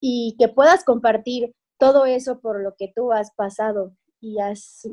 y 0.00 0.36
que 0.38 0.48
puedas 0.48 0.84
compartir 0.84 1.54
todo 1.78 2.04
eso 2.04 2.40
por 2.40 2.62
lo 2.62 2.74
que 2.76 2.92
tú 2.94 3.10
has 3.10 3.32
pasado 3.34 3.96
y 4.20 4.38
has, 4.38 4.86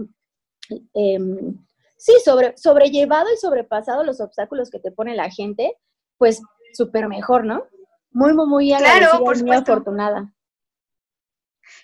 em, 0.94 1.66
sí, 1.98 2.14
sobre, 2.24 2.56
sobrellevado 2.56 3.28
y 3.34 3.36
sobrepasado 3.36 4.06
los 4.06 4.22
obstáculos 4.22 4.70
que 4.70 4.80
te 4.80 4.94
pone 4.94 5.18
la 5.18 5.30
gente, 5.30 5.76
pues 6.18 6.42
súper 6.72 7.10
mejor, 7.10 7.44
¿no? 7.44 7.68
Muy, 8.12 8.32
muy, 8.32 8.48
muy 8.48 8.72
agradecida 8.72 9.20
claro, 9.20 9.44
muy 9.44 9.52
afortunada. 9.52 10.34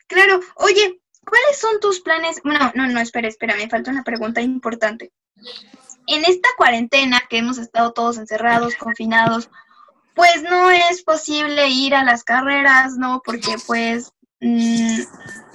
Claro, 0.07 0.39
oye, 0.55 1.01
¿cuáles 1.27 1.59
son 1.59 1.81
tus 1.81 1.99
planes? 1.99 2.39
No, 2.45 2.71
no, 2.75 2.87
no, 2.87 3.01
espera, 3.01 3.27
espera, 3.27 3.57
me 3.57 3.67
falta 3.67 3.91
una 3.91 4.05
pregunta 4.05 4.39
importante 4.39 5.11
en 6.07 6.25
esta 6.25 6.49
cuarentena 6.57 7.21
que 7.29 7.37
hemos 7.37 7.57
estado 7.57 7.93
todos 7.93 8.17
encerrados, 8.17 8.75
confinados, 8.75 9.49
pues 10.15 10.43
no 10.43 10.69
es 10.69 11.03
posible 11.03 11.69
ir 11.69 11.95
a 11.95 12.03
las 12.03 12.23
carreras, 12.23 12.97
¿no? 12.97 13.21
Porque 13.23 13.55
pues 13.65 14.11
mm, 14.39 14.99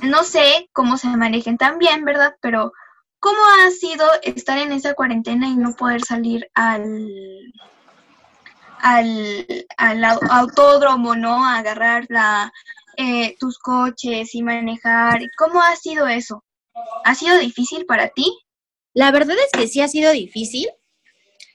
no 0.02 0.24
sé 0.24 0.68
cómo 0.72 0.96
se 0.96 1.08
manejen 1.08 1.58
también, 1.58 2.04
¿verdad? 2.04 2.34
Pero 2.40 2.72
¿cómo 3.20 3.38
ha 3.66 3.70
sido 3.70 4.06
estar 4.22 4.58
en 4.58 4.72
esa 4.72 4.94
cuarentena 4.94 5.48
y 5.48 5.56
no 5.56 5.74
poder 5.74 6.02
salir 6.04 6.48
al, 6.54 7.08
al, 8.80 9.66
al 9.76 10.04
autódromo, 10.04 11.14
¿no? 11.16 11.44
Agarrar 11.44 12.06
eh, 12.96 13.36
tus 13.38 13.58
coches 13.58 14.34
y 14.34 14.42
manejar. 14.42 15.20
¿Cómo 15.36 15.60
ha 15.60 15.76
sido 15.76 16.06
eso? 16.06 16.42
¿Ha 17.04 17.14
sido 17.14 17.38
difícil 17.38 17.84
para 17.86 18.08
ti? 18.08 18.45
La 18.96 19.10
verdad 19.10 19.36
es 19.36 19.52
que 19.52 19.68
sí 19.68 19.82
ha 19.82 19.88
sido 19.88 20.10
difícil, 20.10 20.70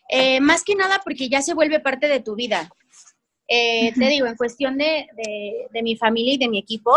eh, 0.10 0.40
más 0.42 0.64
que 0.64 0.76
nada 0.76 1.02
porque 1.04 1.28
ya 1.28 1.42
se 1.42 1.56
vuelve 1.56 1.80
parte 1.80 2.08
de 2.08 2.20
tu 2.20 2.36
vida. 2.36 2.70
Eh, 3.48 3.92
te 3.98 4.10
digo, 4.10 4.28
en 4.28 4.36
cuestión 4.36 4.78
de, 4.78 5.08
mi 5.82 5.98
familia 5.98 6.36
y 6.36 6.38
de 6.38 6.48
mi 6.48 6.60
equipo, 6.60 6.92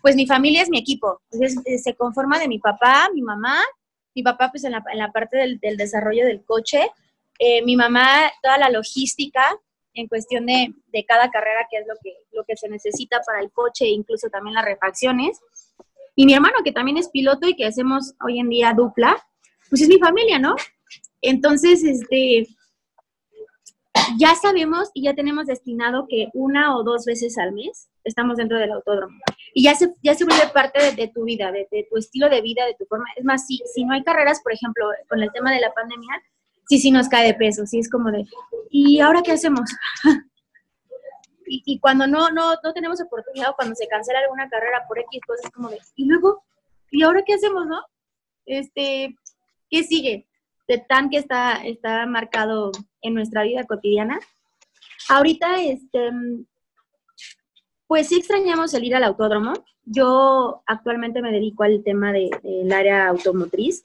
pues 0.00 0.16
mi 0.16 0.26
familia 0.26 0.62
es 0.62 0.70
mi 0.70 0.78
equipo. 0.78 1.20
Eh, 1.32 1.76
se 1.76 1.94
conforma 1.96 2.38
de 2.38 2.48
mi 2.48 2.58
papá, 2.58 3.10
mi 3.12 3.20
mamá, 3.20 3.62
mi 4.14 4.22
papá 4.22 4.48
pues 4.50 4.64
en 4.64 4.72
la, 4.72 5.12
parte 5.12 5.36
del, 5.36 5.76
desarrollo 5.76 6.24
del 6.24 6.46
coche, 6.46 6.90
mi 7.66 7.76
mamá 7.76 8.32
toda 8.42 8.56
la 8.56 8.70
logística 8.70 9.44
en 9.92 10.08
cuestión 10.08 10.46
de, 10.46 10.72
cada 11.06 11.30
carrera, 11.30 11.66
que 11.70 11.76
es 11.76 11.86
lo 11.86 11.96
que, 12.02 12.14
lo 12.32 12.44
que 12.44 12.56
se 12.56 12.70
necesita 12.70 13.20
para 13.26 13.40
el 13.40 13.52
coche, 13.52 13.86
incluso 13.86 14.30
también 14.30 14.54
las 14.54 14.64
refacciones. 14.64 15.40
Y 16.16 16.24
mi 16.24 16.32
hermano, 16.32 16.56
que 16.64 16.72
también 16.72 16.96
es 16.96 17.10
piloto 17.10 17.46
y 17.46 17.54
que 17.54 17.66
hacemos 17.66 18.14
hoy 18.24 18.38
en 18.38 18.48
día 18.48 18.72
dupla, 18.72 19.22
pues 19.70 19.82
es 19.82 19.88
mi 19.88 19.98
familia, 19.98 20.38
¿no? 20.38 20.56
Entonces, 21.22 21.84
este, 21.84 22.46
ya 24.18 24.34
sabemos 24.34 24.90
y 24.94 25.04
ya 25.04 25.14
tenemos 25.14 25.46
destinado 25.46 26.06
que 26.08 26.28
una 26.34 26.76
o 26.76 26.82
dos 26.82 27.04
veces 27.04 27.38
al 27.38 27.52
mes 27.52 27.88
estamos 28.04 28.36
dentro 28.36 28.58
del 28.58 28.72
autódromo. 28.72 29.16
Y 29.54 29.64
ya 29.64 29.74
se, 29.74 29.94
ya 30.02 30.14
se 30.14 30.24
vuelve 30.24 30.48
parte 30.52 30.94
de, 30.94 31.08
tu 31.08 31.24
vida, 31.24 31.52
de, 31.52 31.66
tu 31.88 31.96
estilo 31.96 32.28
de 32.28 32.40
vida, 32.40 32.66
de 32.66 32.74
tu 32.74 32.84
forma. 32.86 33.04
Es 33.16 33.24
más, 33.24 33.46
si, 33.46 33.60
si 33.72 33.84
no 33.84 33.94
hay 33.94 34.02
carreras, 34.02 34.40
por 34.42 34.52
ejemplo, 34.52 34.86
con 35.08 35.22
el 35.22 35.30
tema 35.32 35.52
de 35.52 35.60
la 35.60 35.72
pandemia, 35.72 36.22
sí, 36.68 36.78
sí 36.78 36.90
nos 36.90 37.08
cae 37.08 37.26
de 37.26 37.34
peso, 37.34 37.66
sí 37.66 37.78
es 37.78 37.90
como 37.90 38.10
de, 38.10 38.24
¿y 38.70 39.00
ahora 39.00 39.22
qué 39.22 39.32
hacemos? 39.32 39.68
y, 41.46 41.62
y, 41.64 41.80
cuando 41.80 42.06
no, 42.06 42.30
no, 42.30 42.54
no 42.62 42.72
tenemos 42.72 43.00
oportunidad 43.00 43.50
o 43.50 43.56
cuando 43.56 43.74
se 43.74 43.88
cancela 43.88 44.20
alguna 44.20 44.48
carrera 44.48 44.84
por 44.88 44.98
X 44.98 45.20
cosas, 45.26 45.50
como 45.50 45.68
de, 45.68 45.78
¿y 45.96 46.06
luego? 46.06 46.44
¿Y 46.90 47.02
ahora 47.02 47.22
qué 47.24 47.34
hacemos, 47.34 47.66
no? 47.66 47.82
Este, 48.46 49.16
¿Qué 49.70 49.84
sigue? 49.84 50.26
De 50.68 50.78
tan 50.78 51.08
que 51.08 51.18
está, 51.18 51.64
está 51.64 52.06
marcado 52.06 52.72
en 53.02 53.14
nuestra 53.14 53.44
vida 53.44 53.64
cotidiana. 53.64 54.18
Ahorita, 55.08 55.62
este, 55.62 56.10
pues 57.86 58.08
sí 58.08 58.18
extrañamos 58.18 58.74
el 58.74 58.84
ir 58.84 58.94
al 58.94 59.04
autódromo. 59.04 59.52
Yo 59.84 60.62
actualmente 60.66 61.22
me 61.22 61.32
dedico 61.32 61.62
al 61.62 61.82
tema 61.82 62.12
del 62.12 62.72
área 62.72 63.08
automotriz. 63.08 63.82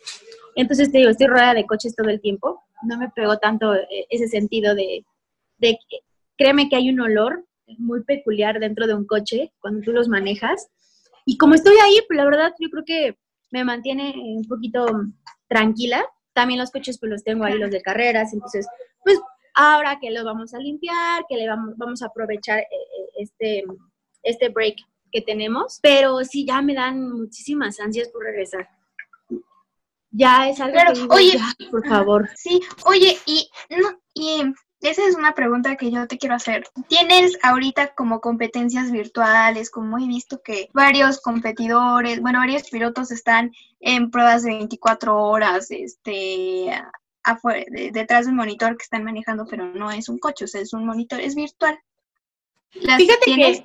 Entonces, 0.56 0.90
estoy 0.94 1.28
rodeada 1.28 1.54
de 1.54 1.66
coches 1.66 1.96
todo 1.96 2.10
el 2.10 2.22
tiempo. 2.22 2.64
No 2.84 2.98
me 2.98 3.10
pegó 3.10 3.38
tanto 3.38 3.74
eh, 3.76 4.06
ese 4.10 4.28
sentido 4.28 4.76
de, 4.76 5.06
de 5.58 5.80
créeme 6.38 6.70
que 6.70 6.76
hay 6.76 6.90
un 6.90 7.00
olor 7.00 7.46
muy 7.78 8.04
peculiar 8.04 8.60
dentro 8.60 8.88
de 8.88 8.94
un 8.94 9.06
coche 9.06 9.54
cuando 9.60 9.82
tú 9.82 9.92
los 9.92 10.08
manejas. 10.08 10.68
Y 11.26 11.38
como 11.38 11.56
estoy 11.56 11.76
ahí, 11.78 12.00
pues 12.08 12.18
la 12.18 12.26
verdad 12.26 12.54
yo 12.60 12.70
creo 12.70 12.84
que 12.86 13.18
me 13.52 13.64
mantiene 13.64 14.14
un 14.16 14.46
poquito 14.46 14.86
tranquila. 15.48 16.06
También 16.34 16.60
los 16.60 16.72
coches 16.72 17.00
pues 17.00 17.12
los 17.12 17.24
tengo 17.24 17.46
ahí, 17.46 17.58
los 17.58 17.72
de 17.72 17.82
carreras, 17.82 18.34
entonces 18.34 18.68
pues 19.04 19.20
ahora 19.54 20.00
que 20.00 20.12
los 20.12 20.24
vamos 20.24 20.54
a 20.54 20.60
limpiar, 20.60 21.26
que 21.28 21.38
le 21.38 21.48
vamos, 21.48 21.76
vamos 21.78 22.02
a 22.02 22.08
aprovechar 22.08 22.60
eh, 22.60 22.68
eh, 22.72 23.10
este, 23.18 23.64
este 24.24 24.50
break 24.50 24.76
que 25.12 25.22
tenemos, 25.22 25.80
pero 25.82 26.24
sí 26.24 26.46
ya 26.46 26.62
me 26.62 26.74
dan 26.74 27.10
muchísimas 27.10 27.80
ansias 27.80 28.10
por 28.10 28.24
regresar. 28.24 28.68
Ya 30.12 30.50
es 30.50 30.60
algo 30.62 30.78
que 30.94 31.14
oye, 31.14 31.40
por 31.72 31.88
favor. 31.88 32.30
Sí, 32.36 32.62
oye, 32.86 33.18
y 33.26 33.50
no, 33.70 34.00
y 34.14 34.44
esa 34.88 35.06
es 35.08 35.16
una 35.16 35.34
pregunta 35.34 35.76
que 35.76 35.92
yo 35.92 36.08
te 36.08 36.18
quiero 36.18 36.36
hacer. 36.36 36.68
¿Tienes 36.88 37.38
ahorita 37.44 37.94
como 37.96 38.22
competencias 38.22 38.92
virtuales? 38.92 39.70
Como 39.70 39.98
he 39.98 40.08
visto 40.08 40.42
que 40.42 40.70
varios 40.74 41.22
competidores, 41.22 42.22
bueno, 42.22 42.40
varios 42.40 42.70
pilotos 42.70 43.12
están 43.12 43.52
en 43.80 44.12
pruebas 44.12 44.44
de 44.44 44.52
24 44.52 45.18
horas, 45.18 45.68
este, 45.70 46.72
detrás 47.92 48.26
de 48.26 48.32
un 48.32 48.38
monitor 48.38 48.78
que 48.78 48.84
están 48.84 49.04
manejando, 49.04 49.46
pero 49.50 49.66
no 49.66 49.92
es 49.92 50.10
un 50.10 50.20
coche, 50.20 50.46
o 50.46 50.48
sea, 50.48 50.62
es 50.62 50.74
un 50.74 50.86
monitor, 50.86 51.20
es 51.20 51.36
virtual. 51.36 51.80
fíjate 52.72 53.26
que, 53.26 53.64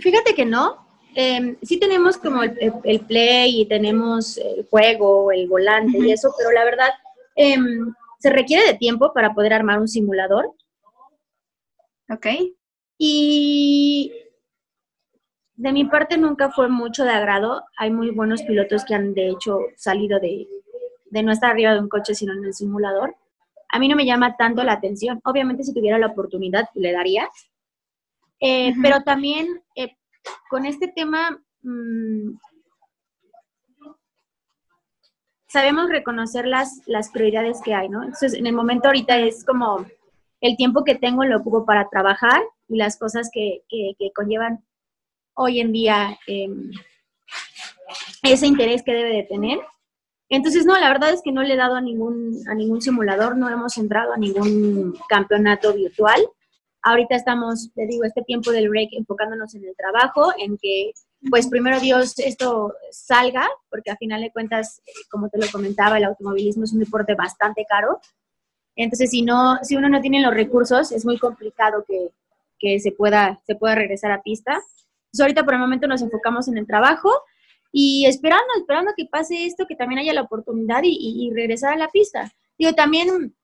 Fíjate 0.00 0.34
que 0.34 0.46
no. 0.46 0.86
Em, 1.14 1.56
sí 1.62 1.78
tenemos 1.78 2.16
como 2.16 2.42
el, 2.42 3.00
play 3.06 3.60
y 3.60 3.66
tenemos 3.66 4.38
el 4.38 4.66
juego, 4.70 5.30
el 5.30 5.46
volante 5.46 5.98
y 5.98 6.10
eso, 6.10 6.34
pero 6.38 6.50
la 6.52 6.64
verdad, 6.64 6.88
eh, 7.36 7.58
se 8.22 8.30
requiere 8.30 8.64
de 8.64 8.78
tiempo 8.78 9.12
para 9.12 9.34
poder 9.34 9.52
armar 9.52 9.80
un 9.80 9.88
simulador. 9.88 10.54
Ok. 12.08 12.26
Y 12.96 14.12
de 15.54 15.72
mi 15.72 15.86
parte 15.86 16.16
nunca 16.16 16.52
fue 16.52 16.68
mucho 16.68 17.02
de 17.02 17.10
agrado. 17.10 17.64
Hay 17.76 17.90
muy 17.90 18.10
buenos 18.10 18.42
pilotos 18.42 18.84
que 18.84 18.94
han 18.94 19.12
de 19.12 19.30
hecho 19.30 19.58
salido 19.76 20.20
de, 20.20 20.46
no 21.10 21.32
estar 21.32 21.50
arriba 21.50 21.72
de 21.72 21.80
un 21.80 21.88
coche, 21.88 22.14
sino 22.14 22.32
en 22.32 22.44
el 22.44 22.54
simulador. 22.54 23.16
a 23.70 23.80
mí 23.80 23.88
no 23.88 23.96
me 23.96 24.06
llama 24.06 24.36
tanto 24.36 24.62
la 24.62 24.74
atención. 24.74 25.20
Obviamente 25.24 25.64
si 25.64 25.74
tuviera 25.74 25.98
la 25.98 26.06
oportunidad 26.06 26.68
le 26.74 26.92
daría, 26.92 27.28
eh, 28.38 28.72
pero 28.80 29.00
también 29.02 29.64
eh, 29.74 29.96
con 30.48 30.64
este 30.64 30.86
tema 30.86 31.42
mm, 31.62 32.36
sabemos 35.52 35.90
reconocer 35.90 36.46
las, 36.46 36.80
las 36.86 37.10
prioridades 37.10 37.60
que 37.62 37.74
hay, 37.74 37.90
¿no? 37.90 38.02
Entonces, 38.02 38.32
en 38.32 38.46
el 38.46 38.54
momento 38.54 38.88
ahorita 38.88 39.18
es 39.18 39.44
como 39.44 39.84
el 40.40 40.56
tiempo 40.56 40.82
que 40.82 40.94
tengo 40.94 41.24
lo 41.24 41.36
ocupo 41.36 41.66
para 41.66 41.90
trabajar 41.90 42.42
y 42.68 42.76
las 42.76 42.98
cosas 42.98 43.30
que, 43.30 43.62
conllevan 44.14 44.64
hoy 45.34 45.60
en 45.60 45.72
día 45.72 46.18
em, 46.26 46.70
ese 48.22 48.46
interés 48.46 48.82
que 48.82 48.94
debe 48.94 49.14
de 49.14 49.24
tener. 49.24 49.58
Entonces, 50.30 50.64
no, 50.64 50.78
la 50.80 50.88
verdad 50.88 51.12
es 51.12 51.20
que 51.22 51.32
no 51.32 51.42
le 51.42 51.52
he 51.52 51.58
dado 51.58 51.74
a 51.74 51.82
ningún, 51.82 52.40
a 52.48 52.54
ningún 52.54 52.80
simulador, 52.80 53.36
no 53.36 53.50
hemos 53.50 53.76
entrado 53.76 54.14
a 54.14 54.16
ningún 54.16 54.94
campeonato 55.06 55.74
virtual. 55.74 56.26
Ahorita 56.80 57.14
estamos, 57.14 57.70
te 57.74 57.86
digo, 57.86 58.04
este 58.04 58.22
tiempo 58.22 58.52
del 58.52 58.70
break 58.70 58.88
enfocándonos 58.92 59.54
en 59.54 59.66
el 59.66 59.76
trabajo, 59.76 60.32
en 60.38 60.56
que, 60.56 60.92
pues 61.30 61.46
primero 61.48 61.80
Dios, 61.80 62.18
esto 62.18 62.74
salga, 62.90 63.48
porque 63.70 63.90
a 63.90 63.96
final 63.96 64.20
de 64.22 64.32
cuentas, 64.32 64.82
como 65.10 65.28
te 65.28 65.38
lo 65.38 65.46
comentaba, 65.50 65.98
el 65.98 66.04
automovilismo 66.04 66.64
es 66.64 66.72
un 66.72 66.80
deporte 66.80 67.14
bastante 67.14 67.64
caro. 67.68 68.00
Entonces, 68.74 69.10
si, 69.10 69.22
no, 69.22 69.58
si 69.62 69.76
uno 69.76 69.88
no 69.88 70.00
tiene 70.00 70.22
los 70.22 70.34
recursos, 70.34 70.92
es 70.92 71.04
muy 71.04 71.18
complicado 71.18 71.84
que, 71.86 72.10
que 72.58 72.80
se, 72.80 72.92
pueda, 72.92 73.40
se 73.46 73.54
pueda 73.54 73.74
regresar 73.74 74.10
a 74.12 74.22
pista. 74.22 74.52
Entonces, 74.52 75.20
ahorita 75.20 75.44
por 75.44 75.54
el 75.54 75.60
momento 75.60 75.86
nos 75.86 76.02
enfocamos 76.02 76.48
en 76.48 76.58
el 76.58 76.66
trabajo 76.66 77.10
y 77.70 78.06
esperando, 78.06 78.46
esperando 78.58 78.92
que 78.96 79.06
pase 79.06 79.46
esto, 79.46 79.66
que 79.66 79.76
también 79.76 80.00
haya 80.00 80.12
la 80.12 80.22
oportunidad 80.22 80.82
y, 80.82 80.96
y 80.98 81.32
regresar 81.34 81.74
a 81.74 81.76
la 81.76 81.88
pista. 81.88 82.32
Digo, 82.58 82.72
también 82.74 83.34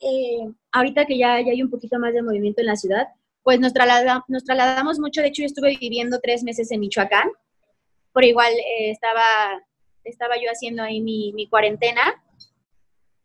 eh, 0.00 0.52
ahorita 0.72 1.06
que 1.06 1.18
ya, 1.18 1.40
ya, 1.40 1.52
hay 1.52 1.62
un 1.62 1.70
poquito 1.70 1.98
más 1.98 2.12
de 2.12 2.22
movimiento 2.22 2.60
en 2.60 2.66
la 2.66 2.76
ciudad, 2.76 3.08
pues 3.46 3.60
nos, 3.60 3.72
nos 4.26 4.42
trasladamos 4.42 4.98
mucho. 4.98 5.20
De 5.20 5.28
hecho, 5.28 5.42
yo 5.42 5.46
estuve 5.46 5.76
viviendo 5.80 6.18
tres 6.20 6.42
meses 6.42 6.72
en 6.72 6.80
Michoacán. 6.80 7.30
Por 8.12 8.24
igual 8.24 8.52
eh, 8.52 8.90
estaba, 8.90 9.22
estaba 10.02 10.34
yo 10.34 10.50
haciendo 10.50 10.82
ahí 10.82 11.00
mi, 11.00 11.32
mi 11.32 11.48
cuarentena. 11.48 12.02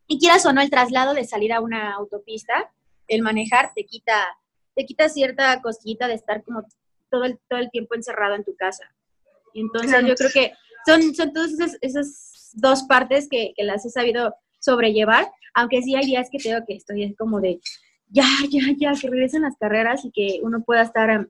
Y 0.06 0.20
quieras 0.20 0.46
o 0.46 0.54
no, 0.54 0.62
el 0.62 0.70
traslado 0.70 1.16
de 1.16 1.24
salir 1.24 1.52
a 1.52 1.60
una 1.60 1.96
autopista, 1.96 2.72
el 3.08 3.24
manejar 3.24 3.72
te 3.74 3.84
quita, 3.84 4.28
te 4.76 4.86
quita 4.86 5.10
cierta 5.10 5.60
cosquillita 5.60 6.08
de 6.08 6.14
estar 6.14 6.44
como 6.44 6.68
todo 7.10 7.24
el, 7.24 7.40
todo 7.50 7.58
el 7.58 7.72
tiempo 7.72 7.96
encerrado 7.96 8.36
en 8.36 8.44
tu 8.44 8.56
casa. 8.56 8.94
Entonces 9.56 10.06
yo 10.06 10.14
creo 10.14 10.30
que 10.32 10.54
son, 10.86 11.16
son 11.16 11.34
todas 11.34 11.52
esas, 11.54 11.80
esas 11.82 12.52
dos 12.54 12.84
partes 12.84 13.28
que, 13.28 13.54
que, 13.56 13.64
las 13.64 13.88
he 13.88 13.90
sabido 13.90 14.36
sobrellevar 14.60 15.32
aunque 15.54 15.82
sí 15.82 15.96
hay 15.96 16.06
días 16.06 16.30
que 16.32 16.38
tengo 16.38 16.64
que 16.66 16.76
estoy 16.76 17.14
como 17.16 17.42
de, 17.42 17.60
ya, 18.12 18.26
ya, 18.50 18.62
ya, 18.78 18.94
que 19.00 19.10
regresen 19.10 19.44
las 19.44 19.56
carreras 19.58 20.06
y 20.06 20.12
que 20.12 20.40
uno 20.44 20.62
pueda 20.62 20.82
estar 20.82 21.10
em, 21.10 21.28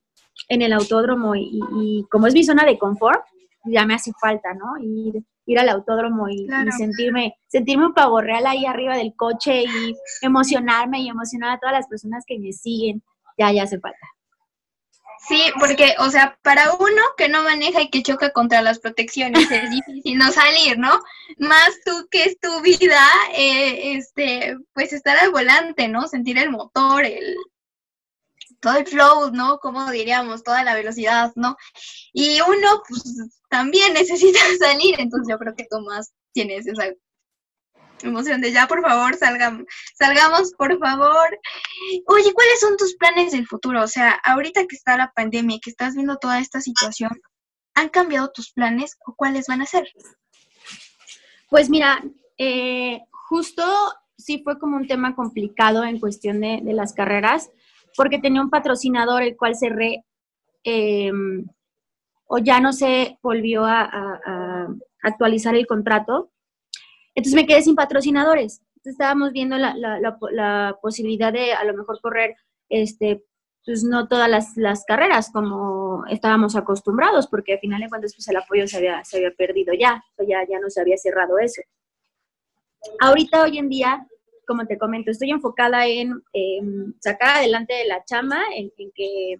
en 0.49 0.61
el 0.61 0.73
autódromo 0.73 1.35
y, 1.35 2.05
como 2.09 2.27
es 2.27 2.33
mi 2.33 2.43
zona 2.43 2.65
de 2.65 2.77
confort, 2.77 3.23
ya 3.65 3.85
me 3.85 3.93
hace 3.93 4.11
falta, 4.19 4.53
¿no? 4.53 4.73
Ir, 4.81 5.23
ir 5.45 5.59
al 5.59 5.69
autódromo 5.69 6.27
y, 6.29 6.47
sentirme, 6.77 7.35
sentirme 7.47 7.87
un 7.87 7.93
pavo 7.93 8.21
real 8.21 8.45
ahí 8.47 8.65
arriba 8.65 8.95
del 8.95 9.13
coche 9.15 9.63
y 9.63 9.95
emocionarme 10.21 11.01
y 11.01 11.09
emocionar 11.09 11.51
a 11.51 11.59
todas 11.59 11.75
las 11.75 11.87
personas 11.87 12.23
que 12.25 12.39
me 12.39 12.51
siguen, 12.53 13.03
ya, 13.37 13.51
ya 13.51 13.63
hace 13.63 13.79
falta. 13.79 14.07
Sí, 15.27 15.43
porque, 15.59 15.93
o 15.99 16.09
sea, 16.09 16.37
para 16.41 16.73
uno 16.73 17.01
que 17.15 17.29
no 17.29 17.43
maneja 17.43 17.81
y 17.81 17.89
que 17.89 18.01
choca 18.01 18.31
contra 18.31 18.61
las 18.61 18.79
protecciones 18.79 19.49
es 19.51 19.69
difícil 19.71 20.17
no 20.17 20.31
salir, 20.31 20.79
¿no? 20.79 20.99
Más 21.37 21.69
tú 21.85 22.07
que 22.09 22.23
es 22.23 22.39
tu 22.39 22.61
vida, 22.61 23.07
eh, 23.35 23.97
este, 23.97 24.57
pues 24.73 24.93
estar 24.93 25.17
al 25.17 25.31
volante, 25.31 25.87
¿no? 25.87 26.07
Sentir 26.07 26.37
el 26.39 26.49
motor, 26.49 27.05
el 27.05 27.35
todo 28.61 28.77
el 28.77 28.87
flow, 28.87 29.31
¿no? 29.31 29.59
Como 29.59 29.89
diríamos, 29.91 30.43
toda 30.43 30.63
la 30.63 30.75
velocidad, 30.75 31.31
¿no? 31.35 31.57
Y 32.13 32.39
uno, 32.41 32.83
pues, 32.87 33.03
también 33.49 33.93
necesita 33.93 34.39
salir, 34.59 34.99
entonces 34.99 35.27
yo 35.29 35.37
creo 35.37 35.55
que 35.55 35.67
tú 35.69 35.79
más 35.81 36.13
tienes 36.33 36.67
esa 36.67 36.85
emoción 38.03 38.41
de 38.41 38.51
ya, 38.51 38.67
por 38.67 38.81
favor, 38.81 39.15
salgamos, 39.15 39.65
salgamos, 39.93 40.53
por 40.53 40.77
favor. 40.79 41.39
Oye, 42.07 42.33
¿cuáles 42.33 42.59
son 42.59 42.77
tus 42.77 42.95
planes 42.95 43.31
del 43.31 43.47
futuro? 43.47 43.83
O 43.83 43.87
sea, 43.87 44.19
ahorita 44.23 44.65
que 44.67 44.75
está 44.75 44.97
la 44.97 45.11
pandemia 45.11 45.57
y 45.57 45.59
que 45.59 45.69
estás 45.69 45.95
viendo 45.95 46.17
toda 46.17 46.39
esta 46.39 46.61
situación, 46.61 47.11
¿han 47.73 47.89
cambiado 47.89 48.31
tus 48.31 48.51
planes 48.51 48.97
o 49.05 49.15
cuáles 49.15 49.47
van 49.47 49.61
a 49.61 49.65
ser? 49.65 49.87
Pues 51.49 51.69
mira, 51.69 52.03
eh, 52.37 53.01
justo 53.29 53.63
sí 54.17 54.41
fue 54.43 54.59
como 54.59 54.77
un 54.77 54.87
tema 54.87 55.15
complicado 55.15 55.83
en 55.83 55.99
cuestión 55.99 56.41
de, 56.41 56.61
las 56.63 56.93
carreras, 56.93 57.49
porque 57.95 58.19
tenía 58.19 58.41
un 58.41 58.49
patrocinador 58.49 59.23
el 59.23 59.35
cual 59.35 59.55
cerré 59.55 60.05
em, 60.63 61.45
o 62.27 62.37
ya 62.37 62.59
no 62.59 62.71
se 62.71 63.17
volvió 63.21 63.65
a 63.65 64.67
actualizar 65.03 65.55
el 65.55 65.67
contrato 65.67 66.30
entonces 67.15 67.35
me 67.35 67.47
quedé 67.47 67.61
sin 67.61 67.75
patrocinadores. 67.75 68.61
Entonces 68.77 68.93
estábamos 68.93 69.31
viendo 69.31 69.57
la, 69.57 69.75
la, 69.75 70.17
la, 70.31 70.77
posibilidad 70.81 71.31
de 71.31 71.53
a 71.53 71.63
lo 71.63 71.75
mejor 71.75 71.99
correr, 72.01 72.35
este, 72.69 73.23
pues 73.63 73.83
no 73.83 74.07
todas 74.07 74.27
las, 74.29 74.57
las, 74.57 74.85
carreras 74.85 75.29
como 75.31 76.03
estábamos 76.07 76.55
acostumbrados, 76.55 77.27
porque 77.27 77.53
al 77.53 77.59
final 77.59 77.81
de 77.81 77.89
cuentas 77.89 78.15
pues 78.15 78.27
el 78.27 78.37
apoyo 78.37 78.67
se 78.67 78.77
había, 78.77 79.03
se 79.03 79.17
había 79.17 79.31
perdido 79.31 79.73
ya, 79.73 80.03
ya, 80.27 80.45
ya 80.49 80.59
no 80.59 80.69
se 80.69 80.81
había 80.81 80.97
cerrado 80.97 81.37
eso. 81.37 81.61
Ahorita, 82.99 83.43
hoy 83.43 83.59
en 83.59 83.69
día, 83.69 84.07
como 84.47 84.65
te 84.65 84.79
comento, 84.79 85.11
estoy 85.11 85.29
enfocada 85.29 85.85
en 85.85 86.23
sacar 86.99 87.37
adelante 87.37 87.75
de 87.75 87.85
la 87.85 88.03
chama, 88.03 88.41
en, 88.55 88.71
que 88.95 89.35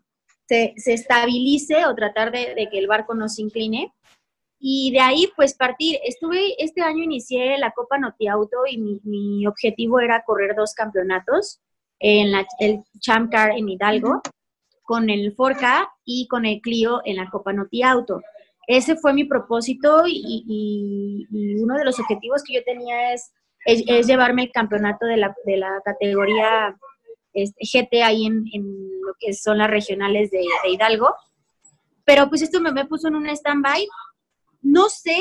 se, 0.48 0.76
se, 0.78 0.94
estabilice 0.94 1.88
o 1.88 1.96
tratar 1.96 2.32
de, 2.32 2.54
de, 2.54 2.70
que 2.70 2.78
el 2.78 2.86
barco 2.86 3.16
no 3.16 3.28
se 3.28 3.42
incline 3.42 3.92
y 4.62 4.92
de 4.92 5.00
ahí 5.00 5.28
pues 5.36 5.56
partir. 5.56 5.98
Estuve, 6.06 6.64
este 6.64 6.82
año 6.82 7.04
inicié 7.04 7.58
la 7.58 7.72
Copa 7.72 7.98
Noti 7.98 8.28
Auto 8.28 8.58
y 8.70 8.78
mi, 8.78 9.46
objetivo 9.48 10.00
era 10.00 10.24
correr 10.24 10.56
dos 10.56 10.74
campeonatos, 10.76 11.60
en 12.00 12.32
la, 12.32 12.48
el 12.60 12.84
Champ 13.00 13.32
Car 13.32 13.52
en 13.58 13.70
Hidalgo, 13.70 14.22
con 14.84 15.10
el 15.10 15.34
Forca 15.34 15.90
y 16.06 16.28
con 16.28 16.46
el 16.46 16.62
Clio 16.62 17.02
en 17.06 17.18
la 17.18 17.30
Copa 17.30 17.54
Noti 17.54 17.82
Auto. 17.82 18.22
Ese 18.68 18.96
fue 18.96 19.14
mi 19.14 19.24
propósito 19.24 20.04
y, 20.08 21.28
uno 21.60 21.76
de 21.76 21.84
los 21.84 22.00
objetivos 22.00 22.44
que 22.44 22.54
yo 22.54 22.64
tenía 22.64 23.14
es, 23.14 23.34
es, 23.66 24.08
llevarme 24.08 24.44
el 24.44 24.52
campeonato 24.52 25.08
de 25.08 25.18
la, 25.18 25.36
de 25.46 25.58
la 25.58 25.82
categoría 25.84 26.76
este, 27.34 27.60
GT 27.66 28.04
ahí 28.04 28.26
en, 28.28 28.44
en, 28.54 29.02
lo 29.02 29.14
que 29.20 29.34
son 29.34 29.58
las 29.58 29.70
regionales 29.70 30.30
de, 30.30 30.46
Hidalgo. 30.70 31.16
Pero 32.06 32.30
pues 32.30 32.44
esto 32.44 32.62
me, 32.62 32.72
me 32.72 32.86
puso 32.86 33.08
en 33.08 33.16
un 33.16 33.28
stand-by 33.28 33.88
no 34.62 34.90
sé, 34.90 35.18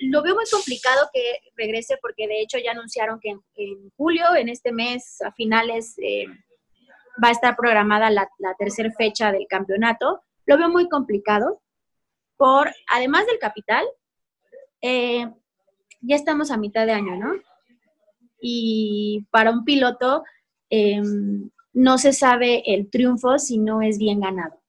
lo 0.00 0.22
veo 0.22 0.34
muy 0.34 0.44
complicado 0.50 1.08
que 1.12 1.38
regrese 1.56 1.96
porque 2.00 2.26
de 2.26 2.40
hecho 2.40 2.58
ya 2.58 2.72
anunciaron 2.72 3.20
que 3.20 3.30
en, 3.54 3.90
julio, 3.96 4.34
en 4.36 4.48
este 4.48 4.72
mes, 4.72 5.20
a 5.22 5.32
finales, 5.32 5.94
eh, 5.98 6.26
va 7.22 7.28
a 7.28 7.32
estar 7.32 7.56
programada 7.56 8.10
la, 8.10 8.28
tercera 8.58 8.90
fecha 8.96 9.32
del 9.32 9.46
campeonato. 9.48 10.22
Lo 10.46 10.58
veo 10.58 10.68
muy 10.68 10.88
complicado 10.88 11.62
por, 12.36 12.70
además 12.92 13.26
del 13.26 13.38
capital, 13.38 13.84
eh, 14.80 15.30
ya 16.00 16.16
estamos 16.16 16.50
a 16.50 16.56
mitad 16.56 16.86
de 16.86 16.92
año, 16.92 17.16
¿no? 17.16 17.34
Y 18.40 19.26
para 19.30 19.52
un 19.52 19.64
piloto 19.64 20.24
em, 20.68 21.48
no 21.72 21.98
se 21.98 22.12
sabe 22.12 22.62
el 22.66 22.90
triunfo 22.90 23.38
si 23.38 23.58
no 23.58 23.82
es 23.82 23.98
bien 23.98 24.20
ganado. 24.20 24.61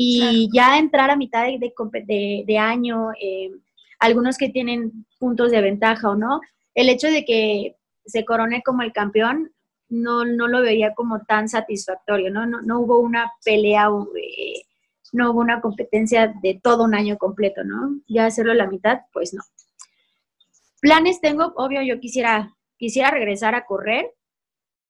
Y 0.00 0.48
ya 0.52 0.78
entrar 0.78 1.10
a 1.10 1.16
mitad 1.16 1.44
de, 1.44 2.44
de, 2.46 2.58
año, 2.58 3.10
eh, 3.20 3.50
algunos 3.98 4.38
que 4.38 4.48
tienen 4.48 5.04
puntos 5.18 5.50
de 5.50 5.60
ventaja 5.60 6.08
o 6.10 6.14
no, 6.14 6.40
el 6.76 6.88
hecho 6.88 7.08
de 7.08 7.24
que 7.24 7.74
se 8.06 8.24
corone 8.24 8.62
como 8.62 8.82
el 8.82 8.92
campeón 8.92 9.50
no, 9.88 10.24
no 10.24 10.46
lo 10.46 10.60
veía 10.60 10.94
como 10.94 11.24
tan 11.24 11.48
satisfactorio, 11.48 12.30
¿no? 12.30 12.46
No, 12.46 12.62
no 12.62 12.78
hubo 12.78 13.00
una 13.00 13.32
pelea, 13.44 13.88
eh, 14.16 14.62
no 15.14 15.32
hubo 15.32 15.40
una 15.40 15.60
competencia 15.60 16.32
de 16.44 16.60
todo 16.62 16.84
un 16.84 16.94
año 16.94 17.18
completo, 17.18 17.64
¿no? 17.64 17.98
Ya 18.06 18.26
hacerlo 18.26 18.54
la 18.54 18.68
mitad, 18.68 19.00
pues 19.12 19.34
no. 19.34 19.42
Planes 20.80 21.20
tengo, 21.20 21.54
obvio, 21.56 21.82
yo 21.82 21.98
quisiera, 21.98 22.54
quisiera 22.76 23.10
regresar 23.10 23.56
a 23.56 23.66
correr 23.66 24.14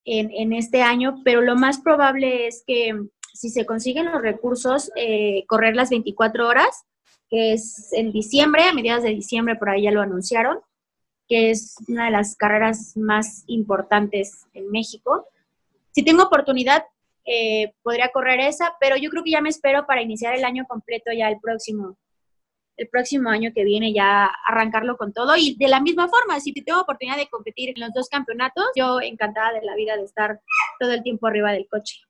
en, 0.05 0.29
en 0.29 0.53
este 0.53 0.83
año, 0.83 1.21
pero 1.25 1.41
lo 1.41 1.55
más 1.55 1.79
probable 1.79 2.45
es 2.45 2.63
que 2.67 2.93
si 3.33 3.49
se 3.49 3.65
consiguen 3.65 4.11
los 4.11 4.21
recursos, 4.21 4.91
eh, 4.95 5.45
correr 5.47 5.75
las 5.75 5.89
24 5.89 6.47
horas, 6.47 6.85
que 7.29 7.53
es 7.53 7.93
en 7.93 8.11
diciembre, 8.11 8.63
a 8.63 8.73
mediados 8.73 9.03
de 9.03 9.09
diciembre, 9.09 9.55
por 9.55 9.69
ahí 9.69 9.83
ya 9.83 9.91
lo 9.91 10.01
anunciaron, 10.01 10.59
que 11.27 11.51
es 11.51 11.75
una 11.87 12.05
de 12.05 12.11
las 12.11 12.35
carreras 12.35 12.97
más 12.97 13.43
importantes 13.47 14.45
en 14.53 14.69
México. 14.71 15.27
Si 15.91 16.03
tengo 16.03 16.23
oportunidad, 16.23 16.83
eh, 17.25 17.73
podría 17.83 18.09
correr 18.09 18.39
esa, 18.39 18.73
pero 18.79 18.97
yo 18.97 19.09
creo 19.11 19.23
que 19.23 19.31
ya 19.31 19.41
me 19.41 19.49
espero 19.49 19.85
para 19.85 20.01
iniciar 20.01 20.35
el 20.35 20.43
año 20.43 20.65
completo 20.67 21.11
ya 21.11 21.29
el 21.29 21.39
próximo, 21.39 21.97
el 22.75 22.87
próximo 22.89 23.29
año 23.29 23.51
que 23.53 23.63
viene 23.63 23.93
ya 23.93 24.25
arrancarlo 24.47 24.97
con 24.97 25.13
todo. 25.13 25.35
Y 25.37 25.55
de 25.55 25.67
la 25.67 25.79
misma 25.79 26.09
forma, 26.09 26.39
si 26.39 26.51
tengo 26.53 26.81
oportunidad 26.81 27.17
de 27.17 27.29
competir 27.29 27.69
en 27.69 27.81
los 27.81 27.93
dos 27.93 28.09
campeonatos, 28.09 28.65
yo 28.75 28.99
encantada 28.99 29.53
de 29.53 29.61
la 29.63 29.75
vida 29.75 29.95
de 29.95 30.05
estar 30.05 30.41
todo 30.79 30.91
el 30.91 31.03
tiempo 31.03 31.27
arriba 31.27 31.51
del 31.51 31.67
coche. 31.67 32.01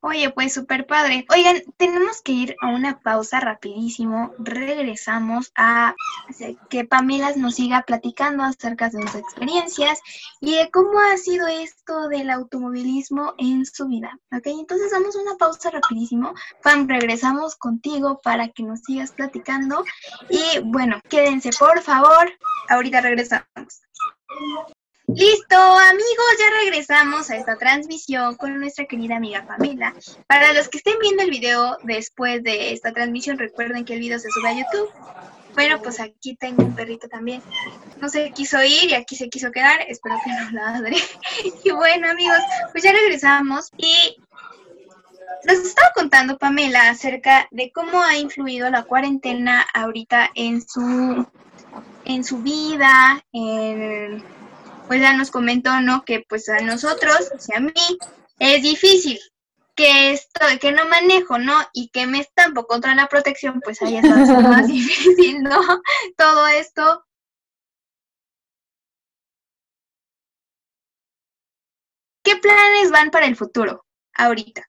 Oye, 0.00 0.30
pues 0.30 0.54
súper 0.54 0.86
padre. 0.86 1.26
Oigan, 1.30 1.62
tenemos 1.76 2.22
que 2.22 2.32
ir 2.32 2.56
a 2.60 2.68
una 2.68 3.00
pausa 3.00 3.40
rapidísimo. 3.40 4.32
Regresamos 4.38 5.50
a 5.56 5.94
que 6.70 6.84
Pamela 6.84 7.32
nos 7.36 7.56
siga 7.56 7.82
platicando 7.82 8.44
acerca 8.44 8.88
de 8.88 9.02
sus 9.02 9.14
experiencias 9.16 10.00
y 10.40 10.56
de 10.56 10.70
cómo 10.70 11.00
ha 11.00 11.16
sido 11.16 11.46
esto 11.48 12.08
del 12.08 12.30
automovilismo 12.30 13.34
en 13.38 13.66
su 13.66 13.88
vida. 13.88 14.18
Ok, 14.32 14.46
entonces 14.46 14.92
damos 14.92 15.16
una 15.16 15.36
pausa 15.36 15.70
rapidísimo. 15.70 16.34
Pam, 16.62 16.88
regresamos 16.88 17.56
contigo 17.56 18.20
para 18.22 18.48
que 18.48 18.62
nos 18.62 18.80
sigas 18.80 19.12
platicando. 19.12 19.84
Y 20.30 20.60
bueno, 20.60 21.00
quédense 21.08 21.50
por 21.58 21.80
favor. 21.82 22.30
Ahorita 22.68 23.00
regresamos. 23.00 23.46
Listo, 25.14 25.56
amigos, 25.56 26.36
ya 26.38 26.50
regresamos 26.60 27.30
a 27.30 27.36
esta 27.36 27.56
transmisión 27.56 28.36
con 28.36 28.60
nuestra 28.60 28.84
querida 28.84 29.16
amiga 29.16 29.46
Pamela. 29.46 29.94
Para 30.26 30.52
los 30.52 30.68
que 30.68 30.76
estén 30.76 30.98
viendo 31.00 31.22
el 31.22 31.30
video 31.30 31.78
después 31.82 32.42
de 32.42 32.74
esta 32.74 32.92
transmisión, 32.92 33.38
recuerden 33.38 33.86
que 33.86 33.94
el 33.94 34.00
video 34.00 34.18
se 34.18 34.28
sube 34.30 34.50
a 34.50 34.52
YouTube. 34.52 34.90
Bueno, 35.54 35.80
pues 35.80 35.98
aquí 35.98 36.36
tengo 36.36 36.62
un 36.62 36.74
perrito 36.74 37.08
también. 37.08 37.42
No 38.02 38.10
se 38.10 38.32
quiso 38.32 38.62
ir 38.62 38.90
y 38.90 38.94
aquí 38.94 39.16
se 39.16 39.30
quiso 39.30 39.50
quedar. 39.50 39.80
Espero 39.88 40.16
que 40.22 40.30
no 40.30 40.50
ladre. 40.52 40.96
Y 41.64 41.70
bueno, 41.70 42.10
amigos, 42.10 42.38
pues 42.72 42.84
ya 42.84 42.92
regresamos 42.92 43.70
y 43.78 44.18
nos 45.44 45.58
estaba 45.58 45.88
contando 45.94 46.36
Pamela 46.36 46.90
acerca 46.90 47.48
de 47.50 47.72
cómo 47.72 48.02
ha 48.02 48.18
influido 48.18 48.68
la 48.68 48.82
cuarentena 48.82 49.66
ahorita 49.72 50.30
en 50.34 50.60
su 50.68 51.26
en 52.04 52.24
su 52.24 52.38
vida, 52.38 53.24
en 53.32 54.22
pues 54.88 55.00
ya 55.00 55.12
nos 55.12 55.30
comentó, 55.30 55.80
¿no? 55.80 56.04
Que 56.04 56.24
pues 56.28 56.48
a 56.48 56.60
nosotros, 56.60 57.30
o 57.34 57.38
sea, 57.38 57.58
a 57.58 57.60
mí, 57.60 57.72
es 58.38 58.62
difícil 58.62 59.20
que 59.76 60.12
esto, 60.12 60.40
que 60.60 60.72
no 60.72 60.88
manejo, 60.88 61.38
¿no? 61.38 61.54
Y 61.72 61.90
que 61.90 62.06
me 62.06 62.18
estampo 62.18 62.66
contra 62.66 62.94
la 62.96 63.06
protección, 63.06 63.60
pues 63.62 63.80
ahí 63.82 63.96
está 63.98 64.16
más 64.40 64.66
difícil, 64.66 65.42
¿no? 65.42 65.60
Todo 66.16 66.48
esto. 66.48 67.04
¿Qué 72.24 72.36
planes 72.36 72.90
van 72.90 73.10
para 73.10 73.26
el 73.26 73.36
futuro 73.36 73.84
ahorita? 74.14 74.68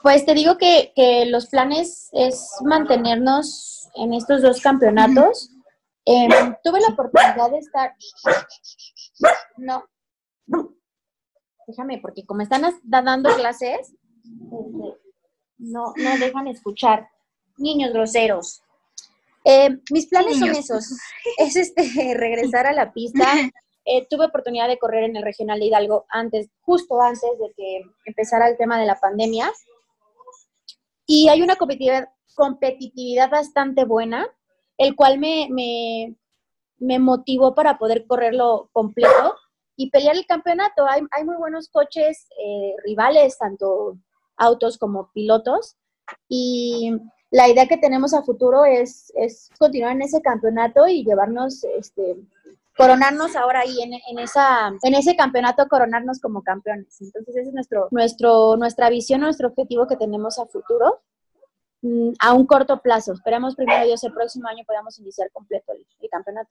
Pues 0.00 0.24
te 0.24 0.34
digo 0.34 0.56
que, 0.56 0.92
que 0.94 1.26
los 1.26 1.48
planes 1.48 2.08
es 2.12 2.50
mantenernos 2.64 3.88
en 3.96 4.14
estos 4.14 4.42
dos 4.42 4.60
campeonatos. 4.60 5.50
Em, 6.10 6.30
tuve 6.64 6.80
la 6.80 6.88
oportunidad 6.88 7.50
de 7.50 7.58
estar. 7.58 7.94
No. 9.58 9.84
Déjame, 11.66 11.98
porque 11.98 12.24
como 12.24 12.40
están 12.40 12.62
dando 12.82 13.34
clases, 13.36 13.92
este, 13.92 14.98
no, 15.58 15.92
no 15.94 16.18
dejan 16.18 16.48
escuchar. 16.48 17.10
Niños 17.58 17.92
groseros. 17.92 18.62
Em, 19.44 19.82
mis 19.90 20.06
planes 20.06 20.38
son 20.38 20.50
esos. 20.50 20.96
Es 21.36 21.56
este 21.56 21.82
regresar 22.14 22.66
a 22.66 22.72
la 22.72 22.92
pista. 22.92 23.24
Eh, 23.90 24.06
tuve 24.10 24.26
oportunidad 24.26 24.68
de 24.68 24.78
correr 24.78 25.04
en 25.04 25.16
el 25.16 25.22
regional 25.22 25.58
de 25.58 25.64
Hidalgo 25.64 26.04
antes, 26.10 26.50
justo 26.60 27.00
antes 27.00 27.22
de 27.22 27.54
que 27.56 27.80
empezara 28.04 28.46
el 28.46 28.58
tema 28.58 28.78
de 28.78 28.84
la 28.84 29.00
pandemia. 29.00 29.50
Y 31.06 31.30
hay 31.30 31.40
una 31.40 31.56
competitividad, 31.56 32.10
competitividad 32.34 33.30
bastante 33.30 33.86
buena 33.86 34.30
el 34.78 34.96
cual 34.96 35.18
me, 35.18 35.48
me, 36.78 36.98
motivó 36.98 37.54
para 37.54 37.78
poder 37.78 38.06
correrlo 38.06 38.70
completo 38.72 39.34
y 39.76 39.90
pelear 39.90 40.16
el 40.16 40.26
campeonato. 40.26 40.86
Hay, 40.86 41.02
hay 41.10 41.24
muy 41.24 41.36
buenos 41.36 41.68
coches 41.68 42.28
eh, 42.42 42.74
rivales, 42.84 43.36
tanto 43.36 43.98
autos 44.36 44.78
como 44.78 45.10
pilotos, 45.12 45.76
y 46.28 46.92
la 47.30 47.48
idea 47.48 47.66
que 47.66 47.76
tenemos 47.76 48.14
a 48.14 48.22
futuro 48.22 48.64
es, 48.64 49.12
es 49.16 49.50
continuar 49.58 49.92
en 49.92 50.02
ese 50.02 50.22
campeonato 50.22 50.86
y 50.86 51.04
llevarnos, 51.04 51.64
este, 51.64 52.16
coronarnos 52.76 53.36
ahora 53.36 53.60
ahí 53.60 53.82
en, 53.82 53.92
en, 53.92 54.18
esa, 54.18 54.72
en 54.82 54.94
ese 54.94 55.16
campeonato, 55.16 55.66
coronarnos 55.68 56.20
como 56.20 56.42
campeones. 56.42 57.00
Entonces, 57.00 57.36
esa 57.36 57.48
es 57.48 57.54
nuestro, 57.54 57.88
nuestro, 57.90 58.56
nuestra 58.56 58.88
visión, 58.88 59.20
nuestro 59.20 59.48
objetivo 59.48 59.86
que 59.86 59.96
tenemos 59.96 60.38
a 60.38 60.46
futuro. 60.46 61.00
Mm, 61.82 62.12
a 62.18 62.32
un 62.34 62.46
corto 62.46 62.80
plazo. 62.80 63.12
Esperamos 63.12 63.54
primero 63.54 63.84
Dios 63.84 64.02
el 64.04 64.12
próximo 64.12 64.48
año 64.48 64.64
podamos 64.66 64.98
iniciar 64.98 65.30
completo 65.32 65.72
el, 65.72 66.10
campeonato. 66.10 66.50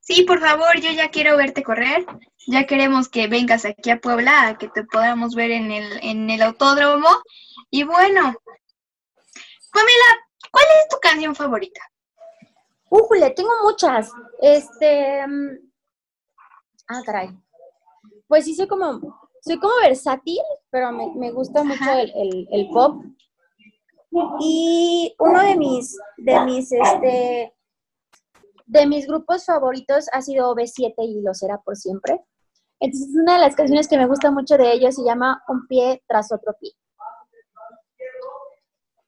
Sí, 0.00 0.22
por 0.22 0.40
favor, 0.40 0.80
yo 0.80 0.90
ya 0.90 1.10
quiero 1.10 1.36
verte 1.36 1.62
correr. 1.62 2.06
Ya 2.46 2.66
queremos 2.66 3.08
que 3.08 3.28
vengas 3.28 3.64
aquí 3.64 3.90
a 3.90 4.00
Puebla, 4.00 4.56
que 4.58 4.68
te 4.68 4.84
podamos 4.84 5.34
ver 5.34 5.50
en 5.50 5.70
el, 5.70 5.98
en 6.02 6.30
el 6.30 6.40
autódromo. 6.40 7.08
Y 7.70 7.82
bueno, 7.82 8.34
Pamela, 9.72 10.10
¿cuál 10.50 10.64
es 10.80 10.88
tu 10.88 10.96
canción 11.00 11.34
favorita? 11.34 11.80
Újule, 12.88 13.30
tengo 13.30 13.50
muchas. 13.62 14.10
Este. 14.40 15.26
Mm, 15.26 15.70
ah, 16.88 17.02
caray. 17.04 17.30
Pues 18.26 18.44
sí, 18.44 18.54
soy 18.54 18.66
como, 18.66 19.00
soy 19.42 19.58
como 19.58 19.76
versátil, 19.82 20.40
pero 20.70 20.92
me, 20.92 21.30
gusta 21.32 21.62
mucho 21.62 21.90
el, 21.92 22.48
el, 22.50 22.68
pop. 22.68 23.02
Y 24.40 25.14
uno 25.18 25.42
de 25.42 25.56
mis, 25.56 25.98
de 26.16 26.40
mis, 26.40 26.72
este, 26.72 27.54
de 28.66 28.86
mis 28.86 29.06
grupos 29.06 29.44
favoritos 29.44 30.06
ha 30.12 30.22
sido 30.22 30.54
B7 30.54 30.94
y 30.98 31.22
lo 31.22 31.34
será 31.34 31.58
por 31.58 31.76
siempre. 31.76 32.20
Entonces, 32.80 33.10
una 33.14 33.34
de 33.34 33.40
las 33.40 33.56
canciones 33.56 33.88
que 33.88 33.98
me 33.98 34.06
gusta 34.06 34.30
mucho 34.30 34.56
de 34.56 34.72
ellos 34.72 34.94
se 34.94 35.04
llama 35.04 35.42
Un 35.48 35.66
pie 35.66 36.02
tras 36.06 36.30
otro 36.32 36.54
pie. 36.60 36.72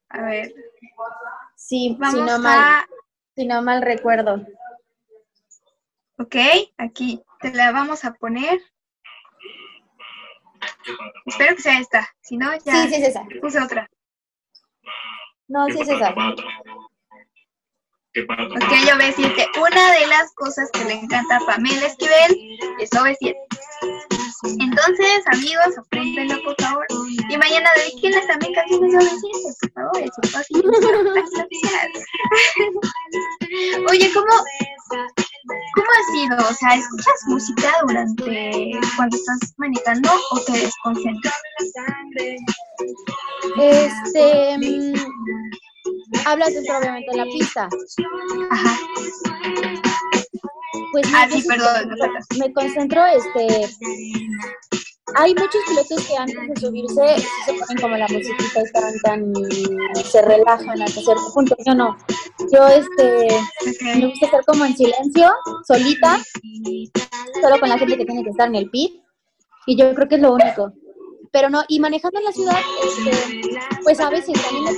A 0.08 0.22
ver. 0.22 0.54
Sí, 1.54 1.96
si 2.10 2.20
no, 2.20 2.38
mal, 2.38 2.84
si 3.36 3.46
no 3.46 3.62
mal 3.62 3.82
recuerdo. 3.82 4.44
Ok, 6.18 6.36
aquí 6.78 7.22
te 7.40 7.52
la 7.52 7.70
vamos 7.70 8.04
a 8.04 8.12
poner. 8.14 8.60
Espero 11.26 11.54
que 11.54 11.62
sea 11.62 11.78
esta. 11.78 12.08
Si 12.20 12.36
no, 12.36 12.52
ya 12.64 12.82
sí, 12.82 12.88
sí 12.88 12.94
es 12.96 13.08
esa. 13.08 13.24
puse 13.40 13.60
otra. 13.60 13.88
No, 15.50 15.66
sí 15.66 15.80
es 15.80 15.88
esa. 15.88 16.10
Ok, 16.10 16.16
yo 18.86 18.94
voy 18.94 19.02
a 19.02 19.06
decir 19.06 19.34
que 19.34 19.46
una 19.58 19.92
de 19.94 20.06
las 20.06 20.32
cosas 20.36 20.70
que 20.72 20.84
le 20.84 20.94
encanta 20.94 21.38
a 21.38 21.40
Pamela 21.40 21.86
Esquivel 21.86 22.58
es 22.78 22.90
OV7. 22.90 23.34
Entonces, 24.42 25.22
amigos, 25.26 25.78
apréndanlo 25.78 26.42
por 26.42 26.56
favor. 26.60 26.86
Y 27.28 27.36
mañana 27.36 27.70
dedíquenle 27.76 28.20
también 28.26 28.54
canciones 28.54 28.92
de 28.92 28.98
OV7, 28.98 29.56
por 29.60 29.72
favor, 29.72 30.02
es 30.02 30.10
fácil. 30.32 30.62
Oye, 33.90 34.10
¿cómo, 34.14 34.32
¿cómo 35.74 35.90
ha 35.90 36.02
sido? 36.12 36.38
O 36.48 36.54
sea, 36.54 36.74
¿escuchas 36.74 37.20
música 37.26 37.72
durante 37.86 38.80
cuando 38.96 39.16
estás 39.16 39.38
manejando 39.58 40.10
o 40.30 40.40
te 40.40 40.52
desconcentras? 40.52 41.34
Este. 43.58 44.58
Mm, 44.58 44.94
hablas 46.26 46.54
dentro, 46.54 46.78
obviamente, 46.78 47.10
de 47.10 47.16
la 47.16 47.24
pista. 47.24 47.68
Ajá. 48.50 48.78
Pues 50.92 51.06
ah, 51.14 51.26
sí, 51.30 51.42
perdón. 51.46 51.90
Me 52.38 52.52
concentro, 52.52 53.04
este. 53.06 53.68
Hay 55.16 55.34
muchos 55.34 55.60
pilotos 55.68 56.06
que 56.06 56.16
antes 56.16 56.48
de 56.48 56.60
subirse 56.60 57.26
se 57.44 57.54
ponen 57.54 57.78
como 57.80 57.96
la 57.96 58.06
musiquita 58.06 58.60
y 58.60 58.70
cantan 58.72 59.32
y 59.96 60.04
se 60.04 60.22
relajan 60.22 60.80
hasta 60.82 61.00
cierto 61.00 61.32
punto. 61.34 61.56
Yo 61.66 61.74
no. 61.74 61.96
Yo, 62.52 62.68
este, 62.68 63.28
me 63.82 64.06
gusta 64.06 64.26
estar 64.26 64.44
como 64.44 64.64
en 64.64 64.76
silencio, 64.76 65.32
solita, 65.66 66.22
solo 67.40 67.58
con 67.58 67.68
la 67.68 67.78
gente 67.78 67.96
que 67.96 68.04
tiene 68.04 68.22
que 68.22 68.30
estar 68.30 68.48
en 68.48 68.54
el 68.54 68.70
pit. 68.70 69.02
Y 69.66 69.76
yo 69.76 69.92
creo 69.94 70.08
que 70.08 70.14
es 70.14 70.20
lo 70.20 70.34
único 70.34 70.72
pero 71.32 71.48
no, 71.48 71.62
y 71.68 71.78
manejando 71.80 72.18
en 72.18 72.24
la 72.24 72.32
ciudad, 72.32 72.58
este, 72.84 73.58
pues 73.82 74.00
a 74.00 74.10
veces 74.10 74.40
también. 74.42 74.76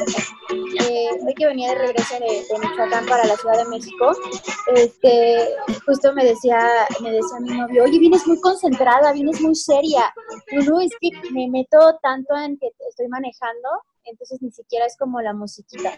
Eh, 0.81 1.09
hoy 1.25 1.35
que 1.35 1.47
venía 1.47 1.71
de 1.71 1.79
regreso 1.79 2.15
de, 2.19 2.45
Michoacán 2.59 3.07
para 3.07 3.25
la 3.25 3.37
Ciudad 3.37 3.59
de 3.59 3.71
México, 3.71 4.13
este, 4.75 5.55
justo 5.87 6.13
me 6.13 6.25
decía, 6.25 6.59
me 7.01 7.11
decía 7.11 7.41
mi 7.41 7.57
novio, 7.57 7.85
oye, 7.85 7.99
vienes 7.99 8.27
muy 8.27 8.41
concentrada, 8.41 9.13
vienes 9.13 9.41
muy 9.41 9.55
seria. 9.55 10.13
No, 10.53 10.63
no, 10.65 10.81
es 10.81 10.91
que 11.01 11.11
me 11.33 11.49
meto 11.49 11.99
tanto 12.03 12.37
en 12.37 12.59
que 12.59 12.69
estoy 12.89 13.09
manejando 13.09 13.69
entonces 14.05 14.43
ni 14.43 14.51
siquiera 14.51 14.87
es 14.87 14.97
como 14.97 15.21
la 15.21 15.33
musiquita, 15.33 15.95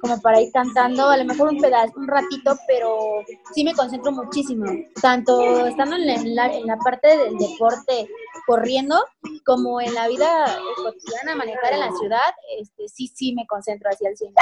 como 0.00 0.20
para 0.20 0.40
ir 0.40 0.50
cantando, 0.52 1.08
a 1.08 1.16
lo 1.16 1.24
mejor 1.24 1.48
un 1.48 1.60
pedazo, 1.60 1.92
un 1.96 2.08
ratito, 2.08 2.56
pero 2.66 3.24
sí 3.54 3.64
me 3.64 3.74
concentro 3.74 4.12
muchísimo, 4.12 4.66
tanto 5.00 5.66
estando 5.66 5.96
en 5.96 6.34
la, 6.34 6.78
parte 6.84 7.16
del 7.16 7.36
deporte 7.36 8.08
corriendo, 8.46 8.96
como 9.44 9.80
en 9.80 9.94
la 9.94 10.08
vida 10.08 10.58
cotidiana, 10.76 11.36
manejar 11.36 11.72
en 11.72 11.80
la 11.80 11.92
ciudad, 11.92 12.34
este, 12.58 12.88
sí, 12.88 13.08
sí 13.08 13.34
me 13.34 13.46
concentro 13.46 13.90
hacia 13.90 14.10
el 14.10 14.16
cine, 14.16 14.32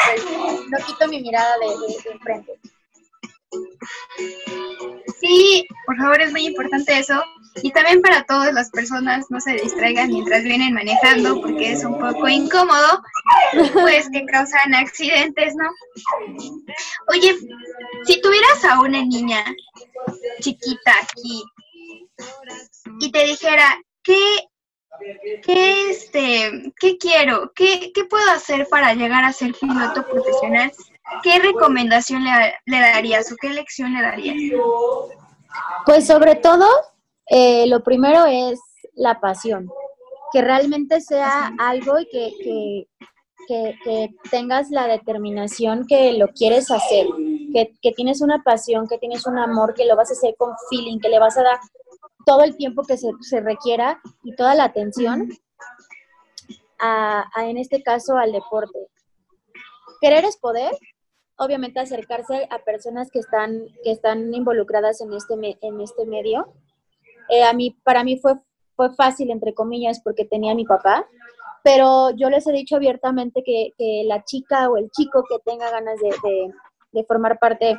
no 0.70 0.78
quito 0.86 1.08
mi 1.08 1.20
mirada 1.20 1.56
de, 1.58 1.66
de, 1.66 2.10
de 2.10 2.18
frente. 2.20 2.60
Sí, 5.20 5.66
por 5.86 5.96
favor, 5.96 6.20
es 6.20 6.32
muy 6.32 6.46
importante 6.46 6.98
eso. 6.98 7.22
Y 7.62 7.72
también 7.72 8.02
para 8.02 8.24
todas 8.24 8.52
las 8.52 8.70
personas, 8.70 9.26
no 9.30 9.40
se 9.40 9.52
distraigan 9.54 10.08
mientras 10.08 10.42
vienen 10.44 10.74
manejando, 10.74 11.40
porque 11.40 11.72
es 11.72 11.84
un 11.84 11.98
poco 11.98 12.28
incómodo, 12.28 13.02
pues 13.72 14.08
que 14.10 14.24
causan 14.26 14.74
accidentes, 14.74 15.54
¿no? 15.56 15.70
Oye, 17.08 17.36
si 18.04 18.20
tuvieras 18.20 18.64
a 18.64 18.80
una 18.80 19.02
niña 19.02 19.44
chiquita 20.40 20.92
aquí 21.02 21.44
y 23.00 23.10
te 23.10 23.24
dijera, 23.24 23.80
¿qué, 24.02 24.18
qué, 25.42 25.90
este, 25.90 26.72
qué 26.78 26.98
quiero? 26.98 27.52
¿Qué, 27.54 27.92
¿Qué 27.94 28.04
puedo 28.04 28.30
hacer 28.30 28.66
para 28.68 28.94
llegar 28.94 29.24
a 29.24 29.32
ser 29.32 29.54
piloto 29.54 30.06
profesional? 30.06 30.72
¿qué 31.22 31.38
recomendación 31.38 32.24
le, 32.24 32.80
darías 32.80 33.30
o 33.32 33.36
qué 33.40 33.50
lección 33.50 33.94
le 33.94 34.02
darías? 34.02 34.36
Pues 35.84 36.06
sobre 36.06 36.36
todo, 36.36 36.68
eh, 37.28 37.66
lo 37.66 37.82
primero 37.82 38.24
es 38.26 38.60
la 38.94 39.20
pasión, 39.20 39.68
que 40.32 40.42
realmente 40.42 41.00
sea 41.00 41.52
algo 41.58 41.98
y 41.98 42.06
que, 42.06 42.86
que, 43.48 44.10
tengas 44.30 44.70
la 44.70 44.86
determinación 44.86 45.86
que 45.86 46.12
lo 46.14 46.28
quieres 46.28 46.70
hacer, 46.70 47.06
que, 47.52 47.92
tienes 47.92 48.20
una 48.20 48.42
pasión, 48.42 48.88
que 48.88 48.98
tienes 48.98 49.26
un 49.26 49.38
amor, 49.38 49.74
que 49.74 49.86
lo 49.86 49.96
vas 49.96 50.10
a 50.10 50.14
hacer 50.14 50.34
con 50.36 50.52
feeling, 50.68 50.98
que 50.98 51.08
le 51.08 51.18
vas 51.18 51.36
a 51.38 51.42
dar 51.42 51.58
todo 52.24 52.42
el 52.42 52.56
tiempo 52.56 52.82
que 52.82 52.96
se, 52.96 53.10
se 53.20 53.40
requiera 53.40 54.00
y 54.24 54.34
toda 54.34 54.54
la 54.54 54.64
atención 54.64 55.28
a, 56.78 57.24
en 57.42 57.56
este 57.56 57.82
caso 57.82 58.16
al 58.16 58.32
deporte. 58.32 58.88
Querer 60.00 60.24
es 60.24 60.36
poder 60.36 60.76
obviamente 61.38 61.80
acercarse 61.80 62.48
a 62.50 62.58
personas 62.64 63.10
que 63.10 63.18
están, 63.18 63.66
que 63.84 63.90
están 63.90 64.32
involucradas 64.32 65.00
en 65.00 65.12
este, 65.12 65.34
en 65.60 65.80
este 65.80 66.06
medio. 66.06 66.52
Eh, 67.28 67.42
a 67.42 67.52
mí, 67.52 67.76
para 67.82 68.04
mí 68.04 68.18
fue, 68.18 68.34
fue 68.74 68.94
fácil, 68.94 69.30
entre 69.30 69.54
comillas, 69.54 70.00
porque 70.02 70.24
tenía 70.24 70.52
a 70.52 70.56
mi 70.56 70.64
papá, 70.64 71.06
pero 71.62 72.10
yo 72.16 72.30
les 72.30 72.46
he 72.46 72.52
dicho 72.52 72.76
abiertamente 72.76 73.42
que, 73.44 73.72
que 73.76 74.04
la 74.06 74.24
chica 74.24 74.68
o 74.70 74.76
el 74.76 74.90
chico 74.90 75.24
que 75.28 75.38
tenga 75.44 75.70
ganas 75.70 75.98
de, 76.00 76.50
de, 76.92 77.04
formar 77.04 77.38
parte 77.38 77.76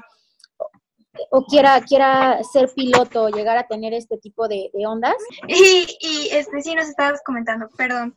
o 1.31 1.45
quiera, 1.45 1.81
quiera 1.81 2.43
ser 2.43 2.69
piloto 2.75 3.23
o 3.23 3.29
llegar 3.29 3.57
a 3.57 3.67
tener 3.67 3.93
este 3.93 4.17
tipo 4.17 4.47
de, 4.47 4.69
ondas. 4.85 5.15
Y, 5.47 5.87
y 6.01 6.29
este 6.31 6.61
sí 6.61 6.75
nos 6.75 6.87
estabas 6.89 7.21
comentando, 7.23 7.69
perdón. 7.77 8.15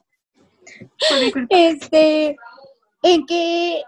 Este, 1.48 2.36
en 3.02 3.26
que 3.26 3.82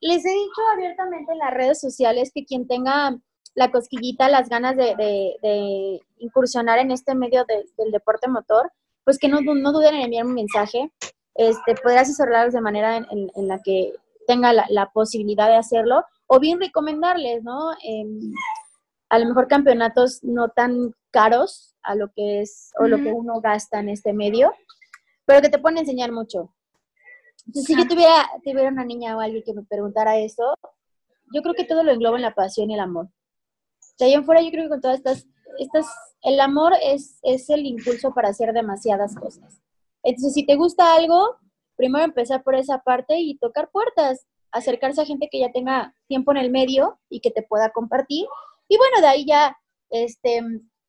les 0.00 0.24
he 0.24 0.30
dicho 0.30 0.62
abiertamente 0.72 1.32
en 1.32 1.38
las 1.38 1.52
redes 1.52 1.80
sociales 1.80 2.30
que 2.34 2.44
quien 2.44 2.66
tenga 2.66 3.18
la 3.54 3.70
cosquillita, 3.70 4.28
las 4.28 4.48
ganas 4.48 4.76
de, 4.76 6.00
incursionar 6.20 6.78
en 6.78 6.90
este 6.90 7.14
medio 7.14 7.44
del 7.46 7.90
deporte 7.90 8.28
motor, 8.28 8.72
pues 9.04 9.18
que 9.18 9.28
no, 9.28 9.40
no, 9.40 9.72
duden 9.72 9.94
en 9.94 10.02
enviar 10.02 10.26
un 10.26 10.34
mensaje. 10.34 10.92
Este, 11.34 11.74
poder 11.76 11.98
asesorarlos 11.98 12.52
de 12.52 12.60
manera 12.60 12.96
en, 12.96 13.48
la 13.48 13.60
que 13.62 13.92
tenga 14.26 14.52
la, 14.52 14.90
posibilidad 14.92 15.46
de 15.46 15.56
hacerlo, 15.56 16.04
o 16.26 16.40
bien 16.40 16.60
recomendarles, 16.60 17.44
¿no? 17.44 17.70
Em, 17.84 18.32
a 19.08 19.18
lo 19.18 19.26
mejor 19.26 19.46
campeonatos 19.46 20.22
no 20.22 20.48
tan 20.48 20.92
caros 21.12 21.76
a 21.82 21.94
lo 21.94 22.12
que 22.12 22.40
es 22.40 22.72
o 22.78 22.86
lo 22.88 22.98
que 22.98 23.12
uno 23.12 23.40
gasta 23.40 23.78
en 23.78 23.88
este 23.88 24.12
medio, 24.12 24.52
pero 25.24 25.40
que 25.40 25.48
te 25.48 25.58
pueden 25.58 25.78
enseñar 25.78 26.10
mucho 26.10 26.52
si 27.52 27.76
yo 27.76 27.86
tuviera, 27.86 28.28
tuviera 28.44 28.68
una 28.68 28.84
niña 28.84 29.16
o 29.16 29.20
alguien 29.20 29.42
que 29.42 29.54
me 29.54 29.62
preguntara 29.62 30.18
eso, 30.18 30.54
yo 31.32 31.42
creo 31.42 31.54
que 31.54 31.64
todo 31.64 31.82
lo 31.82 31.92
engloba 31.92 32.16
en 32.16 32.22
la 32.22 32.34
pasión 32.34 32.70
y 32.70 32.74
el 32.74 32.80
amor. 32.80 33.08
De 33.98 34.06
ahí 34.06 34.12
en 34.14 34.24
fuera 34.24 34.42
yo 34.42 34.50
creo 34.50 34.64
que 34.64 34.68
con 34.70 34.80
todas 34.80 34.98
estas, 34.98 35.26
el 36.22 36.40
amor 36.40 36.74
es, 36.82 37.18
es 37.22 37.50
el 37.50 37.66
impulso 37.66 38.12
para 38.12 38.28
hacer 38.28 38.52
demasiadas 38.52 39.14
cosas. 39.14 39.60
Entonces, 40.02 40.34
si 40.34 40.46
te 40.46 40.56
gusta 40.56 40.94
algo, 40.94 41.36
primero 41.76 42.04
empezar 42.04 42.42
por 42.42 42.54
esa 42.54 42.78
parte 42.78 43.18
y 43.18 43.38
tocar 43.38 43.70
puertas, 43.70 44.26
acercarse 44.50 45.02
a 45.02 45.06
gente 45.06 45.28
que 45.30 45.40
ya 45.40 45.52
tenga 45.52 45.94
tiempo 46.06 46.30
en 46.32 46.38
el 46.38 46.50
medio 46.50 46.98
y 47.08 47.20
que 47.20 47.30
te 47.30 47.42
pueda 47.42 47.70
compartir. 47.70 48.26
Y 48.68 48.76
bueno, 48.76 49.00
de 49.00 49.06
ahí 49.06 49.24
ya, 49.26 49.56
este, 49.90 50.42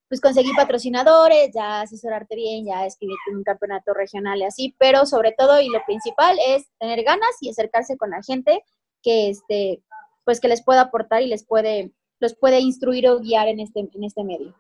pues 0.09 0.21
conseguir 0.21 0.55
patrocinadores, 0.55 1.51
ya 1.53 1.81
asesorarte 1.81 2.35
bien, 2.35 2.65
ya 2.65 2.85
escribirte 2.85 3.31
un 3.31 3.43
campeonato 3.43 3.93
regional 3.93 4.39
y 4.39 4.45
así, 4.45 4.75
pero 4.79 5.05
sobre 5.05 5.33
todo 5.37 5.61
y 5.61 5.69
lo 5.69 5.83
principal 5.85 6.37
es 6.47 6.67
tener 6.79 7.03
ganas 7.03 7.29
y 7.41 7.49
acercarse 7.49 7.95
con 7.95 8.09
la 8.09 8.21
gente 8.23 8.63
que 9.03 9.29
este 9.29 9.83
pues 10.25 10.39
que 10.39 10.47
les 10.47 10.63
pueda 10.63 10.81
aportar 10.81 11.21
y 11.21 11.27
les 11.27 11.45
puede 11.45 11.91
los 12.19 12.35
puede 12.35 12.59
instruir 12.59 13.07
o 13.07 13.19
guiar 13.19 13.47
en 13.47 13.59
este 13.59 13.79
en 13.79 14.03
este 14.03 14.23
medio. 14.23 14.55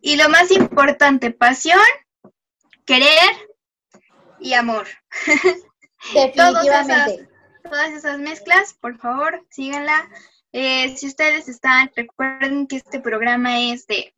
Y 0.00 0.16
lo 0.16 0.28
más 0.28 0.50
importante, 0.50 1.30
pasión, 1.30 1.80
querer 2.84 3.08
y 4.38 4.54
amor. 4.54 4.86
Definitivamente. 6.14 7.28
todas 7.62 7.90
esas 7.92 8.18
mezclas, 8.18 8.74
por 8.74 8.96
favor, 8.98 9.44
síganla 9.50 10.08
eh, 10.52 10.96
si 10.96 11.06
ustedes 11.06 11.48
están, 11.48 11.90
recuerden 11.94 12.66
que 12.66 12.76
este 12.76 13.00
programa 13.00 13.60
es 13.60 13.86
de 13.86 14.12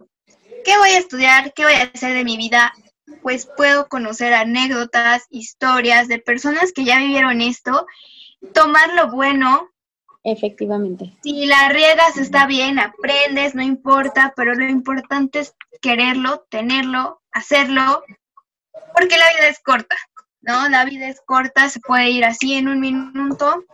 ¿qué 0.65 0.79
voy 0.79 0.91
a 0.91 0.99
estudiar? 0.99 1.53
¿Qué 1.53 1.65
voy 1.65 1.75
a 1.75 1.91
hacer 1.95 2.15
de 2.15 2.25
mi 2.25 2.39
vida? 2.39 2.73
Pues 3.21 3.47
puedo 3.57 3.89
conocer 3.89 4.33
anécdotas, 4.33 5.27
historias 5.29 6.09
de 6.09 6.19
personas 6.19 6.73
que 6.73 6.85
ya 6.85 6.99
vivieron 6.99 7.43
esto, 7.43 7.87
tomar 8.55 8.95
lo 8.95 9.11
bueno. 9.11 9.69
Efectivamente. 10.25 11.13
Si 11.23 11.47
la 11.47 11.69
riegas 11.69 12.17
está 12.17 12.47
bien, 12.47 12.79
aprendes, 12.79 13.55
no 13.55 13.63
importa, 13.63 14.33
pero 14.37 14.55
lo 14.55 14.69
importante 14.69 15.41
es 15.41 15.55
quererlo, 15.81 16.47
tenerlo, 16.49 17.21
hacerlo, 17.33 18.05
porque 18.95 19.17
la 19.17 19.29
vida 19.35 19.49
es 19.49 19.59
corta, 19.61 19.97
¿no? 20.41 20.69
La 20.69 20.85
vida 20.85 21.09
es 21.09 21.21
corta, 21.25 21.69
se 21.69 21.81
puede 21.81 22.11
ir 22.11 22.25
así 22.25 22.55
en 22.55 22.69
un 22.69 22.79
minuto 22.79 23.65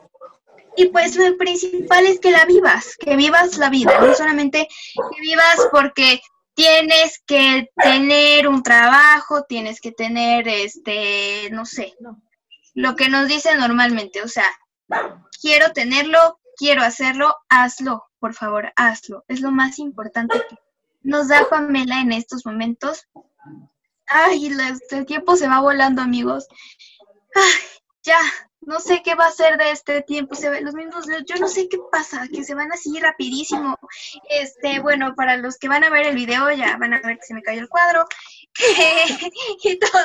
y 0.79 0.87
pues 0.87 1.17
lo 1.17 1.37
principal 1.37 2.07
es 2.07 2.21
que 2.21 2.31
la 2.31 2.45
vivas, 2.45 2.97
que 2.97 3.17
vivas 3.17 3.59
la 3.59 3.69
vida, 3.69 4.01
no 4.01 4.15
solamente 4.15 4.69
que 4.95 5.21
vivas 5.21 5.69
porque 5.73 6.21
tienes 6.55 7.21
que 7.27 7.71
tener 7.77 8.49
un 8.49 8.63
trabajo, 8.63 9.43
tienes 9.43 9.81
que 9.81 9.93
tener, 9.93 10.49
este, 10.49 11.51
no 11.51 11.67
sé, 11.67 11.95
lo 12.75 12.95
que 12.95 13.09
nos 13.09 13.27
dicen 13.27 13.59
normalmente, 13.59 14.23
o 14.23 14.29
sea, 14.29 14.47
quiero 15.41 15.73
tenerlo, 15.73 16.41
quiero 16.57 16.83
hacerlo, 16.83 17.35
hazlo, 17.49 18.05
por 18.19 18.35
favor, 18.35 18.73
hazlo. 18.77 19.25
Es 19.29 19.41
lo 19.41 19.51
más 19.51 19.79
importante 19.79 20.41
que 20.49 20.57
nos 21.03 21.29
da 21.29 21.49
Pamela 21.49 22.01
en 22.01 22.13
estos 22.13 22.45
momentos. 22.45 23.07
Ay, 24.07 24.47
el 24.91 25.07
tiempo 25.07 25.37
se 25.37 25.49
va 25.49 25.61
volando, 25.61 26.03
amigos. 26.03 26.49
Ay, 27.35 27.61
ya, 28.03 28.21
no 28.61 28.81
sé 28.81 29.03
qué 29.03 29.15
va 29.15 29.27
a 29.27 29.33
ser 29.33 29.57
de 29.57 29.71
este 29.71 30.03
tiempo, 30.03 30.35
se 30.35 30.51
ve, 30.51 30.61
los 30.61 30.75
mismos, 30.75 31.07
yo 31.27 31.37
no 31.37 31.49
sé 31.49 31.69
qué 31.69 31.79
pasa, 31.91 32.27
que 32.29 32.45
se 32.45 32.55
van 32.55 32.73
así 32.73 32.99
rapidísimo. 32.99 33.79
Este, 34.29 34.81
bueno, 34.81 35.15
para 35.15 35.37
los 35.37 35.59
que 35.59 35.69
van 35.69 35.85
a 35.85 35.91
ver 35.91 36.07
el 36.07 36.15
video 36.15 36.51
ya 36.53 36.77
van 36.77 36.95
a 36.95 37.01
ver 37.01 37.19
que 37.19 37.27
se 37.27 37.35
me 37.35 37.43
cayó 37.43 37.61
el 37.61 37.69
cuadro 37.69 38.07
y, 39.65 39.79
todo, 39.79 40.03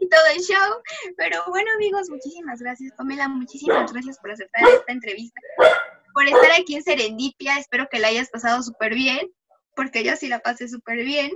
y 0.00 0.08
todo 0.08 0.26
el 0.34 0.42
show. 0.42 0.82
Pero 1.16 1.42
bueno, 1.48 1.70
amigos, 1.74 2.08
muchísimas 2.08 2.60
gracias, 2.60 2.92
Pamela, 2.96 3.28
muchísimas 3.28 3.92
gracias 3.92 4.18
por 4.18 4.30
aceptar 4.30 4.62
esta 4.68 4.92
entrevista, 4.92 5.40
por 6.14 6.26
estar 6.26 6.52
aquí 6.58 6.76
en 6.76 6.82
Serendipia, 6.82 7.58
espero 7.58 7.88
que 7.90 7.98
la 7.98 8.08
hayas 8.08 8.30
pasado 8.30 8.62
súper 8.62 8.94
bien, 8.94 9.30
porque 9.74 10.04
yo 10.04 10.14
sí 10.16 10.28
la 10.28 10.40
pasé 10.40 10.68
súper 10.68 11.04
bien. 11.04 11.32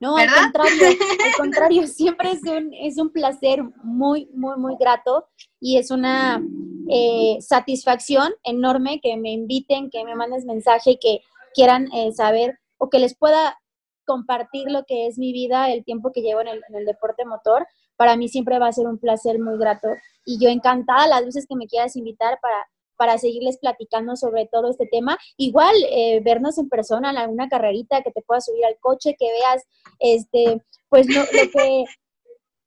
No, 0.00 0.16
al 0.16 0.28
contrario, 0.32 0.88
al 0.88 1.36
contrario, 1.36 1.86
siempre 1.86 2.30
es 2.32 2.42
un, 2.42 2.72
es 2.74 2.98
un 2.98 3.10
placer 3.10 3.62
muy, 3.82 4.28
muy, 4.34 4.56
muy 4.58 4.76
grato 4.78 5.28
y 5.60 5.78
es 5.78 5.90
una 5.90 6.42
eh, 6.88 7.38
satisfacción 7.40 8.32
enorme 8.42 9.00
que 9.02 9.16
me 9.16 9.32
inviten, 9.32 9.90
que 9.90 10.04
me 10.04 10.14
mandes 10.14 10.44
mensaje 10.44 10.92
y 10.92 10.98
que 10.98 11.20
quieran 11.54 11.92
eh, 11.92 12.12
saber 12.12 12.58
o 12.78 12.90
que 12.90 12.98
les 12.98 13.16
pueda 13.16 13.58
compartir 14.06 14.70
lo 14.70 14.84
que 14.84 15.06
es 15.06 15.18
mi 15.18 15.32
vida, 15.32 15.70
el 15.70 15.84
tiempo 15.84 16.12
que 16.12 16.22
llevo 16.22 16.40
en 16.40 16.48
el, 16.48 16.84
deporte 16.86 17.24
motor. 17.24 17.66
Para 17.96 18.16
mí 18.16 18.28
siempre 18.28 18.58
va 18.58 18.68
a 18.68 18.72
ser 18.72 18.86
un 18.86 18.98
placer 18.98 19.38
muy 19.38 19.58
grato 19.58 19.88
y 20.24 20.38
yo 20.42 20.48
encantada 20.48 21.06
las 21.06 21.24
veces 21.24 21.46
que 21.48 21.56
me 21.56 21.66
quieras 21.66 21.96
invitar 21.96 22.38
para 22.40 22.66
para 22.96 23.18
seguirles 23.18 23.58
platicando 23.58 24.16
sobre 24.16 24.48
todo 24.50 24.70
este 24.70 24.86
tema. 24.86 25.18
Igual, 25.36 25.74
eh, 25.90 26.20
vernos 26.24 26.58
en 26.58 26.68
persona 26.68 27.10
en 27.10 27.18
alguna 27.18 27.48
carrerita, 27.48 28.02
que 28.02 28.10
te 28.10 28.22
puedas 28.22 28.46
subir 28.46 28.64
al 28.64 28.78
coche, 28.80 29.16
que 29.18 29.30
veas, 29.30 29.64
este, 29.98 30.62
pues 30.88 31.06
lo, 31.14 31.22
que, 31.26 31.84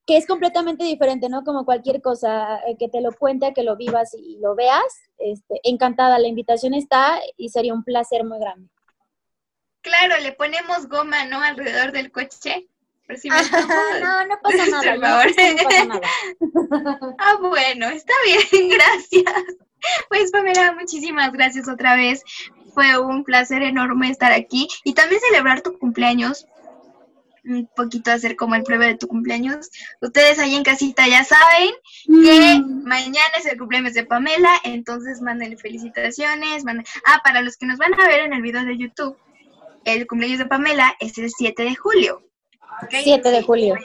que 0.06 0.18
es 0.18 0.26
completamente 0.26 0.84
diferente, 0.86 1.30
¿no? 1.30 1.44
Como 1.44 1.66
cualquier 1.66 2.02
cosa, 2.02 2.60
eh, 2.68 2.78
que 2.78 2.90
te 2.90 3.02
lo 3.02 3.12
cuente, 3.12 3.54
que 3.54 3.64
lo 3.64 3.76
vivas 3.76 4.14
y 4.16 4.38
lo 4.40 4.56
veas. 4.56 4.84
Este, 5.18 5.60
encantada, 5.64 6.20
la 6.20 6.28
invitación 6.28 6.74
está 6.74 7.20
y 7.38 7.50
sería 7.50 7.74
un 7.74 7.84
placer 7.84 8.24
muy 8.24 8.40
grande. 8.40 8.70
Claro, 9.82 10.21
le 10.21 10.34
ponemos 10.34 10.88
goma, 10.88 11.25
¿no? 11.25 11.41
Alrededor 11.41 11.91
del 11.91 12.11
coche. 12.11 12.67
no, 13.07 14.25
no 14.25 14.39
pasa 14.41 14.65
nada. 14.69 14.95
No, 14.95 15.01
pasa 15.01 15.86
nada. 15.86 16.01
ah, 17.19 17.38
bueno, 17.39 17.88
está 17.89 18.13
bien, 18.25 18.69
gracias. 18.77 19.55
Pues 20.09 20.32
Pamela, 20.32 20.73
muchísimas 20.73 21.32
gracias 21.32 21.69
otra 21.69 21.95
vez. 21.95 22.23
Fue 22.73 22.99
un 22.99 23.23
placer 23.23 23.61
enorme 23.61 24.09
estar 24.09 24.32
aquí 24.32 24.67
y 24.84 24.93
también 24.93 25.21
celebrar 25.21 25.61
tu 25.61 25.77
cumpleaños. 25.80 26.45
Un 27.45 27.69
poquito 27.73 28.11
hacer 28.11 28.36
como 28.36 28.55
el 28.55 28.63
prueba 28.63 28.86
de 28.86 28.97
tu 28.97 29.07
cumpleaños. 29.07 29.69
Ustedes 30.01 30.38
ahí 30.39 30.55
en 30.55 30.63
casita 30.63 31.07
ya 31.07 31.23
saben 31.23 31.71
que 32.05 32.59
mm. 32.59 32.84
mañana 32.84 33.32
es 33.38 33.45
el 33.45 33.57
cumpleaños 33.57 33.93
de 33.93 34.05
Pamela, 34.05 34.51
entonces 34.65 35.21
mándenle 35.21 35.57
felicitaciones. 35.57 36.65
Ah, 37.05 37.21
para 37.23 37.41
los 37.41 37.55
que 37.55 37.65
nos 37.65 37.77
van 37.77 37.93
a 37.99 38.07
ver 38.07 38.19
en 38.19 38.34
el 38.34 38.41
video 38.41 38.65
de 38.65 38.77
YouTube, 38.77 39.17
el 39.86 40.07
cumpleaños 40.07 40.39
de 40.39 40.45
Pamela 40.45 40.95
es 40.99 41.17
el 41.17 41.30
7 41.30 41.63
de 41.63 41.75
julio. 41.75 42.21
7 42.89 43.30
de 43.30 43.43
julio. 43.43 43.75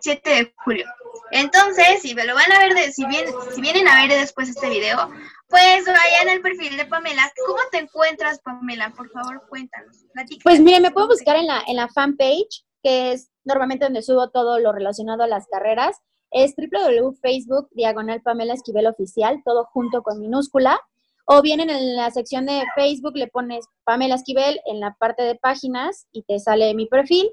7 0.00 0.30
de 0.30 0.54
julio. 0.64 0.86
Entonces, 1.30 2.00
si 2.02 2.14
me 2.14 2.24
lo 2.24 2.34
van 2.34 2.50
a 2.52 2.58
ver, 2.58 2.74
de, 2.74 2.92
si, 2.92 3.04
bien, 3.06 3.26
si 3.54 3.60
vienen 3.60 3.88
a 3.88 4.02
ver 4.02 4.18
después 4.18 4.48
este 4.48 4.68
video, 4.68 5.10
pues 5.48 5.84
vayan 5.84 6.28
al 6.28 6.40
perfil 6.40 6.76
de 6.76 6.86
Pamela. 6.86 7.30
¿Cómo 7.46 7.58
te 7.70 7.78
encuentras, 7.78 8.40
Pamela? 8.40 8.92
Por 8.96 9.10
favor, 9.10 9.42
cuéntanos. 9.48 10.04
Pues 10.42 10.60
mire, 10.60 10.80
me 10.80 10.90
puedo 10.90 11.08
buscar 11.08 11.36
en 11.36 11.46
la, 11.46 11.62
en 11.66 11.76
la 11.76 11.88
fanpage, 11.88 12.64
que 12.82 13.12
es 13.12 13.30
normalmente 13.44 13.84
donde 13.84 14.02
subo 14.02 14.30
todo 14.30 14.58
lo 14.58 14.72
relacionado 14.72 15.22
a 15.22 15.28
las 15.28 15.46
carreras. 15.48 15.96
Es 16.30 16.54
www.facebook, 16.56 17.68
diagonal 17.72 18.22
Pamela 18.22 18.54
Esquivel 18.54 18.86
Oficial, 18.86 19.40
todo 19.44 19.64
junto 19.66 20.02
con 20.02 20.20
minúscula. 20.20 20.80
O 21.26 21.40
bien 21.40 21.60
en 21.60 21.96
la 21.96 22.10
sección 22.10 22.46
de 22.46 22.62
Facebook 22.74 23.16
le 23.16 23.28
pones 23.28 23.66
Pamela 23.84 24.16
Esquivel 24.16 24.60
en 24.66 24.80
la 24.80 24.94
parte 24.94 25.22
de 25.22 25.36
páginas 25.36 26.06
y 26.12 26.22
te 26.22 26.38
sale 26.38 26.74
mi 26.74 26.86
perfil. 26.86 27.30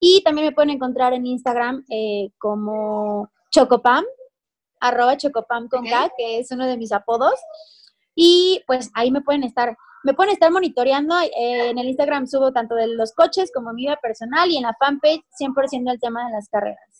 Y 0.00 0.22
también 0.22 0.46
me 0.48 0.52
pueden 0.52 0.70
encontrar 0.70 1.12
en 1.12 1.26
Instagram 1.26 1.84
eh, 1.90 2.30
como 2.38 3.30
Chocopam, 3.50 4.04
arroba 4.80 5.16
Chocopam 5.16 5.68
con 5.68 5.84
K, 5.84 6.12
que 6.16 6.38
es 6.38 6.50
uno 6.50 6.66
de 6.66 6.76
mis 6.78 6.92
apodos. 6.92 7.34
Y 8.14 8.62
pues 8.66 8.90
ahí 8.94 9.10
me 9.10 9.20
pueden 9.20 9.44
estar, 9.44 9.76
me 10.02 10.14
pueden 10.14 10.32
estar 10.32 10.50
monitoreando. 10.50 11.18
Eh, 11.20 11.70
en 11.70 11.78
el 11.78 11.88
Instagram 11.88 12.26
subo 12.26 12.52
tanto 12.52 12.74
de 12.74 12.86
los 12.88 13.12
coches 13.12 13.50
como 13.54 13.72
mi 13.74 13.82
vida 13.82 13.98
personal 14.00 14.50
y 14.50 14.56
en 14.56 14.62
la 14.62 14.76
fanpage 14.78 15.22
100% 15.38 15.92
el 15.92 16.00
tema 16.00 16.26
de 16.26 16.32
las 16.32 16.48
carreras. 16.48 16.95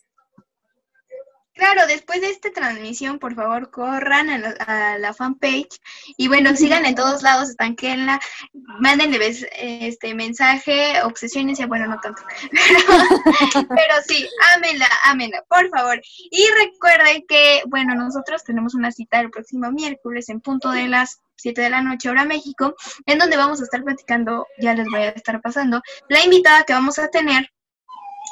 Claro, 1.57 1.87
después 1.87 2.21
de 2.21 2.29
esta 2.29 2.51
transmisión, 2.51 3.19
por 3.19 3.35
favor, 3.35 3.71
corran 3.71 4.29
a 4.29 4.99
la, 4.99 5.15
fanpage 5.15 5.81
y 6.19 6.29
bueno, 6.29 6.55
sigan 6.55 6.85
en 6.85 6.95
todos 6.95 7.23
lados, 7.23 7.49
están 7.49 7.77
que 7.77 7.93
en 7.93 8.05
la, 8.05 8.21
mándenle 8.53 9.19
este 9.27 10.15
mensaje, 10.15 11.01
obsesiones, 11.03 11.59
bueno, 11.67 11.87
no 11.87 11.99
tanto, 12.01 12.23
pero, 13.71 13.95
sí, 14.07 14.29
ámenla, 14.55 14.87
ámenla, 15.05 15.43
por 15.49 15.71
favor. 15.71 15.99
Y 16.31 16.47
recuerden 16.63 17.25
que, 17.27 17.63
bueno, 17.69 17.95
nosotros 17.95 18.45
tenemos 18.45 18.75
una 18.75 18.93
cita 18.93 19.21
el 19.21 19.31
próximo 19.31 19.73
miércoles 19.73 20.29
en 20.29 20.43
punto 20.43 20.71
de 20.71 20.89
las 20.89 21.23
7 21.37 21.59
de 21.59 21.71
la 21.71 21.81
noche, 21.81 22.11
hora 22.11 22.27
México, 22.27 22.75
en 23.07 23.19
donde 23.19 23.39
vamos 23.39 23.63
a 23.63 23.65
estar 23.65 23.83
platicando, 23.83 24.47
ya 24.59 24.75
les 24.75 24.87
voy 24.91 25.01
a 25.01 25.09
estar 25.09 25.41
pasando, 25.41 25.81
la 26.11 26.23
invitada 26.23 26.65
que 26.65 26.75
vamos 26.75 26.99
a 26.99 27.09
tener 27.09 27.51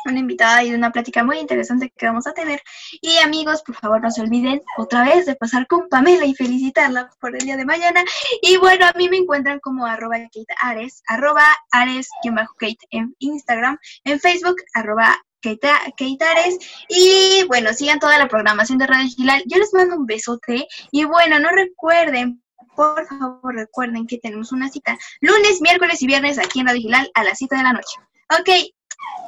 una 0.04 0.18
invitada 0.18 0.62
y 0.64 0.74
una 0.74 0.90
plática 0.90 1.24
muy 1.24 1.38
interesante 1.38 1.92
que 1.96 2.06
vamos 2.06 2.26
a 2.26 2.32
tener. 2.32 2.62
Y 3.00 3.16
amigos, 3.18 3.62
por 3.62 3.74
favor, 3.76 4.02
no 4.02 4.10
se 4.10 4.22
olviden 4.22 4.60
otra 4.76 5.04
vez 5.04 5.26
de 5.26 5.34
pasar 5.36 5.66
con 5.66 5.88
Pamela 5.88 6.24
y 6.24 6.34
felicitarla 6.34 7.10
por 7.20 7.34
el 7.34 7.42
día 7.42 7.56
de 7.56 7.64
mañana. 7.64 8.04
Y 8.42 8.56
bueno, 8.56 8.86
a 8.86 8.92
mí 8.96 9.08
me 9.08 9.18
encuentran 9.18 9.60
como 9.60 9.86
arroba 9.86 10.16
Kate 10.18 10.46
Ares, 10.60 11.02
arroba 11.06 11.44
Ares-Kate 11.72 12.86
en 12.90 13.14
Instagram, 13.18 13.78
en 14.04 14.20
Facebook, 14.20 14.56
arroba 14.74 15.18
Kate, 15.42 16.24
Ares. 16.24 16.58
Y 16.88 17.44
bueno, 17.48 17.72
sigan 17.72 17.98
toda 17.98 18.18
la 18.18 18.28
programación 18.28 18.78
de 18.78 18.86
Radio 18.86 19.08
Gilal. 19.08 19.42
Yo 19.46 19.58
les 19.58 19.72
mando 19.74 19.96
un 19.96 20.06
besote. 20.06 20.66
Y 20.90 21.04
bueno, 21.04 21.38
no 21.38 21.50
recuerden, 21.50 22.42
por 22.74 23.06
favor, 23.06 23.54
recuerden 23.54 24.06
que 24.06 24.18
tenemos 24.18 24.52
una 24.52 24.68
cita 24.68 24.96
lunes, 25.20 25.60
miércoles 25.60 26.02
y 26.02 26.06
viernes 26.06 26.38
aquí 26.38 26.60
en 26.60 26.66
Radio 26.66 26.80
Gilal 26.80 27.10
a 27.14 27.24
las 27.24 27.38
7 27.38 27.56
de 27.56 27.62
la 27.62 27.72
noche. 27.72 27.96
Ok, 28.40 28.48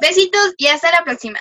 Besitos 0.01 0.55
y 0.57 0.67
hasta 0.67 0.91
la 0.91 1.05
próxima. 1.05 1.41